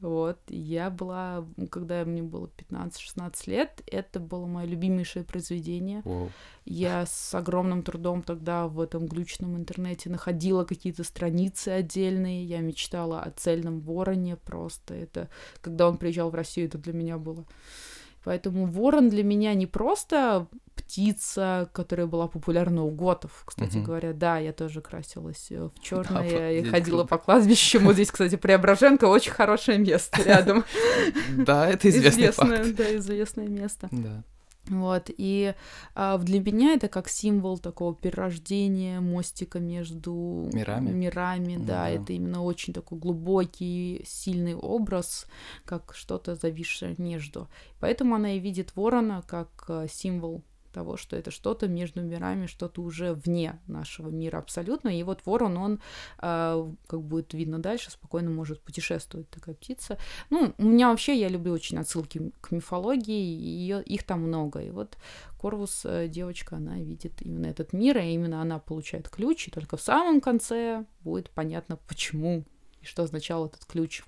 Вот, 0.00 0.38
я 0.48 0.88
была, 0.88 1.46
когда 1.70 2.04
мне 2.04 2.22
было 2.22 2.50
15-16 2.70 3.50
лет, 3.50 3.82
это 3.86 4.18
было 4.18 4.46
мое 4.46 4.66
любимейшее 4.66 5.24
произведение. 5.24 6.00
Воу. 6.04 6.30
Я 6.64 7.04
с 7.04 7.34
огромным 7.34 7.82
трудом 7.82 8.22
тогда 8.22 8.66
в 8.66 8.80
этом 8.80 9.06
глючном 9.06 9.56
интернете 9.56 10.08
находила 10.08 10.64
какие-то 10.64 11.04
страницы 11.04 11.68
отдельные. 11.68 12.44
Я 12.44 12.60
мечтала 12.60 13.22
о 13.22 13.30
цельном 13.30 13.80
вороне 13.80 14.36
просто. 14.36 14.94
Это, 14.94 15.28
когда 15.60 15.88
он 15.88 15.98
приезжал 15.98 16.30
в 16.30 16.34
Россию, 16.34 16.68
это 16.68 16.78
для 16.78 16.92
меня 16.92 17.18
было. 17.18 17.44
Поэтому 18.24 18.66
ворон 18.66 19.08
для 19.08 19.24
меня 19.24 19.54
не 19.54 19.66
просто 19.66 20.46
птица, 20.74 21.68
которая 21.72 22.06
была 22.06 22.26
популярна 22.28 22.82
у 22.84 22.90
готов, 22.90 23.30
кстати 23.46 23.76
Мгм. 23.76 23.84
говоря. 23.84 24.12
Да, 24.12 24.38
я 24.38 24.52
тоже 24.52 24.80
красилась 24.80 25.46
э, 25.50 25.68
в 25.74 25.80
черное 25.82 26.30
по- 26.30 26.50
и 26.52 26.62
ходила 26.64 26.98
круто. 27.04 27.08
по 27.08 27.18
кладбищам. 27.18 27.84
Вот 27.84 27.94
здесь, 27.94 28.10
кстати, 28.10 28.36
Преображенка 28.36 29.04
очень 29.06 29.32
хорошее 29.32 29.78
место 29.78 30.22
рядом. 30.24 30.64
Да, 31.36 31.68
это 31.68 31.88
Известное, 31.88 32.32
факт. 32.32 32.74
да, 32.76 32.96
известное 32.96 33.48
место. 33.48 33.88
Да. 33.90 34.22
Вот, 34.70 35.10
и 35.16 35.54
а, 35.94 36.16
для 36.18 36.40
меня 36.40 36.74
это 36.74 36.88
как 36.88 37.08
символ 37.08 37.58
такого 37.58 37.94
перерождения, 37.94 39.00
мостика 39.00 39.58
между 39.58 40.48
Мирами? 40.52 40.90
мирами, 40.92 41.56
Ну 41.56 41.64
да, 41.64 41.88
это 41.90 42.12
именно 42.12 42.42
очень 42.42 42.72
такой 42.72 42.98
глубокий, 42.98 44.02
сильный 44.06 44.54
образ, 44.54 45.26
как 45.64 45.92
что-то 45.94 46.36
зависшее 46.36 46.94
между. 46.98 47.48
Поэтому 47.80 48.14
она 48.14 48.36
и 48.36 48.38
видит 48.38 48.76
ворона 48.76 49.24
как 49.26 49.64
а, 49.68 49.88
символ 49.88 50.42
того, 50.72 50.96
что 50.96 51.16
это 51.16 51.30
что-то 51.30 51.68
между 51.68 52.02
мирами, 52.02 52.46
что-то 52.46 52.82
уже 52.82 53.14
вне 53.14 53.58
нашего 53.66 54.08
мира 54.10 54.38
абсолютно. 54.38 54.88
И 54.88 55.02
вот 55.02 55.20
ворон, 55.26 55.56
он, 55.58 55.80
а, 56.18 56.70
как 56.86 57.02
будет 57.02 57.34
видно 57.34 57.58
дальше, 57.58 57.90
спокойно 57.90 58.30
может 58.30 58.60
путешествовать, 58.62 59.28
такая 59.30 59.54
птица. 59.54 59.98
Ну, 60.30 60.54
у 60.58 60.64
меня 60.64 60.90
вообще, 60.90 61.18
я 61.18 61.28
люблю 61.28 61.52
очень 61.52 61.78
отсылки 61.78 62.32
к 62.40 62.50
мифологии, 62.52 63.34
и 63.38 63.48
её- 63.48 63.80
их 63.80 64.04
там 64.04 64.20
много. 64.22 64.60
И 64.60 64.70
вот 64.70 64.96
Корвус, 65.38 65.82
э, 65.84 66.08
девочка, 66.08 66.56
она 66.56 66.78
видит 66.78 67.22
именно 67.22 67.46
этот 67.46 67.72
мир, 67.72 67.98
и 67.98 68.12
именно 68.12 68.42
она 68.42 68.58
получает 68.58 69.08
ключ, 69.08 69.48
и 69.48 69.50
только 69.50 69.76
в 69.76 69.80
самом 69.80 70.20
конце 70.20 70.84
будет 71.00 71.30
понятно, 71.30 71.76
почему 71.88 72.44
и 72.82 72.84
что 72.86 73.02
означал 73.02 73.46
этот 73.46 73.64
ключ. 73.64 74.02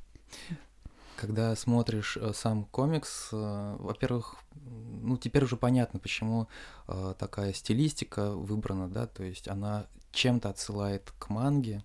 Когда 1.22 1.54
смотришь 1.54 2.18
э, 2.20 2.32
сам 2.34 2.64
комикс, 2.64 3.28
э, 3.30 3.76
во-первых, 3.78 4.34
ну 4.56 5.16
теперь 5.16 5.44
уже 5.44 5.56
понятно, 5.56 6.00
почему 6.00 6.48
э, 6.88 7.14
такая 7.16 7.52
стилистика 7.52 8.32
выбрана, 8.32 8.88
да, 8.88 9.06
то 9.06 9.22
есть 9.22 9.46
она 9.46 9.86
чем-то 10.10 10.48
отсылает 10.48 11.12
к 11.20 11.30
манге. 11.30 11.84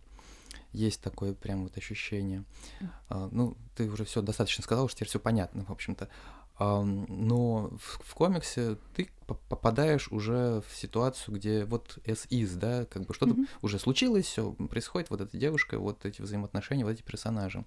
Есть 0.71 1.01
такое 1.01 1.35
прям 1.35 1.65
вот 1.65 1.77
ощущение. 1.77 2.45
А, 3.09 3.29
ну, 3.31 3.55
ты 3.75 3.88
уже 3.88 4.05
все 4.05 4.23
достаточно 4.23 4.63
сказал, 4.63 4.88
что 4.88 4.97
теперь 4.97 5.09
все 5.09 5.19
понятно, 5.19 5.65
в 5.65 5.71
общем-то. 5.71 6.09
Но 6.59 7.69
в, 7.79 8.01
в 8.03 8.13
комиксе 8.15 8.77
ты 8.95 9.09
по- 9.27 9.35
попадаешь 9.35 10.07
уже 10.11 10.63
в 10.67 10.75
ситуацию, 10.75 11.35
где 11.35 11.63
вот 11.65 11.99
as 12.05 12.27
is, 12.29 12.55
да, 12.57 12.85
как 12.85 13.05
бы 13.05 13.13
что-то 13.13 13.33
Мгм. 13.33 13.47
уже 13.61 13.77
случилось, 13.77 14.25
все 14.25 14.51
происходит, 14.53 15.11
вот 15.11 15.21
эта 15.21 15.38
девушка, 15.38 15.77
вот 15.77 16.05
эти 16.05 16.23
взаимоотношения, 16.23 16.83
вот 16.83 16.91
эти 16.91 17.03
персонажи. 17.03 17.63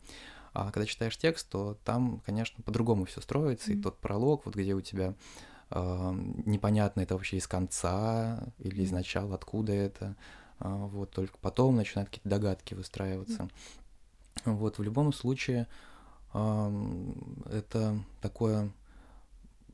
А 0.53 0.71
когда 0.73 0.87
читаешь 0.87 1.17
текст, 1.17 1.49
то 1.49 1.79
там, 1.85 2.21
конечно, 2.27 2.63
по-другому 2.63 3.05
все 3.05 3.21
строится, 3.21 3.71
и 3.73 3.75
Мгм. 3.75 3.83
тот 3.83 3.99
пролог, 3.99 4.47
вот 4.47 4.57
где 4.57 4.75
у 4.75 4.81
тебя 4.81 5.15
а, 5.71 6.13
непонятно, 6.13 7.01
это 7.01 7.15
вообще 7.15 7.37
из 7.37 7.47
конца 7.47 8.43
или 8.59 8.83
из 8.83 8.91
начала, 8.91 9.37
откуда 9.37 9.73
это, 9.73 10.17
а, 10.59 10.87
вот 10.87 11.13
только 11.13 11.39
потом 11.39 11.77
начинают 11.77 12.09
какие-то 12.11 12.29
догадки 12.29 12.75
выстраиваться. 12.75 13.49
Вот 14.45 14.79
в 14.79 14.83
любом 14.83 15.13
случае 15.13 15.69
ам, 16.33 17.15
это 17.51 18.03
такое 18.21 18.73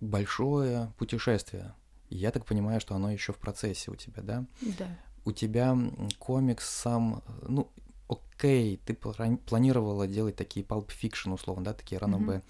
большое 0.01 0.93
путешествие. 0.99 1.75
И 2.11 2.17
я 2.17 2.31
так 2.31 2.45
понимаю, 2.45 2.81
что 2.81 2.95
оно 2.95 3.11
еще 3.11 3.33
в 3.33 3.39
процессе 3.39 3.91
у 3.91 3.97
тебя, 3.97 4.23
да? 4.23 4.45
Да. 4.79 4.87
у 5.25 5.33
тебя 5.33 5.77
комикс 6.19 6.69
сам, 6.69 7.23
э, 7.27 7.47
ну, 7.49 7.69
окей, 8.09 8.81
ты 8.85 8.93
плани- 8.93 9.39
планировала 9.39 10.07
делать 10.07 10.37
такие 10.37 10.65
Pulp 10.65 10.89
Fiction, 10.89 11.33
условно, 11.33 11.65
да, 11.65 11.73
такие 11.73 11.99
ранобэ. 11.99 12.43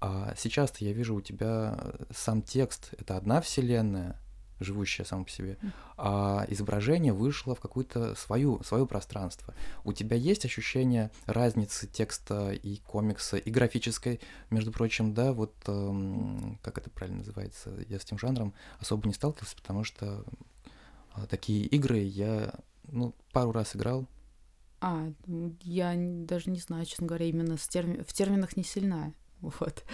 А 0.00 0.34
сейчас 0.36 0.76
я 0.78 0.92
вижу 0.92 1.16
у 1.16 1.20
тебя 1.20 1.76
э, 1.76 2.04
сам 2.14 2.42
текст, 2.42 2.94
это 2.98 3.16
одна 3.16 3.40
вселенная, 3.40 4.16
живущая 4.60 5.04
сама 5.04 5.24
по 5.24 5.30
себе, 5.30 5.56
Мгм. 5.60 5.72
а 5.96 6.46
изображение 6.48 7.12
вышло 7.12 7.54
в 7.54 7.60
какую-то 7.60 8.14
свою, 8.14 8.62
свое 8.62 8.86
пространство. 8.86 9.54
У 9.84 9.92
тебя 9.92 10.16
есть 10.16 10.44
ощущение 10.44 11.10
разницы 11.26 11.86
текста 11.88 12.52
и 12.52 12.76
комикса, 12.78 13.36
и 13.36 13.50
графической, 13.50 14.20
между 14.50 14.70
прочим, 14.72 15.14
да, 15.14 15.32
вот 15.32 15.54
эм, 15.66 16.58
как 16.62 16.78
это 16.78 16.90
правильно 16.90 17.18
называется, 17.18 17.72
я 17.88 17.98
с 17.98 18.04
этим 18.04 18.18
жанром 18.18 18.54
особо 18.78 19.06
не 19.08 19.14
сталкивался, 19.14 19.56
потому 19.56 19.82
что 19.84 20.24
а, 21.12 21.26
такие 21.26 21.64
игры 21.66 21.98
я, 21.98 22.54
ну, 22.84 23.14
пару 23.32 23.52
раз 23.52 23.74
играл. 23.74 24.06
А, 24.80 25.10
м, 25.26 25.56
я 25.62 25.94
даже 25.96 26.50
не 26.50 26.60
знаю, 26.60 26.84
честно 26.86 27.06
говоря, 27.06 27.26
именно 27.26 27.56
с 27.56 27.68
терми- 27.68 28.04
в 28.04 28.12
терминах 28.12 28.56
не 28.56 28.64
сильна. 28.64 29.12
Вот. 29.40 29.84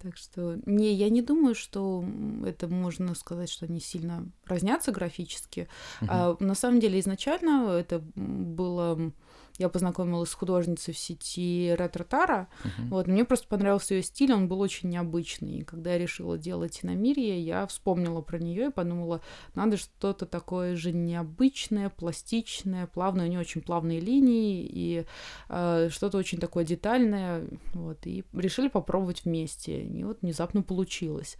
Так 0.00 0.16
что, 0.16 0.58
не, 0.66 0.92
я 0.92 1.08
не 1.08 1.22
думаю, 1.22 1.54
что 1.54 2.04
это 2.44 2.66
можно 2.66 3.14
сказать, 3.14 3.48
что 3.48 3.66
они 3.66 3.78
сильно 3.80 4.26
разнятся 4.44 4.90
графически. 4.90 5.68
Мгм. 6.00 6.10
А, 6.10 6.36
на 6.40 6.54
самом 6.56 6.80
деле, 6.80 6.98
изначально 6.98 7.70
это 7.70 8.00
было 8.16 9.12
я 9.58 9.68
познакомилась 9.68 10.30
с 10.30 10.34
художницей 10.34 10.94
в 10.94 10.98
сети 10.98 11.74
Ретро 11.76 12.04
Тара. 12.04 12.48
Мгм. 12.64 12.88
Вот, 12.90 13.06
мне 13.08 13.24
просто 13.24 13.48
понравился 13.48 13.94
ее 13.94 14.02
стиль, 14.02 14.32
он 14.32 14.48
был 14.48 14.60
очень 14.60 14.88
необычный. 14.88 15.58
И 15.58 15.64
когда 15.64 15.92
я 15.92 15.98
решила 15.98 16.38
делать 16.38 16.80
иномирие, 16.82 17.40
я 17.40 17.66
вспомнила 17.66 18.20
про 18.20 18.38
нее 18.38 18.68
и 18.68 18.72
подумала, 18.72 19.20
надо 19.54 19.76
что-то 19.76 20.26
такое 20.26 20.76
же 20.76 20.92
необычное, 20.92 21.90
пластичное, 21.90 22.86
плавное, 22.86 23.26
у 23.26 23.28
нее 23.28 23.40
очень 23.40 23.60
плавные 23.60 24.00
линии 24.00 24.64
и 24.64 25.04
э, 25.48 25.88
что-то 25.90 26.18
очень 26.18 26.38
такое 26.38 26.64
детальное. 26.64 27.44
Вот, 27.74 27.98
и 28.06 28.24
решили 28.32 28.68
попробовать 28.68 29.24
вместе. 29.24 29.82
И 29.82 30.04
вот 30.04 30.22
внезапно 30.22 30.62
получилось. 30.62 31.36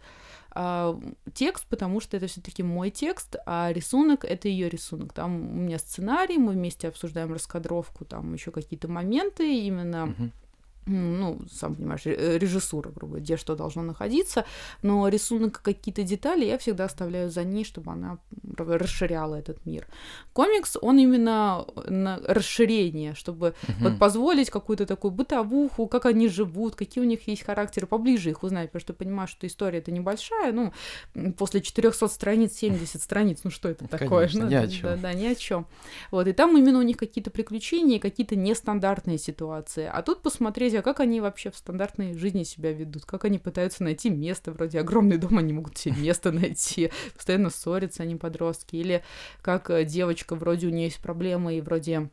А, 0.51 0.99
текст, 1.33 1.65
потому 1.67 1.99
что 1.99 2.17
это 2.17 2.27
все-таки 2.27 2.63
мой 2.63 2.89
текст, 2.89 3.35
а 3.45 3.71
рисунок 3.71 4.25
это 4.25 4.47
ее 4.47 4.69
рисунок. 4.69 5.13
Там 5.13 5.51
у 5.51 5.61
меня 5.61 5.79
сценарий, 5.79 6.37
мы 6.37 6.53
вместе 6.53 6.87
обсуждаем 6.87 7.31
раскадровку, 7.33 8.05
там 8.05 8.33
еще 8.33 8.51
какие-то 8.51 8.87
моменты 8.87 9.59
именно 9.59 10.07
Мгм. 10.07 10.31
Ну, 10.85 11.39
сам 11.51 11.75
понимаешь, 11.75 12.05
ре- 12.05 12.37
режиссура, 12.39 12.89
грубо 12.89 13.07
говоря, 13.11 13.23
где 13.23 13.37
что 13.37 13.55
должно 13.55 13.81
находиться, 13.83 14.45
но 14.81 15.07
рисунок, 15.07 15.61
какие-то 15.61 16.03
детали 16.03 16.45
я 16.45 16.57
всегда 16.57 16.85
оставляю 16.85 17.29
за 17.29 17.43
ней, 17.43 17.63
чтобы 17.63 17.91
она 17.91 18.17
расширяла 18.57 19.35
этот 19.35 19.65
мир. 19.65 19.87
Комикс, 20.33 20.77
он 20.81 20.97
именно 20.99 21.65
на 21.87 22.19
расширение, 22.27 23.13
чтобы 23.13 23.53
вот 23.79 23.89
Мгм. 23.91 23.99
позволить 23.99 24.49
какую-то 24.49 24.85
такую 24.85 25.11
бытовуху, 25.11 25.87
как 25.87 26.05
они 26.05 26.27
живут, 26.27 26.75
какие 26.75 27.03
у 27.03 27.07
них 27.07 27.27
есть 27.27 27.43
характеры, 27.43 27.85
поближе 27.87 28.29
их 28.29 28.43
узнать, 28.43 28.69
потому 28.71 28.81
что 28.81 28.93
понимаешь, 28.93 29.29
что 29.29 29.45
история 29.47 29.79
это 29.79 29.91
небольшая, 29.91 30.51
ну, 30.51 30.73
после 31.37 31.61
400 31.61 32.07
страниц, 32.07 32.53
70 32.53 33.01
страниц, 33.01 33.39
ну 33.43 33.51
что 33.51 33.69
это 33.69 33.87
такое? 33.87 34.07
Конечно, 34.27 34.43
Ну, 34.45 34.49
ни 34.49 34.55
о 34.55 34.67
чём. 34.67 34.81
Да, 34.83 34.95
да, 34.97 35.13
ни 35.13 35.25
о 35.27 35.35
чем. 35.35 35.65
Вот, 36.11 36.27
и 36.27 36.33
там 36.33 36.57
именно 36.57 36.79
у 36.79 36.83
них 36.83 36.97
какие-то 36.97 37.29
приключения, 37.31 37.99
какие-то 37.99 38.35
нестандартные 38.35 39.17
ситуации. 39.17 39.89
А 39.91 40.01
тут 40.01 40.21
посмотреть, 40.21 40.68
а 40.77 40.81
как 40.81 40.99
они 40.99 41.21
вообще 41.21 41.51
в 41.51 41.57
стандартной 41.57 42.17
жизни 42.17 42.43
себя 42.43 42.71
ведут, 42.71 43.05
как 43.05 43.25
они 43.25 43.39
пытаются 43.39 43.83
найти 43.83 44.09
место, 44.09 44.51
вроде 44.51 44.79
огромный 44.79 45.17
дом, 45.17 45.37
они 45.37 45.53
могут 45.53 45.77
себе 45.77 45.95
место 45.95 46.31
найти, 46.33 46.91
постоянно 47.15 47.49
ссорятся 47.49 48.03
они 48.03 48.15
подростки, 48.15 48.75
или 48.75 49.03
как 49.41 49.69
э, 49.69 49.85
девочка, 49.85 50.35
вроде 50.35 50.67
у 50.67 50.69
нее 50.69 50.85
есть 50.85 51.01
проблемы, 51.01 51.57
и 51.57 51.61
вроде 51.61 52.09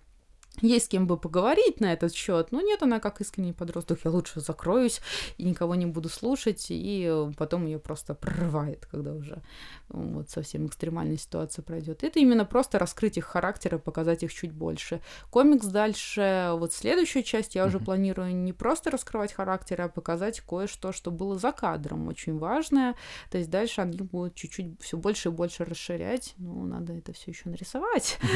есть 0.62 0.86
с 0.86 0.88
кем 0.88 1.06
бы 1.06 1.16
поговорить 1.16 1.80
на 1.80 1.92
этот 1.92 2.14
счет, 2.14 2.52
но 2.52 2.60
нет, 2.60 2.82
она 2.82 3.00
как 3.00 3.20
искренний 3.20 3.52
подросток, 3.52 4.00
я 4.04 4.10
лучше 4.10 4.40
закроюсь 4.40 5.00
и 5.38 5.44
никого 5.44 5.74
не 5.74 5.86
буду 5.86 6.08
слушать, 6.08 6.66
и 6.70 7.06
э, 7.10 7.32
потом 7.36 7.66
ее 7.66 7.78
просто 7.78 8.14
прорывает, 8.14 8.86
когда 8.86 9.12
уже 9.12 9.42
вот 9.88 10.30
совсем 10.30 10.66
экстремальная 10.66 11.16
ситуация 11.16 11.62
пройдет. 11.62 12.02
Это 12.04 12.18
именно 12.18 12.44
просто 12.44 12.78
раскрыть 12.78 13.16
их 13.18 13.24
характеры, 13.24 13.78
показать 13.78 14.22
их 14.22 14.32
чуть 14.32 14.52
больше. 14.52 15.00
Комикс 15.30 15.66
дальше, 15.66 16.50
вот 16.54 16.72
следующую 16.72 17.22
часть 17.22 17.54
я 17.54 17.66
уже 17.66 17.76
Мгм. 17.78 17.84
планирую 17.84 18.34
не 18.34 18.52
просто 18.52 18.90
раскрывать 18.90 19.32
характеры, 19.32 19.84
а 19.84 19.88
показать 19.88 20.40
кое-что, 20.40 20.92
что 20.92 21.10
было 21.10 21.38
за 21.38 21.52
кадром, 21.52 22.08
очень 22.08 22.38
важное. 22.38 22.94
То 23.30 23.38
есть 23.38 23.50
дальше 23.50 23.80
они 23.80 23.98
будут 23.98 24.34
чуть-чуть 24.34 24.80
все 24.82 24.96
больше 24.96 25.28
и 25.28 25.32
больше 25.32 25.64
расширять. 25.64 26.34
Ну, 26.38 26.64
надо 26.66 26.92
это 26.92 27.12
все 27.12 27.30
еще 27.30 27.48
нарисовать. 27.48 28.18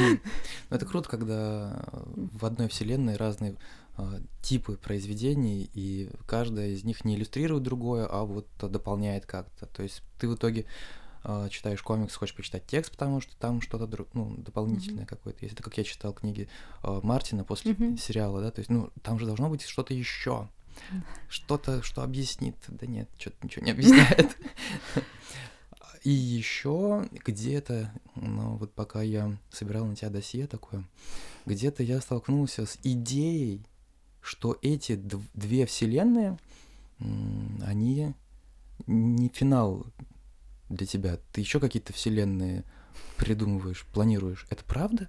Ну, 0.69 0.75
Это 0.77 0.85
круто, 0.85 1.09
когда 1.09 1.83
в 2.15 2.45
одной 2.45 2.67
вселенной 2.67 3.15
разные 3.17 3.55
а, 3.97 4.19
типы 4.41 4.77
произведений, 4.77 5.69
и 5.73 6.09
каждая 6.25 6.69
из 6.69 6.83
них 6.83 7.03
не 7.05 7.15
иллюстрирует 7.15 7.63
другое, 7.63 8.05
а 8.05 8.23
вот 8.23 8.47
дополняет 8.59 9.25
как-то. 9.25 9.65
То 9.67 9.83
есть 9.83 10.01
ты 10.19 10.27
в 10.27 10.35
итоге 10.35 10.65
а, 11.23 11.49
читаешь 11.49 11.81
комикс, 11.83 12.15
хочешь 12.15 12.35
почитать 12.35 12.65
текст, 12.65 12.91
потому 12.91 13.21
что 13.21 13.35
там 13.37 13.61
что-то 13.61 13.85
дру- 13.85 14.07
ну, 14.13 14.35
дополнительное 14.37 15.05
какое-то 15.05 15.39
есть. 15.45 15.53
Это 15.53 15.63
как 15.63 15.77
я 15.77 15.83
читал 15.83 16.13
книги 16.13 16.47
а, 16.81 16.99
Мартина 17.03 17.43
после 17.43 17.73
Мгм. 17.73 17.97
сериала, 17.97 18.41
да, 18.41 18.51
то 18.51 18.59
есть, 18.59 18.69
ну, 18.69 18.89
там 19.03 19.19
же 19.19 19.25
должно 19.25 19.49
быть 19.49 19.61
что-то 19.63 19.93
еще. 19.93 20.47
Что-то, 21.29 21.83
что 21.83 22.01
объяснит. 22.01 22.55
Да 22.69 22.87
нет, 22.87 23.09
что-то 23.17 23.35
ничего 23.43 23.65
не 23.65 23.71
объясняет. 23.71 24.35
И 26.03 26.09
еще 26.09 27.07
где-то, 27.11 27.91
ну 28.15 28.55
вот 28.57 28.73
пока 28.73 29.01
я 29.03 29.37
собирал 29.51 29.85
на 29.85 29.95
тебя 29.95 30.09
досье 30.09 30.47
такое, 30.47 30.83
где-то 31.45 31.83
я 31.83 32.01
столкнулся 32.01 32.65
с 32.65 32.79
идеей, 32.83 33.61
что 34.21 34.57
эти 34.61 34.93
дв- 34.93 35.29
две 35.35 35.65
вселенные, 35.65 36.37
они 36.99 38.13
не 38.87 39.29
финал 39.29 39.85
для 40.69 40.87
тебя. 40.87 41.17
Ты 41.31 41.41
еще 41.41 41.59
какие-то 41.59 41.93
вселенные 41.93 42.63
придумываешь, 43.17 43.85
планируешь. 43.93 44.47
Это 44.49 44.63
правда? 44.63 45.07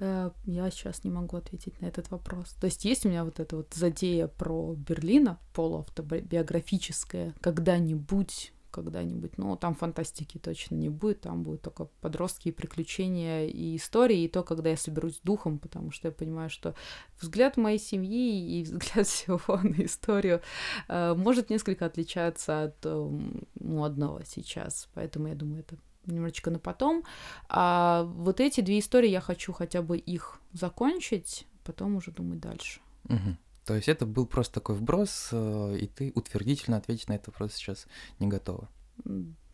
Э, 0.00 0.30
Я 0.44 0.70
сейчас 0.70 1.04
не 1.04 1.10
могу 1.10 1.36
ответить 1.36 1.80
на 1.80 1.86
этот 1.86 2.10
вопрос. 2.10 2.54
То 2.60 2.66
есть 2.66 2.84
есть 2.84 3.06
у 3.06 3.08
меня 3.08 3.24
вот 3.24 3.40
эта 3.40 3.56
вот 3.56 3.72
затея 3.74 4.26
про 4.28 4.74
Берлина, 4.74 5.38
полуавтобиографическая, 5.54 7.34
когда-нибудь 7.40 8.52
когда-нибудь, 8.70 9.38
но 9.38 9.56
там 9.56 9.74
фантастики 9.74 10.38
точно 10.38 10.76
не 10.76 10.88
будет, 10.88 11.22
там 11.22 11.42
будут 11.42 11.62
только 11.62 11.86
подростки 12.00 12.48
и 12.48 12.52
приключения 12.52 13.46
и 13.46 13.76
истории, 13.76 14.24
и 14.24 14.28
то, 14.28 14.42
когда 14.42 14.70
я 14.70 14.76
соберусь 14.76 15.20
духом, 15.22 15.58
потому 15.58 15.90
что 15.90 16.08
я 16.08 16.12
понимаю, 16.12 16.50
что 16.50 16.74
взгляд 17.20 17.56
моей 17.56 17.78
семьи 17.78 18.60
и 18.60 18.62
взгляд 18.62 19.06
всего 19.06 19.56
на 19.62 19.84
историю 19.84 20.40
э, 20.88 21.14
может 21.14 21.50
несколько 21.50 21.86
отличаться 21.86 22.64
от 22.64 22.76
э, 22.84 23.20
модного 23.60 24.24
сейчас, 24.24 24.88
поэтому 24.94 25.28
я 25.28 25.34
думаю, 25.34 25.60
это 25.60 25.76
немножечко 26.06 26.50
на 26.50 26.58
потом. 26.58 27.04
А 27.48 28.04
вот 28.04 28.40
эти 28.40 28.60
две 28.60 28.78
истории 28.78 29.10
я 29.10 29.20
хочу 29.20 29.52
хотя 29.52 29.82
бы 29.82 29.98
их 29.98 30.40
закончить, 30.52 31.46
потом 31.64 31.96
уже 31.96 32.10
думать 32.10 32.40
дальше. 32.40 32.80
Мгм. 33.04 33.36
То 33.70 33.76
есть 33.76 33.88
это 33.88 34.04
был 34.04 34.26
просто 34.26 34.54
такой 34.54 34.74
вброс, 34.74 35.28
э, 35.30 35.78
и 35.80 35.86
ты 35.86 36.10
утвердительно 36.16 36.76
ответить 36.76 37.08
на 37.08 37.12
этот 37.12 37.28
вопрос 37.28 37.54
сейчас 37.54 37.86
не 38.18 38.26
готова. 38.26 38.68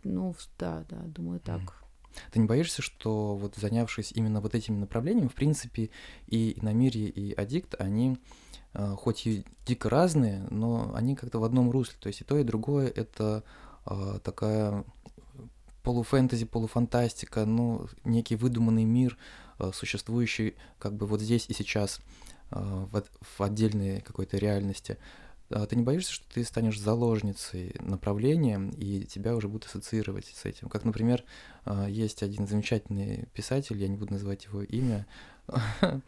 Ну, 0.04 0.34
да, 0.58 0.86
да, 0.88 1.02
думаю, 1.02 1.38
так. 1.38 1.84
Ты 2.32 2.38
не 2.38 2.46
боишься, 2.46 2.80
что 2.80 3.36
вот 3.36 3.56
занявшись 3.56 4.12
именно 4.12 4.40
вот 4.40 4.54
этим 4.54 4.80
направлением, 4.80 5.28
в 5.28 5.34
принципе, 5.34 5.90
и 6.28 6.58
Иномирье, 6.58 7.10
и 7.10 7.34
Аддикт, 7.34 7.74
они 7.78 8.16
э, 8.72 8.94
хоть 8.96 9.26
и 9.26 9.44
дико 9.66 9.90
разные, 9.90 10.46
но 10.48 10.94
они 10.94 11.14
как-то 11.14 11.38
в 11.38 11.44
одном 11.44 11.70
русле. 11.70 11.98
То 12.00 12.06
есть 12.06 12.22
и 12.22 12.24
то, 12.24 12.38
и 12.38 12.42
другое— 12.42 12.88
это 12.96 13.44
э, 13.84 14.18
такая 14.24 14.86
полуфэнтези, 15.82 16.46
полуфантастика, 16.46 17.44
ну, 17.44 17.86
некий 18.02 18.36
выдуманный 18.36 18.84
мир, 18.84 19.18
э, 19.58 19.72
существующий 19.74 20.54
как 20.78 20.94
бы 20.94 21.04
вот 21.04 21.20
здесь 21.20 21.50
и 21.50 21.52
сейчас 21.52 22.00
в, 22.50 22.96
от- 22.96 23.10
в 23.20 23.40
отдельной 23.40 24.00
какой-то 24.00 24.36
реальности. 24.36 24.98
А 25.48 25.64
ты 25.66 25.76
не 25.76 25.82
боишься, 25.82 26.12
что 26.12 26.24
ты 26.34 26.42
станешь 26.44 26.80
заложницей 26.80 27.76
направления, 27.78 28.60
и 28.76 29.04
тебя 29.04 29.36
уже 29.36 29.48
будут 29.48 29.66
ассоциировать 29.66 30.26
с 30.26 30.44
этим? 30.44 30.68
Как, 30.68 30.84
например, 30.84 31.22
а, 31.64 31.86
есть 31.86 32.24
один 32.24 32.48
замечательный 32.48 33.28
писатель, 33.32 33.78
я 33.80 33.86
не 33.86 33.96
буду 33.96 34.14
называть 34.14 34.46
его 34.46 34.62
имя, 34.62 35.06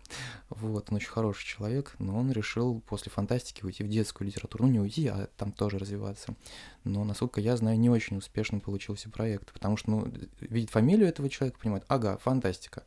вот, 0.51 0.91
он 0.91 0.97
очень 0.97 1.09
хороший 1.09 1.47
человек, 1.47 1.95
но 2.01 2.19
он 2.19 2.33
решил 2.33 2.81
после 2.81 3.13
фантастики 3.13 3.65
уйти 3.65 3.85
в 3.85 3.89
детскую 3.89 4.27
литературу. 4.27 4.67
Ну, 4.67 4.73
не 4.73 4.81
уйти, 4.81 5.07
а 5.07 5.29
там 5.37 5.53
тоже 5.53 5.79
развиваться. 5.79 6.35
Но, 6.83 7.05
насколько 7.05 7.41
я 7.41 7.57
знаю, 7.57 7.79
не 7.79 7.91
очень 7.91 8.17
успешным 8.17 8.61
получился 8.61 9.09
проект, 9.09 9.53
потому 9.53 9.77
что, 9.77 9.91
ну, 9.91 10.13
видит 10.41 10.71
фамилию 10.71 11.09
этого 11.09 11.29
человека, 11.29 11.61
понимает, 11.61 11.85
ага, 11.87 12.19
фантастика. 12.19 12.85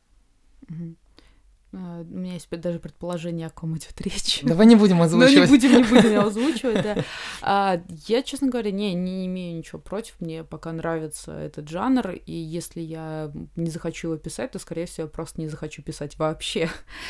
А, 1.73 2.01
У 2.01 2.03
меня 2.03 2.33
есть 2.33 2.49
даже 2.49 2.79
предположение, 2.79 3.47
о 3.47 3.49
ком 3.49 3.77
идет 3.77 3.99
речь. 4.01 4.41
Давай 4.43 4.65
не 4.65 4.75
будем 4.75 4.97
Но 4.97 5.05
Ну, 5.09 5.17
не 5.19 5.25
озвучивать. 5.25 5.49
будем, 5.49 5.71
не 5.71 5.83
будем 5.83 6.19
озвучивать, 6.27 6.83
да. 6.83 6.97
А, 7.41 7.81
я, 8.07 8.23
честно 8.23 8.49
говоря, 8.49 8.71
не, 8.71 8.93
не 8.93 9.25
имею 9.27 9.57
ничего 9.57 9.79
против. 9.79 10.15
Мне 10.19 10.43
пока 10.43 10.71
нравится 10.73 11.31
этот 11.31 11.69
жанр, 11.69 12.11
и 12.25 12.33
если 12.33 12.81
я 12.81 13.31
не 13.55 13.69
захочу 13.69 14.09
его 14.09 14.17
писать, 14.17 14.51
то, 14.51 14.59
скорее 14.59 14.85
всего, 14.85 15.05
я 15.05 15.09
просто 15.09 15.39
не 15.39 15.47
захочу 15.47 15.81
писать 15.81 16.17
вообще. 16.19 16.69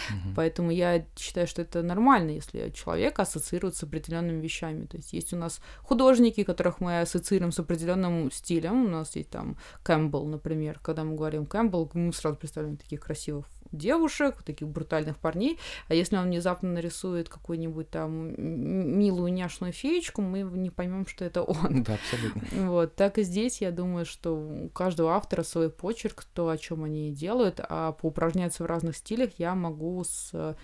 Мгм. 0.09 0.35
Поэтому 0.35 0.71
я 0.71 1.05
считаю, 1.17 1.47
что 1.47 1.63
это 1.63 1.81
нормально, 1.81 2.31
если 2.31 2.69
человек 2.69 3.19
ассоциирует 3.19 3.75
с 3.75 3.83
определенными 3.83 4.41
вещами. 4.41 4.85
То 4.85 4.97
есть 4.97 5.13
есть 5.13 5.33
у 5.33 5.37
нас 5.37 5.59
художники, 5.81 6.43
которых 6.43 6.79
мы 6.79 7.01
ассоциируем 7.01 7.51
с 7.51 7.59
определенным 7.59 8.31
стилем. 8.31 8.85
У 8.85 8.89
нас 8.89 9.15
есть 9.15 9.29
там 9.31 9.57
Кэмпбелл, 9.83 10.27
например. 10.27 10.79
Когда 10.83 11.03
мы 11.03 11.15
говорим 11.15 11.45
Кэмпбелл, 11.47 11.89
мы 11.95 12.13
сразу 12.13 12.37
представляем 12.37 12.77
таких 12.77 12.99
красивых 13.01 13.45
девушек, 13.71 14.43
таких 14.43 14.67
брутальных 14.67 15.17
парней. 15.17 15.59
А 15.87 15.93
если 15.93 16.17
он 16.17 16.25
внезапно 16.25 16.69
нарисует 16.69 17.29
какую-нибудь 17.29 17.89
там 17.89 18.33
милую 18.37 19.33
няшную 19.33 19.73
феечку, 19.73 20.21
мы 20.21 20.41
не 20.41 20.69
поймем, 20.69 21.05
что 21.07 21.25
это 21.25 21.43
он. 21.43 21.83
Да, 21.83 21.95
абсолютно. 21.95 22.41
Вот, 22.71 22.95
так 22.95 23.17
и 23.17 23.23
здесь, 23.23 23.61
я 23.61 23.71
думаю, 23.71 24.05
что 24.05 24.35
у 24.35 24.69
каждого 24.69 25.13
автора 25.13 25.43
свой 25.43 25.69
почерк, 25.69 26.25
то, 26.33 26.49
о 26.49 26.57
чем 26.57 26.83
они 26.83 27.11
делают, 27.11 27.59
а 27.59 27.91
поупражняться 27.93 28.63
в 28.63 28.67
разных 28.67 28.97
стилях 28.97 29.31
я 29.37 29.55
могу 29.55 30.03
с 30.03 30.29
э, 30.33 30.55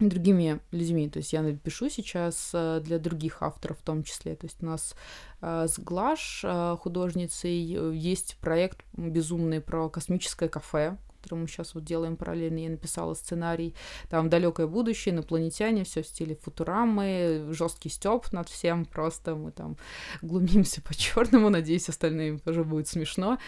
другими 0.00 0.60
людьми. 0.70 1.08
То 1.08 1.18
есть 1.18 1.32
я 1.32 1.42
пишу 1.56 1.88
сейчас 1.88 2.50
э, 2.52 2.80
для 2.84 2.98
других 2.98 3.42
авторов 3.42 3.78
в 3.78 3.82
том 3.82 4.02
числе. 4.02 4.36
То 4.36 4.46
есть 4.46 4.62
у 4.62 4.66
нас 4.66 4.94
э, 5.40 5.66
с 5.68 5.78
Глаш, 5.78 6.44
художницей, 6.80 7.56
есть 7.96 8.36
проект 8.40 8.84
безумный 8.96 9.60
про 9.60 9.88
космическое 9.88 10.48
кафе, 10.48 10.96
которым 11.28 11.42
мы 11.42 11.48
сейчас 11.48 11.74
вот 11.74 11.84
делаем 11.84 12.16
параллельно. 12.16 12.58
Я 12.58 12.70
написала 12.70 13.14
сценарий, 13.14 13.74
там 14.08 14.28
далекое 14.28 14.66
будущее, 14.66 15.14
инопланетяне, 15.14 15.84
все 15.84 16.02
в 16.02 16.06
стиле 16.06 16.34
футурамы, 16.36 17.46
жесткий 17.50 17.90
степ 17.90 18.32
над 18.32 18.48
всем, 18.48 18.84
просто 18.84 19.34
мы 19.34 19.50
там 19.50 19.76
глумимся 20.22 20.80
по 20.82 20.94
черному, 20.94 21.50
надеюсь, 21.50 21.88
остальным 21.88 22.38
тоже 22.38 22.64
будет 22.64 22.88
смешно. 22.88 23.38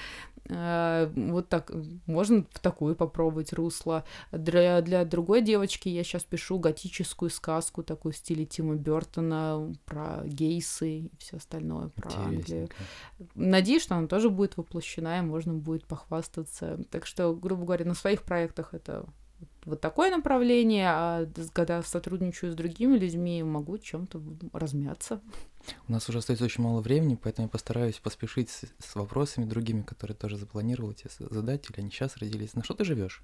Э, 0.49 1.11
вот 1.15 1.49
так, 1.49 1.71
можно 2.07 2.45
в 2.51 2.59
такую 2.61 2.97
попробовать 2.97 3.53
русло. 3.53 4.05
Для, 4.33 4.81
для 4.81 5.05
другой 5.05 5.43
девочки 5.43 5.89
я 5.89 6.03
сейчас 6.05 6.25
пишу 6.25 6.59
готическую 6.59 7.31
сказку, 7.31 7.83
такую 7.83 8.13
в 8.13 8.17
стиле 8.17 8.47
Тима 8.47 8.77
Бертона, 8.77 9.75
про 9.85 10.23
гейсы 10.25 10.99
и 10.99 11.11
все 11.19 11.37
остальное, 11.37 11.89
про 11.89 12.11
Англию. 12.15 12.69
Надеюсь, 13.35 13.83
что 13.83 13.97
она 13.97 14.07
тоже 14.07 14.31
будет 14.31 14.57
воплощена, 14.57 15.19
и 15.19 15.23
можно 15.23 15.55
будет 15.55 15.87
похвастаться. 15.87 16.81
Так 16.91 17.07
что, 17.07 17.35
грубо 17.35 17.65
говоря, 17.65 17.85
на 17.85 17.95
своих 17.95 18.23
проектах 18.23 18.75
это 18.75 19.07
вот 19.65 19.81
такое 19.81 20.11
направление, 20.11 20.89
а 20.89 21.27
когда 21.53 21.83
сотрудничаю 21.83 22.53
с 22.53 22.55
другими 22.55 22.97
людьми, 22.97 23.43
могу 23.43 23.79
чем-то 23.79 24.21
размяться. 24.53 25.21
У 25.89 25.93
нас 25.93 26.09
уже 26.09 26.19
остается 26.19 26.45
очень 26.45 26.65
мало 26.65 26.81
времени, 26.81 27.19
поэтому 27.21 27.47
я 27.47 27.51
постараюсь 27.51 27.99
поспешить 27.99 28.51
с, 28.51 28.65
с 28.79 28.95
вопросами 28.95 29.45
другими, 29.45 29.83
которые 29.83 30.17
тоже 30.17 30.37
запланировал 30.37 30.93
тебе 30.95 31.11
задать, 31.19 31.69
или 31.71 31.81
они 31.81 31.91
сейчас 31.91 32.17
родились. 32.17 32.55
На 32.55 32.65
что 32.65 32.75
ты 32.75 32.85
живешь? 32.85 33.23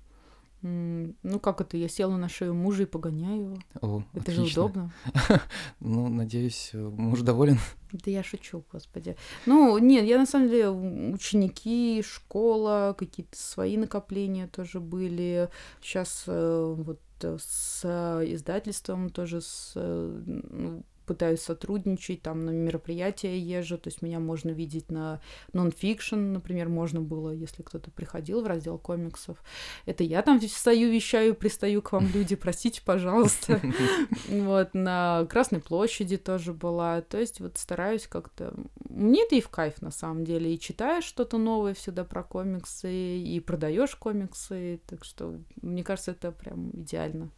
Ну 0.63 1.39
как 1.41 1.61
это? 1.61 1.77
Я 1.77 1.89
села 1.89 2.17
на 2.17 2.29
шею 2.29 2.55
мужа 2.55 2.85
и 2.85 2.87
погоняю 2.87 3.43
его. 3.43 3.57
О, 3.81 4.03
это 4.15 4.33
отлично. 4.33 4.47
же 4.47 4.61
удобно. 4.61 4.93
ну, 5.81 6.09
надеюсь, 6.09 6.71
муж 6.73 7.21
доволен. 7.21 7.59
Да 7.93 8.11
я 8.11 8.23
шучу, 8.23 8.65
господи. 8.73 9.17
Ну, 9.45 9.79
нет, 9.79 10.05
я 10.07 10.19
на 10.19 10.27
самом 10.27 10.49
деле 10.49 10.71
ученики, 10.71 12.03
школа, 12.03 12.97
какие-то 12.99 13.37
свои 13.37 13.77
накопления 13.77 14.49
тоже 14.49 14.81
были. 14.81 15.51
Сейчас 15.83 16.25
э, 16.27 16.75
вот 16.77 17.01
с 17.21 17.85
издательством 18.27 19.11
тоже 19.11 19.43
с 19.43 19.73
э, 19.77 20.23
ну, 20.27 20.85
пытаюсь 21.07 21.41
сотрудничать, 21.41 22.23
там 22.23 22.45
на 22.45 22.51
мероприятия 22.51 23.39
езжу, 23.39 23.79
то 23.79 23.89
есть 23.89 24.03
меня 24.03 24.21
можно 24.21 24.51
видеть 24.51 24.91
на 24.91 25.21
нон-фикшн, 25.53 26.33
например, 26.33 26.69
можно 26.69 27.01
было, 27.01 27.31
если 27.31 27.63
кто-то 27.63 27.91
приходил 27.91 28.43
в 28.43 28.47
раздел 28.47 28.79
комиксов. 28.79 29.43
Это 29.87 30.05
я 30.05 30.23
там 30.23 30.41
стою, 30.41 30.91
вещаю, 30.91 31.35
пристаю 31.35 31.83
к 31.83 31.93
вам 31.93 32.09
люди, 32.13 32.37
простите, 32.37 32.83
пожалуйста. 32.85 33.61
Вот, 34.29 34.75
на 34.75 35.27
Красной 35.27 35.61
площади 35.61 36.17
тоже 36.17 36.53
была. 36.53 37.01
То 37.01 37.19
есть 37.19 37.41
вот 37.41 37.59
стараюсь 37.59 38.07
как-то... 38.07 38.55
Мне 38.89 39.25
это 39.25 39.37
и 39.37 39.41
в 39.41 39.49
кайф, 39.49 39.81
на 39.83 39.91
самом 39.91 40.25
деле. 40.25 40.55
И 40.55 40.59
читаешь 40.59 41.05
что-то 41.05 41.39
новое 41.39 41.75
всегда 41.75 42.05
про 42.05 42.23
комиксы, 42.23 43.19
и 43.19 43.41
продаешь 43.41 43.95
комиксы. 43.95 44.81
Так 44.87 45.05
что, 45.05 45.39
мне 45.63 45.85
кажется, 45.85 46.13
это 46.13 46.33
прям 46.33 46.71
идеально. 46.71 47.31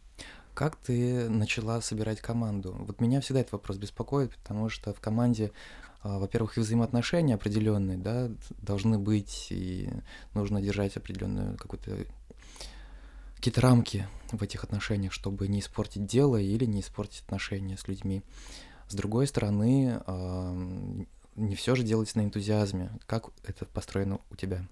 Как 0.59 0.75
ты 0.75 1.29
начала 1.29 1.79
собирать 1.79 2.19
команду? 2.19 2.75
Вот 2.79 2.99
меня 2.99 3.21
всегда 3.21 3.39
этот 3.39 3.53
вопрос 3.53 3.77
беспокоит, 3.77 4.35
потому 4.35 4.67
что 4.67 4.93
в 4.93 4.99
команде, 4.99 5.53
а, 6.01 6.19
во-первых, 6.19 6.57
и 6.57 6.59
взаимоотношения 6.59 7.35
определенные, 7.35 7.97
да, 7.97 8.29
должны 8.61 8.99
быть, 8.99 9.47
и 9.51 9.89
нужно 10.33 10.61
держать 10.61 10.97
определенную 10.97 11.55
какую-то 11.55 12.05
какие-то 13.37 13.61
рамки 13.61 14.05
в 14.33 14.43
этих 14.43 14.65
отношениях, 14.65 15.13
чтобы 15.13 15.47
не 15.47 15.61
испортить 15.61 16.05
дело 16.05 16.35
или 16.35 16.65
не 16.65 16.81
испортить 16.81 17.21
отношения 17.21 17.77
с 17.77 17.87
людьми. 17.87 18.21
С 18.89 18.95
другой 18.95 19.27
стороны, 19.27 20.01
не 21.37 21.55
все 21.55 21.75
же 21.75 21.83
делается 21.83 22.17
на 22.17 22.23
энтузиазме. 22.23 22.91
Как 23.05 23.29
это 23.45 23.63
построено 23.63 24.19
у 24.29 24.35
тебя? 24.35 24.65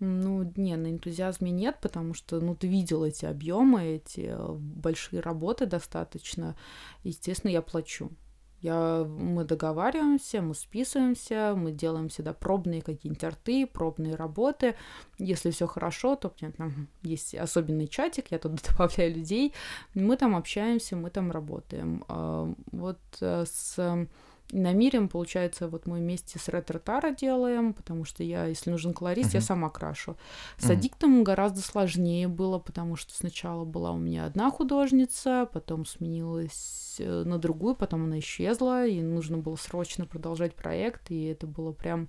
Ну, 0.00 0.52
не, 0.56 0.76
на 0.76 0.90
энтузиазме 0.90 1.50
нет, 1.50 1.78
потому 1.80 2.14
что, 2.14 2.40
ну, 2.40 2.54
ты 2.54 2.68
видел 2.68 3.04
эти 3.04 3.24
объемы, 3.24 3.84
эти 3.84 4.26
э, 4.28 4.52
большие 4.52 5.20
работы 5.20 5.66
достаточно. 5.66 6.56
Естественно, 7.02 7.50
я 7.50 7.62
плачу. 7.62 8.10
Я, 8.60 9.04
мы 9.04 9.44
договариваемся, 9.44 10.42
мы 10.42 10.54
списываемся, 10.54 11.54
мы 11.56 11.70
делаем 11.70 12.08
всегда 12.08 12.32
пробные 12.32 12.82
какие-нибудь 12.82 13.22
арты, 13.22 13.66
пробные 13.66 14.16
работы. 14.16 14.74
Если 15.18 15.50
все 15.52 15.68
хорошо, 15.68 16.16
то 16.16 16.32
нет, 16.40 16.56
там 16.56 16.88
есть 17.02 17.36
особенный 17.36 17.86
чатик, 17.86 18.32
я 18.32 18.38
туда 18.38 18.56
добавляю 18.68 19.14
людей, 19.14 19.54
мы 19.94 20.16
там 20.16 20.34
общаемся, 20.34 20.96
мы 20.96 21.10
там 21.10 21.30
работаем. 21.30 22.04
А, 22.08 22.52
вот 22.72 22.98
э, 23.20 23.44
с 23.46 24.08
на 24.52 24.72
мире, 24.72 25.00
получается, 25.02 25.68
вот 25.68 25.86
мы 25.86 25.98
вместе 25.98 26.38
с 26.38 26.48
ретро 26.48 26.78
Тара 26.78 27.10
делаем, 27.10 27.74
потому 27.74 28.04
что 28.04 28.22
я, 28.22 28.46
если 28.46 28.70
нужен 28.70 28.94
колорист, 28.94 29.30
uh-huh. 29.30 29.38
я 29.38 29.40
сама 29.40 29.68
крашу. 29.68 30.16
С 30.56 30.68
uh-huh. 30.68 30.72
Адиктом 30.72 31.24
гораздо 31.24 31.60
сложнее 31.60 32.28
было, 32.28 32.58
потому 32.58 32.96
что 32.96 33.14
сначала 33.14 33.64
была 33.64 33.92
у 33.92 33.98
меня 33.98 34.24
одна 34.24 34.50
художница, 34.50 35.48
потом 35.52 35.84
сменилась 35.84 36.96
э, 36.98 37.24
на 37.24 37.38
другую, 37.38 37.74
потом 37.74 38.04
она 38.04 38.18
исчезла, 38.20 38.86
и 38.86 39.02
нужно 39.02 39.38
было 39.38 39.56
срочно 39.56 40.06
продолжать 40.06 40.54
проект, 40.54 41.10
и 41.10 41.24
это 41.24 41.46
было 41.46 41.72
прям 41.72 42.08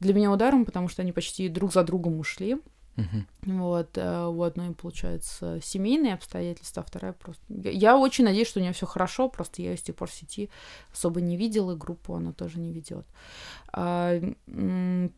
для 0.00 0.14
меня 0.14 0.32
ударом, 0.32 0.64
потому 0.64 0.88
что 0.88 1.02
они 1.02 1.12
почти 1.12 1.48
друг 1.48 1.72
за 1.72 1.84
другом 1.84 2.18
ушли. 2.18 2.58
Uh-huh. 3.00 3.24
Вот, 3.42 3.96
э, 3.96 4.26
у 4.26 4.42
одной, 4.42 4.74
получается, 4.74 5.60
семейные 5.62 6.14
обстоятельства, 6.14 6.82
а 6.82 6.86
вторая 6.86 7.12
просто... 7.12 7.42
Я 7.48 7.96
очень 7.96 8.24
надеюсь, 8.24 8.48
что 8.48 8.60
у 8.60 8.62
нее 8.62 8.72
все 8.72 8.86
хорошо, 8.86 9.28
просто 9.28 9.62
я 9.62 9.70
ее 9.70 9.76
с 9.76 9.82
тех 9.82 9.96
пор 9.96 10.08
в 10.08 10.14
сети 10.14 10.50
особо 10.92 11.20
не 11.20 11.36
видела, 11.36 11.72
и 11.72 11.76
группу 11.76 12.14
она 12.14 12.32
тоже 12.32 12.58
не 12.58 12.72
ведет. 12.72 13.06
А, 13.72 14.20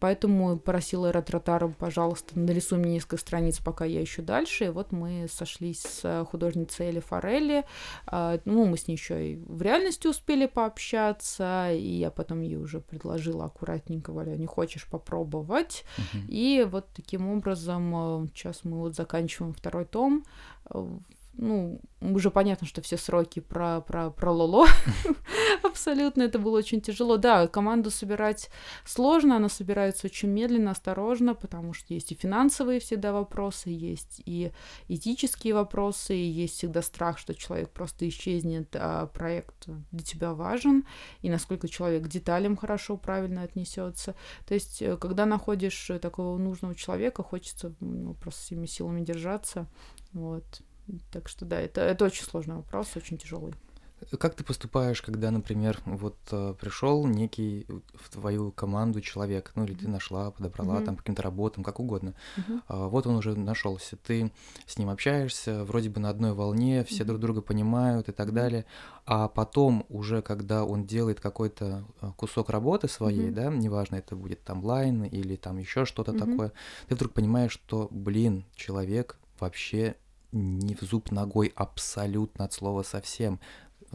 поэтому 0.01 0.59
просила 0.59 1.11
Ретро 1.11 1.41
пожалуйста, 1.79 2.39
нарисуй 2.39 2.79
мне 2.79 2.95
несколько 2.95 3.17
страниц, 3.17 3.59
пока 3.59 3.85
я 3.85 4.03
ищу 4.03 4.23
дальше. 4.23 4.67
И 4.67 4.69
вот 4.69 4.93
мы 4.93 5.27
сошлись 5.31 5.83
с 5.83 6.27
художницей 6.31 6.87
Элли 6.87 7.01
Форелли. 7.01 7.65
А, 8.07 8.39
ну, 8.45 8.65
мы 8.67 8.77
с 8.77 8.89
ней 8.89 8.95
еще 8.95 9.33
и 9.33 9.37
в 9.37 9.63
реальности 9.63 10.07
успели 10.07 10.47
пообщаться, 10.47 11.73
и 11.73 11.99
я 11.99 12.11
потом 12.11 12.41
ей 12.41 12.57
уже 12.57 12.81
предложила 12.81 13.47
аккуратненько, 13.47 14.13
Валя, 14.13 14.37
не 14.37 14.47
хочешь 14.47 14.87
попробовать? 14.87 15.85
Uh-huh. 15.97 16.27
И 16.29 16.67
вот 16.71 16.89
таким 16.95 17.29
образом 17.29 18.29
сейчас 18.35 18.65
мы 18.65 18.79
вот 18.79 18.95
заканчиваем 18.95 19.53
второй 19.53 19.85
том 19.85 20.25
ну, 21.35 21.81
уже 22.01 22.31
понятно, 22.31 22.67
что 22.67 22.83
все 22.83 22.97
сроки 22.97 23.41
про, 23.41 23.81
про, 23.81 24.11
про 24.11 24.33
Лоло. 24.33 24.67
Абсолютно, 25.63 26.23
это 26.23 26.39
было 26.39 26.59
очень 26.59 26.81
тяжело. 26.81 27.17
Да, 27.17 27.47
команду 27.49 27.91
собирать 27.91 28.51
сложно, 28.85 29.37
она 29.37 29.49
собирается 29.49 30.07
очень 30.07 30.29
медленно, 30.29 30.73
осторожно, 30.73 31.35
потому 31.35 31.73
что 31.73 31.95
есть 31.95 32.13
и 32.13 32.15
финансовые 32.15 32.81
всегда 32.81 33.13
вопросы, 33.13 33.71
есть 33.71 34.21
и 34.27 34.53
этические 34.89 35.55
вопросы, 35.55 36.17
и 36.17 36.25
есть 36.25 36.55
всегда 36.59 36.83
страх, 36.83 37.19
что 37.19 37.35
человек 37.35 37.71
просто 37.71 38.09
исчезнет, 38.09 38.75
а 38.75 39.07
проект 39.07 39.69
для 39.91 40.05
тебя 40.05 40.35
важен, 40.35 40.85
и 41.23 41.31
насколько 41.31 41.69
человек 41.69 42.05
к 42.05 42.09
деталям 42.09 42.57
хорошо, 42.57 42.97
правильно 42.97 43.43
отнесется. 43.43 44.15
То 44.47 44.55
есть, 44.55 44.83
э, 44.83 44.97
когда 44.97 45.25
находишь 45.25 45.91
такого 46.01 46.37
нужного 46.37 46.75
человека, 46.75 47.23
хочется 47.23 47.75
ну, 47.81 48.15
просто 48.15 48.43
всеми 48.43 48.67
силами 48.67 49.01
держаться. 49.03 49.67
Вот. 50.13 50.63
Так 51.11 51.29
что 51.29 51.45
да, 51.45 51.61
это, 51.61 51.81
это 51.81 52.05
очень 52.05 52.25
сложный 52.25 52.57
вопрос, 52.57 52.97
очень 52.97 53.19
тяжелый. 53.19 53.55
Как 54.19 54.35
ты 54.35 54.45
поступаешь, 54.45 55.01
когда, 55.01 55.31
например, 55.31 55.79
вот 55.85 56.17
э, 56.33 56.55
пришел 56.61 57.07
некий 57.07 57.67
в 57.95 58.11
твою 58.11 58.51
команду 58.51 59.01
человек, 59.01 59.53
ну 59.55 59.65
или 59.65 59.75
ты 59.75 59.89
нашла, 59.89 60.31
подобрала 60.31 60.81
mm-hmm. 60.81 60.85
там 60.85 60.97
каким-то 60.97 61.23
работам, 61.23 61.63
как 61.63 61.79
угодно. 61.79 62.15
Mm-hmm. 62.37 62.61
А, 62.69 62.89
вот 62.89 63.07
он 63.07 63.17
уже 63.17 63.37
нашелся, 63.37 63.97
ты 63.97 64.33
с 64.67 64.77
ним 64.77 64.91
общаешься, 64.91 65.65
вроде 65.65 65.89
бы 65.89 66.01
на 66.01 66.11
одной 66.11 66.33
волне, 66.33 66.85
все 66.85 67.03
mm-hmm. 67.03 67.07
друг 67.07 67.21
друга 67.21 67.43
понимают 67.43 68.09
и 68.09 68.13
так 68.13 68.33
далее. 68.33 68.65
А 69.07 69.29
потом 69.29 69.87
уже, 69.89 70.21
когда 70.21 70.65
он 70.65 70.85
делает 70.85 71.21
какой-то 71.21 71.85
э, 72.01 72.11
кусок 72.17 72.51
работы 72.51 72.89
своей, 72.89 73.29
mm-hmm. 73.29 73.35
да, 73.35 73.51
неважно, 73.51 73.97
это 73.97 74.17
будет 74.17 74.43
там 74.43 74.65
лайн 74.65 75.05
или 75.05 75.37
там 75.37 75.59
еще 75.59 75.85
что-то 75.85 76.13
mm-hmm. 76.13 76.31
такое, 76.31 76.53
ты 76.89 76.95
вдруг 76.97 77.13
понимаешь, 77.13 77.53
что, 77.53 77.89
блин, 77.91 78.47
человек 78.57 79.19
вообще 79.39 79.97
не 80.33 80.75
в 80.75 80.83
зуб 80.83 81.11
ногой 81.11 81.53
абсолютно 81.55 82.45
от 82.45 82.53
слова 82.53 82.83
совсем. 82.83 83.41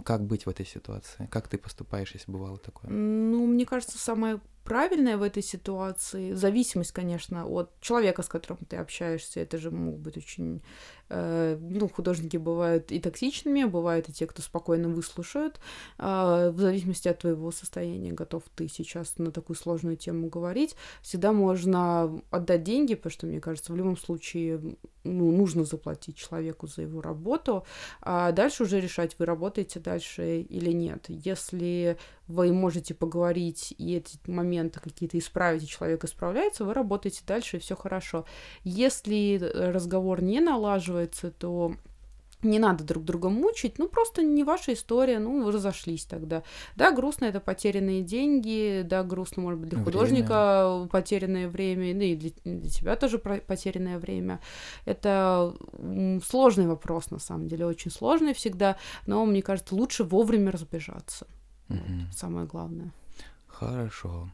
Как 0.03 0.25
быть 0.25 0.45
в 0.45 0.49
этой 0.49 0.65
ситуации? 0.65 1.27
Как 1.31 1.47
ты 1.47 1.57
поступаешь, 1.57 2.11
если 2.13 2.31
бывало 2.31 2.57
такое? 2.57 2.91
Ну, 2.91 3.47
мне 3.47 3.65
кажется, 3.65 3.97
самое 3.97 4.39
правильное 4.67 5.15
в 5.15 5.23
этой 5.23 5.41
ситуации, 5.41 6.33
зависимость, 6.33 6.91
конечно, 6.91 7.47
от 7.47 7.79
человека, 7.79 8.21
с 8.21 8.27
которым 8.27 8.65
ты 8.67 8.75
общаешься, 8.75 9.39
это 9.39 9.57
же 9.57 9.71
могут 9.71 10.01
быть 10.01 10.17
очень 10.17 10.61
Э, 11.09 11.57
ну, 11.59 11.87
художники 11.87 12.37
бывают 12.37 12.91
и 12.91 12.99
токсичными, 12.99 13.63
бывают 13.63 14.09
и 14.09 14.13
те, 14.13 14.27
кто 14.27 14.41
спокойно 14.41 14.89
выслушают. 14.89 15.59
А, 15.97 16.51
в 16.51 16.59
зависимости 16.59 17.07
от 17.07 17.19
твоего 17.19 17.51
состояния, 17.51 18.11
готов 18.11 18.43
ты 18.55 18.67
сейчас 18.67 19.17
на 19.17 19.31
такую 19.31 19.55
сложную 19.55 19.95
тему 19.95 20.27
говорить. 20.27 20.75
Всегда 21.01 21.31
можно 21.31 22.21
отдать 22.29 22.63
деньги, 22.63 22.95
потому 22.95 23.11
что, 23.11 23.25
мне 23.25 23.39
кажется, 23.39 23.71
в 23.71 23.77
любом 23.77 23.97
случае 23.97 24.77
ну, 25.03 25.31
нужно 25.31 25.63
заплатить 25.63 26.17
человеку 26.17 26.67
за 26.67 26.81
его 26.81 27.01
работу, 27.01 27.65
а 28.01 28.31
дальше 28.33 28.63
уже 28.63 28.81
решать, 28.81 29.15
вы 29.17 29.25
работаете 29.25 29.79
дальше 29.79 30.41
или 30.41 30.71
нет. 30.71 31.05
Если 31.07 31.97
вы 32.27 32.51
можете 32.51 32.93
поговорить, 32.93 33.73
и 33.77 33.95
эти 33.95 34.19
моменты 34.27 34.79
какие-то 34.79 35.17
исправить, 35.17 35.63
и 35.63 35.67
человек 35.67 36.03
исправляется, 36.03 36.65
вы 36.65 36.73
работаете 36.73 37.21
дальше, 37.25 37.57
и 37.57 37.59
все 37.59 37.75
хорошо. 37.75 38.25
Если 38.63 39.37
разговор 39.53 40.21
не 40.21 40.39
налаживается, 40.39 41.31
то 41.31 41.73
не 42.43 42.59
надо 42.59 42.83
друг 42.83 43.03
друга 43.03 43.29
мучить, 43.29 43.79
ну 43.79 43.87
просто 43.87 44.21
не 44.21 44.43
ваша 44.43 44.73
история, 44.73 45.19
ну 45.19 45.43
вы 45.43 45.51
разошлись 45.51 46.05
тогда. 46.05 46.43
Да, 46.75 46.91
грустно 46.91 47.25
это 47.25 47.39
потерянные 47.39 48.03
деньги, 48.03 48.83
да, 48.85 49.03
грустно, 49.03 49.41
может 49.41 49.59
быть, 49.59 49.69
для 49.69 49.83
художника 49.83 50.67
время. 50.69 50.87
потерянное 50.89 51.49
время, 51.49 51.95
ну 51.95 52.01
и 52.01 52.15
для, 52.15 52.31
для 52.43 52.69
тебя 52.69 52.95
тоже 52.95 53.17
потерянное 53.17 53.97
время. 53.97 54.39
Это 54.85 55.55
сложный 56.23 56.67
вопрос, 56.67 57.09
на 57.09 57.19
самом 57.19 57.47
деле, 57.47 57.65
очень 57.65 57.91
сложный 57.91 58.33
всегда, 58.33 58.77
но 59.07 59.25
мне 59.25 59.41
кажется, 59.41 59.75
лучше 59.75 60.03
вовремя 60.03 60.51
разбежаться. 60.51 61.27
Угу. 61.69 62.11
Самое 62.13 62.45
главное. 62.45 62.91
Хорошо, 63.47 64.29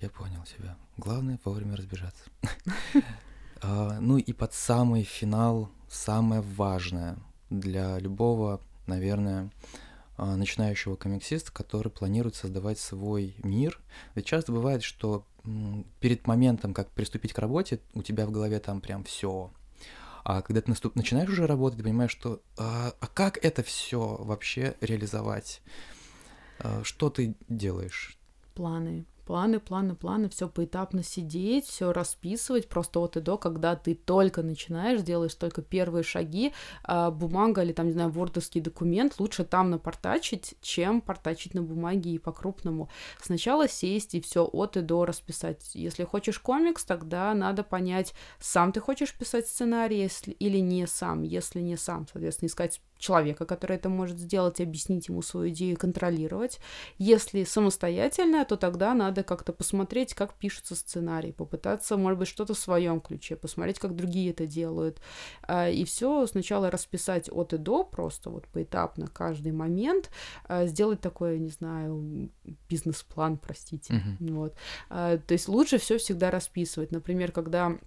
я 0.00 0.10
понял 0.10 0.42
тебя. 0.44 0.76
Главное 0.96 1.38
вовремя 1.44 1.76
разбежаться. 1.76 2.24
А, 3.64 4.00
ну 4.00 4.16
и 4.16 4.32
под 4.32 4.52
самый 4.54 5.04
финал 5.04 5.70
самое 5.88 6.40
важное 6.40 7.16
для 7.48 7.96
любого, 8.00 8.60
наверное, 8.88 9.52
а, 10.16 10.34
начинающего 10.34 10.96
комиксиста, 10.96 11.52
который 11.52 11.88
планирует 11.88 12.34
создавать 12.34 12.80
свой 12.80 13.36
мир. 13.44 13.80
Ведь 14.16 14.26
часто 14.26 14.50
бывает, 14.50 14.82
что 14.82 15.24
перед 16.00 16.26
моментом, 16.26 16.74
как 16.74 16.90
приступить 16.90 17.32
к 17.32 17.38
работе, 17.38 17.80
у 17.94 18.02
тебя 18.02 18.26
в 18.26 18.30
голове 18.30 18.58
там 18.58 18.80
прям 18.80 19.04
все. 19.04 19.52
А 20.24 20.42
когда 20.42 20.60
ты 20.60 20.70
наступ... 20.70 20.94
начинаешь 20.94 21.30
уже 21.30 21.46
работать, 21.46 21.78
ты 21.78 21.84
понимаешь, 21.84 22.12
что 22.12 22.40
а, 22.56 22.92
а 23.00 23.06
как 23.08 23.38
это 23.44 23.62
все 23.62 24.16
вообще 24.20 24.76
реализовать? 24.80 25.60
А, 26.62 26.82
что 26.84 27.10
ты 27.10 27.34
делаешь? 27.48 28.16
Планы 28.54 29.06
планы, 29.24 29.60
планы, 29.60 29.94
планы, 29.94 30.28
все 30.28 30.48
поэтапно 30.48 31.02
сидеть, 31.02 31.66
все 31.66 31.92
расписывать, 31.92 32.68
просто 32.68 33.00
от 33.00 33.16
и 33.16 33.20
до, 33.20 33.38
когда 33.38 33.76
ты 33.76 33.94
только 33.94 34.42
начинаешь, 34.42 35.02
делаешь 35.02 35.34
только 35.34 35.62
первые 35.62 36.02
шаги, 36.02 36.52
а 36.84 37.10
бумага 37.10 37.62
или 37.62 37.72
там, 37.72 37.86
не 37.86 37.92
знаю, 37.92 38.10
вордовский 38.10 38.60
документ, 38.60 39.18
лучше 39.18 39.44
там 39.44 39.70
напортачить, 39.70 40.54
чем 40.60 41.00
портачить 41.00 41.54
на 41.54 41.62
бумаге 41.62 42.10
и 42.10 42.18
по-крупному. 42.18 42.90
Сначала 43.22 43.68
сесть 43.68 44.14
и 44.14 44.20
все 44.20 44.44
от 44.44 44.76
и 44.76 44.80
до 44.80 45.04
расписать. 45.04 45.70
Если 45.74 46.04
хочешь 46.04 46.38
комикс, 46.38 46.84
тогда 46.84 47.32
надо 47.34 47.62
понять, 47.62 48.14
сам 48.40 48.72
ты 48.72 48.80
хочешь 48.80 49.16
писать 49.16 49.46
сценарий 49.46 50.00
если, 50.00 50.32
или 50.32 50.58
не 50.58 50.86
сам. 50.86 51.22
Если 51.22 51.60
не 51.60 51.76
сам, 51.76 52.06
соответственно, 52.12 52.48
искать 52.48 52.80
человека, 53.02 53.44
который 53.44 53.76
это 53.76 53.88
может 53.88 54.18
сделать, 54.18 54.60
объяснить 54.60 55.08
ему 55.08 55.22
свою 55.22 55.50
идею, 55.50 55.76
контролировать. 55.76 56.60
Если 56.98 57.42
самостоятельно, 57.42 58.44
то 58.44 58.56
тогда 58.56 58.94
надо 58.94 59.24
как-то 59.24 59.52
посмотреть, 59.52 60.14
как 60.14 60.34
пишется 60.34 60.76
сценарий, 60.76 61.32
попытаться, 61.32 61.96
может 61.96 62.18
быть, 62.18 62.28
что-то 62.28 62.54
в 62.54 62.58
своем 62.58 63.00
ключе, 63.00 63.34
посмотреть, 63.34 63.80
как 63.80 63.96
другие 63.96 64.30
это 64.30 64.46
делают. 64.46 65.00
А, 65.42 65.68
и 65.68 65.84
все 65.84 66.26
сначала 66.26 66.70
расписать 66.70 67.28
от 67.30 67.52
и 67.52 67.58
до, 67.58 67.82
просто 67.82 68.30
вот 68.30 68.46
поэтапно 68.46 69.08
каждый 69.08 69.52
момент, 69.52 70.10
а, 70.44 70.66
сделать 70.66 71.00
такой, 71.00 71.40
не 71.40 71.50
знаю, 71.50 72.30
бизнес-план, 72.68 73.36
простите. 73.36 73.94
Uh-huh. 73.94 74.32
Вот. 74.32 74.54
А, 74.90 75.18
то 75.18 75.34
есть 75.34 75.48
лучше 75.48 75.78
все 75.78 75.98
всегда 75.98 76.30
расписывать. 76.30 76.92
Например, 76.92 77.32
когда 77.32 77.78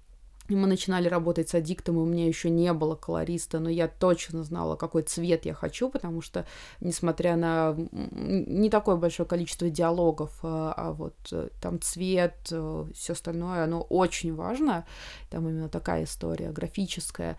мы 0.53 0.67
начинали 0.67 1.07
работать 1.07 1.49
с 1.49 1.55
аддиктом, 1.55 1.95
и 1.95 1.99
у 1.99 2.05
меня 2.05 2.27
еще 2.27 2.49
не 2.49 2.71
было 2.73 2.95
колориста, 2.95 3.59
но 3.59 3.69
я 3.69 3.87
точно 3.87 4.43
знала, 4.43 4.75
какой 4.75 5.01
цвет 5.01 5.45
я 5.45 5.53
хочу, 5.53 5.89
потому 5.89 6.21
что, 6.21 6.45
несмотря 6.79 7.35
на 7.35 7.75
не 7.91 8.69
такое 8.69 8.95
большое 8.95 9.27
количество 9.27 9.69
диалогов, 9.69 10.37
а, 10.43 10.73
а 10.75 10.91
вот 10.91 11.15
э, 11.31 11.49
там 11.61 11.81
цвет, 11.81 12.35
э, 12.51 12.85
все 12.93 13.13
остальное, 13.13 13.63
оно 13.63 13.81
очень 13.81 14.35
важно. 14.35 14.85
Там 15.29 15.49
именно 15.49 15.69
такая 15.69 16.03
история 16.03 16.51
графическая. 16.51 17.37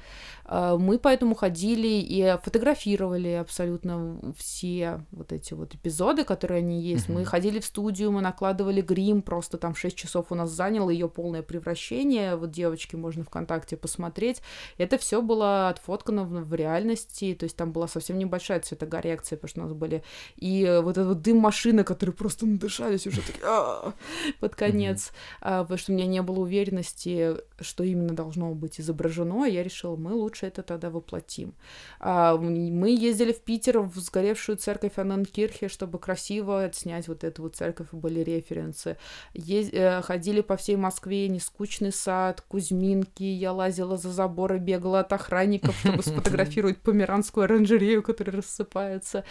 Мы 0.48 0.98
поэтому 0.98 1.34
ходили 1.34 1.86
и 1.86 2.36
фотографировали 2.42 3.30
абсолютно 3.30 4.20
все 4.36 5.04
вот 5.10 5.32
эти 5.32 5.54
вот 5.54 5.74
эпизоды, 5.74 6.24
которые 6.24 6.58
они 6.58 6.82
есть. 6.82 7.08
Mm-hmm. 7.08 7.12
Мы 7.12 7.24
ходили 7.24 7.60
в 7.60 7.64
студию, 7.64 8.12
мы 8.12 8.20
накладывали 8.20 8.80
грим, 8.80 9.22
просто 9.22 9.58
там 9.58 9.74
6 9.74 9.96
часов 9.96 10.26
у 10.30 10.34
нас 10.34 10.50
заняло 10.50 10.90
ее 10.90 11.08
полное 11.08 11.42
превращение. 11.42 12.36
Вот 12.36 12.50
девочки 12.50 12.95
можно 12.96 13.24
ВКонтакте 13.24 13.76
посмотреть. 13.76 14.42
Это 14.78 14.98
все 14.98 15.22
было 15.22 15.68
отфоткано 15.68 16.24
в, 16.24 16.44
в 16.44 16.54
реальности, 16.54 17.34
то 17.38 17.44
есть 17.44 17.56
там 17.56 17.72
была 17.72 17.88
совсем 17.88 18.18
небольшая 18.18 18.60
цветокоррекция, 18.60 19.36
потому 19.36 19.48
что 19.48 19.60
у 19.60 19.64
нас 19.64 19.72
были 19.72 20.02
и 20.36 20.80
вот 20.82 20.92
этот 20.92 21.08
вот 21.08 21.22
дым 21.22 21.38
машины, 21.38 21.84
которые 21.84 22.14
просто 22.14 22.46
надышались 22.46 23.06
уже 23.06 23.20
такие 23.22 23.44
«А, 23.44 23.92
под 24.40 24.54
конец, 24.54 25.12
а, 25.40 25.62
потому 25.62 25.78
что 25.78 25.92
у 25.92 25.94
меня 25.94 26.06
не 26.06 26.22
было 26.22 26.40
уверенности, 26.40 27.36
что 27.60 27.84
именно 27.84 28.14
должно 28.14 28.54
быть 28.54 28.80
изображено, 28.80 29.44
я 29.44 29.62
решила, 29.62 29.96
мы 29.96 30.12
лучше 30.12 30.46
это 30.46 30.62
тогда 30.62 30.90
воплотим. 30.90 31.54
А, 32.00 32.36
мы 32.36 32.90
ездили 32.90 33.32
в 33.32 33.40
Питер 33.40 33.80
в 33.80 33.98
сгоревшую 33.98 34.58
церковь 34.58 34.98
Ананкирхе, 34.98 35.68
чтобы 35.68 35.98
красиво 35.98 36.64
отснять 36.64 37.08
вот 37.08 37.24
эту 37.24 37.42
вот 37.42 37.56
церковь, 37.56 37.88
были 37.92 38.20
референсы. 38.20 38.96
Ез... 39.34 39.70
Э, 39.72 40.02
ходили 40.02 40.40
по 40.40 40.56
всей 40.56 40.76
Москве, 40.76 41.28
Нескучный 41.28 41.92
сад, 41.92 42.40
Кузьмин, 42.40 42.76
разминки, 42.86 43.22
я 43.22 43.52
лазила 43.52 43.96
за 43.96 44.10
заборы, 44.10 44.58
бегала 44.58 45.00
от 45.00 45.12
охранников, 45.12 45.76
чтобы 45.80 46.02
сфотографировать 46.02 46.78
померанскую 46.78 47.44
оранжерею, 47.44 48.02
которая 48.02 48.36
рассыпается. 48.36 49.24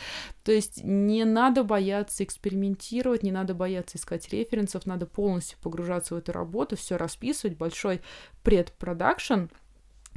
То 0.43 0.51
есть 0.51 0.83
не 0.83 1.25
надо 1.25 1.63
бояться 1.63 2.23
экспериментировать, 2.23 3.23
не 3.23 3.31
надо 3.31 3.53
бояться 3.53 3.97
искать 3.97 4.27
референсов, 4.29 4.85
надо 4.85 5.05
полностью 5.05 5.57
погружаться 5.61 6.15
в 6.15 6.17
эту 6.17 6.31
работу, 6.31 6.75
все 6.75 6.97
расписывать, 6.97 7.57
большой 7.57 8.01
предпродакшн— 8.43 9.45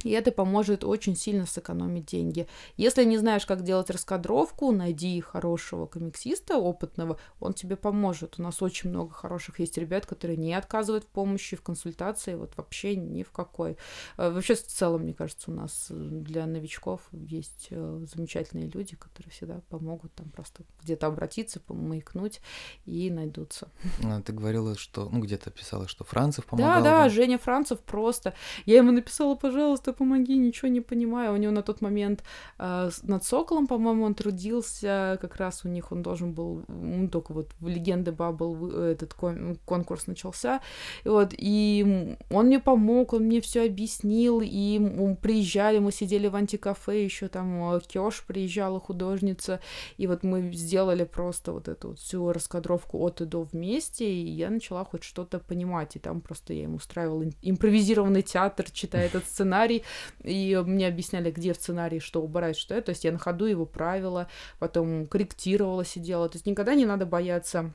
и 0.03 0.11
это 0.11 0.31
поможет 0.31 0.83
очень 0.83 1.15
сильно 1.15 1.45
сэкономить 1.45 2.05
деньги. 2.05 2.47
Если 2.77 3.03
не 3.03 3.17
знаешь, 3.17 3.45
как 3.45 3.63
делать 3.63 3.89
раскадровку, 3.89 4.71
найди 4.71 5.19
хорошего 5.19 5.85
комиксиста, 5.85 6.57
опытного, 6.57 7.19
он 7.39 7.53
тебе 7.53 7.75
поможет. 7.75 8.35
У 8.37 8.43
нас 8.43 8.61
очень 8.61 8.89
много 8.89 9.11
хороших 9.13 9.59
есть 9.59 9.77
ребят, 9.77 10.05
которые 10.05 10.37
не 10.37 10.53
отказывают 10.53 11.03
в 11.03 11.07
помощи, 11.07 11.57
в 11.57 11.61
консультации, 11.61 12.35
вот 12.35 12.55
вообще 12.55 12.95
ни 12.95 13.23
в 13.23 13.31
какой. 13.31 13.77
Э, 14.17 14.31
вообще, 14.31 14.55
в 14.55 14.63
целом, 14.63 15.01
мне 15.01 15.13
кажется, 15.13 15.51
у 15.51 15.53
нас 15.53 15.87
э, 15.89 15.93
для 15.93 16.45
новичков 16.45 17.01
есть 17.11 17.67
э, 17.71 18.05
замечательные 18.13 18.69
люди, 18.69 18.95
которые 18.95 19.31
всегда 19.31 19.61
помогут 19.69 20.13
там 20.13 20.29
просто 20.29 20.63
где-то 20.83 21.07
обратиться, 21.07 21.59
помаякнуть 21.59 22.41
и 22.85 23.09
найдутся. 23.09 23.69
А, 24.03 24.21
ты 24.21 24.31
говорила, 24.33 24.77
что, 24.77 25.09
ну, 25.09 25.19
где-то 25.19 25.51
писала, 25.51 25.87
что 25.87 26.03
Францев 26.03 26.45
помогал. 26.45 26.75
Да, 26.75 26.81
да, 26.81 27.03
да, 27.03 27.09
Женя 27.09 27.37
Францев 27.37 27.79
просто. 27.79 28.33
Я 28.65 28.77
ему 28.77 28.91
написала, 28.91 29.35
пожалуйста, 29.35 29.88
пожалуйста, 29.89 29.93
помоги, 29.93 30.37
ничего 30.37 30.71
не 30.71 30.81
понимаю. 30.81 31.33
У 31.33 31.37
него 31.37 31.51
на 31.51 31.61
тот 31.61 31.81
момент 31.81 32.23
э, 32.59 32.89
над 33.03 33.23
Соколом, 33.23 33.67
по-моему, 33.67 34.05
он 34.05 34.13
трудился, 34.13 35.17
как 35.21 35.37
раз 35.37 35.65
у 35.65 35.69
них 35.69 35.91
он 35.91 36.01
должен 36.01 36.33
был, 36.33 36.63
ну, 36.67 37.07
только 37.07 37.33
вот 37.33 37.51
в 37.59 37.67
Легенды 37.67 38.11
Бабл 38.11 38.69
этот 38.69 39.13
кон- 39.13 39.57
конкурс 39.65 40.07
начался, 40.07 40.61
вот, 41.05 41.33
и 41.37 42.17
он 42.31 42.45
мне 42.45 42.59
помог, 42.59 43.13
он 43.13 43.23
мне 43.23 43.39
все 43.39 43.65
объяснил, 43.65 44.41
и 44.43 44.79
мы 44.79 45.15
приезжали, 45.15 45.79
мы 45.79 45.91
сидели 45.91 46.29
в 46.29 46.35
антикафе, 46.35 47.03
еще 47.03 47.27
там 47.27 47.73
э, 47.73 47.79
Кёш 47.87 48.23
приезжала 48.27 48.79
художница, 48.79 49.59
и 49.99 50.07
вот 50.07 50.23
мы 50.23 50.53
сделали 50.53 51.05
просто 51.05 51.51
вот 51.51 51.67
эту 51.67 51.89
вот 51.89 51.99
всю 51.99 52.31
раскадровку 52.31 52.97
от 52.99 53.21
и 53.21 53.25
до 53.25 53.41
вместе, 53.41 54.05
и 54.05 54.29
я 54.29 54.49
начала 54.49 54.85
хоть 54.85 55.03
что-то 55.03 55.39
понимать, 55.39 55.95
и 55.95 55.99
там 55.99 56.21
просто 56.21 56.53
я 56.53 56.63
ему 56.63 56.75
устраивала 56.75 57.25
импровизированный 57.41 58.21
театр, 58.21 58.65
читая 58.71 59.05
этот 59.05 59.25
сценарий, 59.25 59.78
и 60.23 60.61
мне 60.65 60.87
объясняли, 60.87 61.31
где 61.31 61.53
в 61.53 61.57
сценарии 61.57 61.99
что 61.99 62.21
убрать, 62.21 62.57
что 62.57 62.75
это. 62.75 62.87
То 62.87 62.89
есть 62.91 63.03
я 63.03 63.11
на 63.11 63.19
ходу 63.19 63.45
его 63.45 63.65
правила, 63.65 64.27
потом 64.59 65.07
корректировала, 65.07 65.85
сидела. 65.85 66.29
То 66.29 66.35
есть 66.35 66.45
никогда 66.45 66.75
не 66.75 66.85
надо 66.85 67.05
бояться 67.05 67.73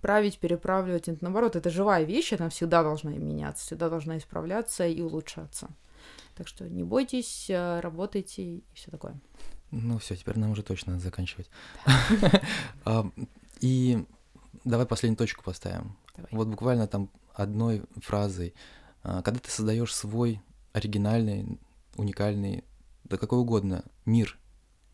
править, 0.00 0.38
переправливать. 0.38 1.08
Это, 1.08 1.18
наоборот, 1.22 1.56
это 1.56 1.70
живая 1.70 2.04
вещь, 2.04 2.32
она 2.32 2.48
всегда 2.48 2.82
должна 2.82 3.10
меняться, 3.10 3.64
всегда 3.64 3.88
должна 3.88 4.18
исправляться 4.18 4.86
и 4.86 5.00
улучшаться. 5.00 5.68
Так 6.36 6.48
что 6.48 6.68
не 6.68 6.82
бойтесь, 6.82 7.50
э, 7.50 7.80
работайте 7.80 8.42
и 8.42 8.64
все 8.74 8.90
такое. 8.90 9.14
Ну 9.70 9.98
все, 9.98 10.16
теперь 10.16 10.38
нам 10.38 10.52
уже 10.52 10.62
точно 10.62 10.92
надо 10.92 11.04
заканчивать. 11.04 11.50
А, 12.84 13.10
и 13.60 14.04
давай 14.64 14.86
последнюю 14.86 15.18
точку 15.18 15.44
поставим. 15.44 15.96
Вот 16.30 16.48
буквально 16.48 16.86
там 16.86 17.10
одной 17.34 17.82
фразой. 17.96 18.54
А, 19.02 19.22
когда 19.22 19.38
ты 19.38 19.50
создаешь 19.50 19.94
свой 19.94 20.40
оригинальный, 20.72 21.58
уникальный, 21.96 22.64
да 23.04 23.16
какой 23.16 23.38
угодно 23.38 23.84
мир. 24.04 24.38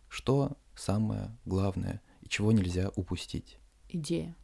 Что 0.09 0.57
самое 0.75 1.37
главное 1.45 2.01
и 2.23 2.29
чего 2.29 2.53
нельзя 2.53 2.91
упустить? 2.97 3.59
Идея. 3.89 4.37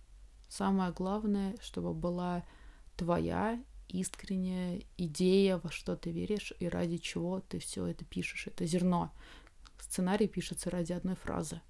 Самое 0.49 0.93
главное, 0.93 1.57
чтобы 1.61 1.95
была 1.95 2.45
твоя 2.97 3.63
искренняя 3.89 4.83
идея, 4.97 5.59
во 5.63 5.71
что 5.71 5.97
ты 5.97 6.11
веришь 6.11 6.53
и 6.59 6.69
ради 6.69 6.99
чего 6.99 7.41
ты 7.41 7.59
все 7.59 7.87
это 7.87 8.05
пишешь. 8.05 8.47
Это 8.47 8.67
зерно. 8.67 9.13
Сценарий 9.79 10.29
пишется 10.29 10.71
ради 10.71 10.93
одной 10.93 11.17
фразы. 11.17 11.61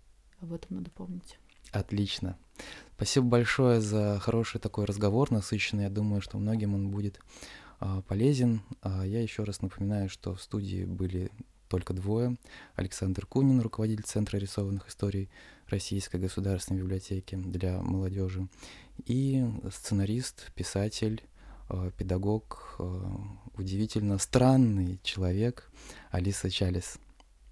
Об 0.40 0.52
этом 0.52 0.76
надо 0.76 0.90
помнить. 0.90 1.38
Отлично. 1.70 2.36
Спасибо 2.96 3.26
большое 3.26 3.80
за 3.80 4.18
хороший 4.20 4.60
такой 4.60 4.84
разговор, 4.84 5.30
насыщенный. 5.30 5.84
Я 5.84 5.90
думаю, 5.90 6.20
что 6.20 6.38
многим 6.38 6.74
он 6.74 6.90
будет 6.90 7.18
полезен. 8.08 8.62
А 8.80 9.04
я 9.04 9.22
еще 9.22 9.44
раз 9.44 9.62
напоминаю, 9.62 10.08
что 10.08 10.34
в 10.34 10.42
студии 10.42 10.84
были 10.84 11.30
только 11.72 11.94
двое. 11.94 12.36
Александр 12.74 13.24
Кунин, 13.24 13.60
руководитель 13.60 14.04
Центра 14.04 14.36
рисованных 14.36 14.88
историй 14.88 15.30
Российской 15.68 16.20
государственной 16.20 16.80
библиотеки 16.80 17.34
для 17.34 17.80
молодежи, 17.80 18.46
и 19.06 19.42
сценарист, 19.72 20.52
писатель, 20.52 21.22
а, 21.70 21.90
педагог, 21.92 22.76
а, 22.78 23.18
удивительно 23.56 24.18
странный 24.18 25.00
человек 25.02 25.70
Алиса 26.10 26.50
Чалис. 26.50 26.98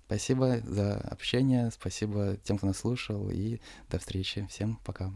Спасибо 0.05 0.61
за 0.66 0.97
общение, 0.97 1.70
спасибо 1.70 2.37
тем, 2.45 2.59
кто 2.59 2.66
нас 2.66 2.78
слушал, 2.78 3.31
и 3.31 3.59
до 3.89 3.99
встречи. 3.99 4.47
Всем 4.51 4.78
пока. 4.85 5.12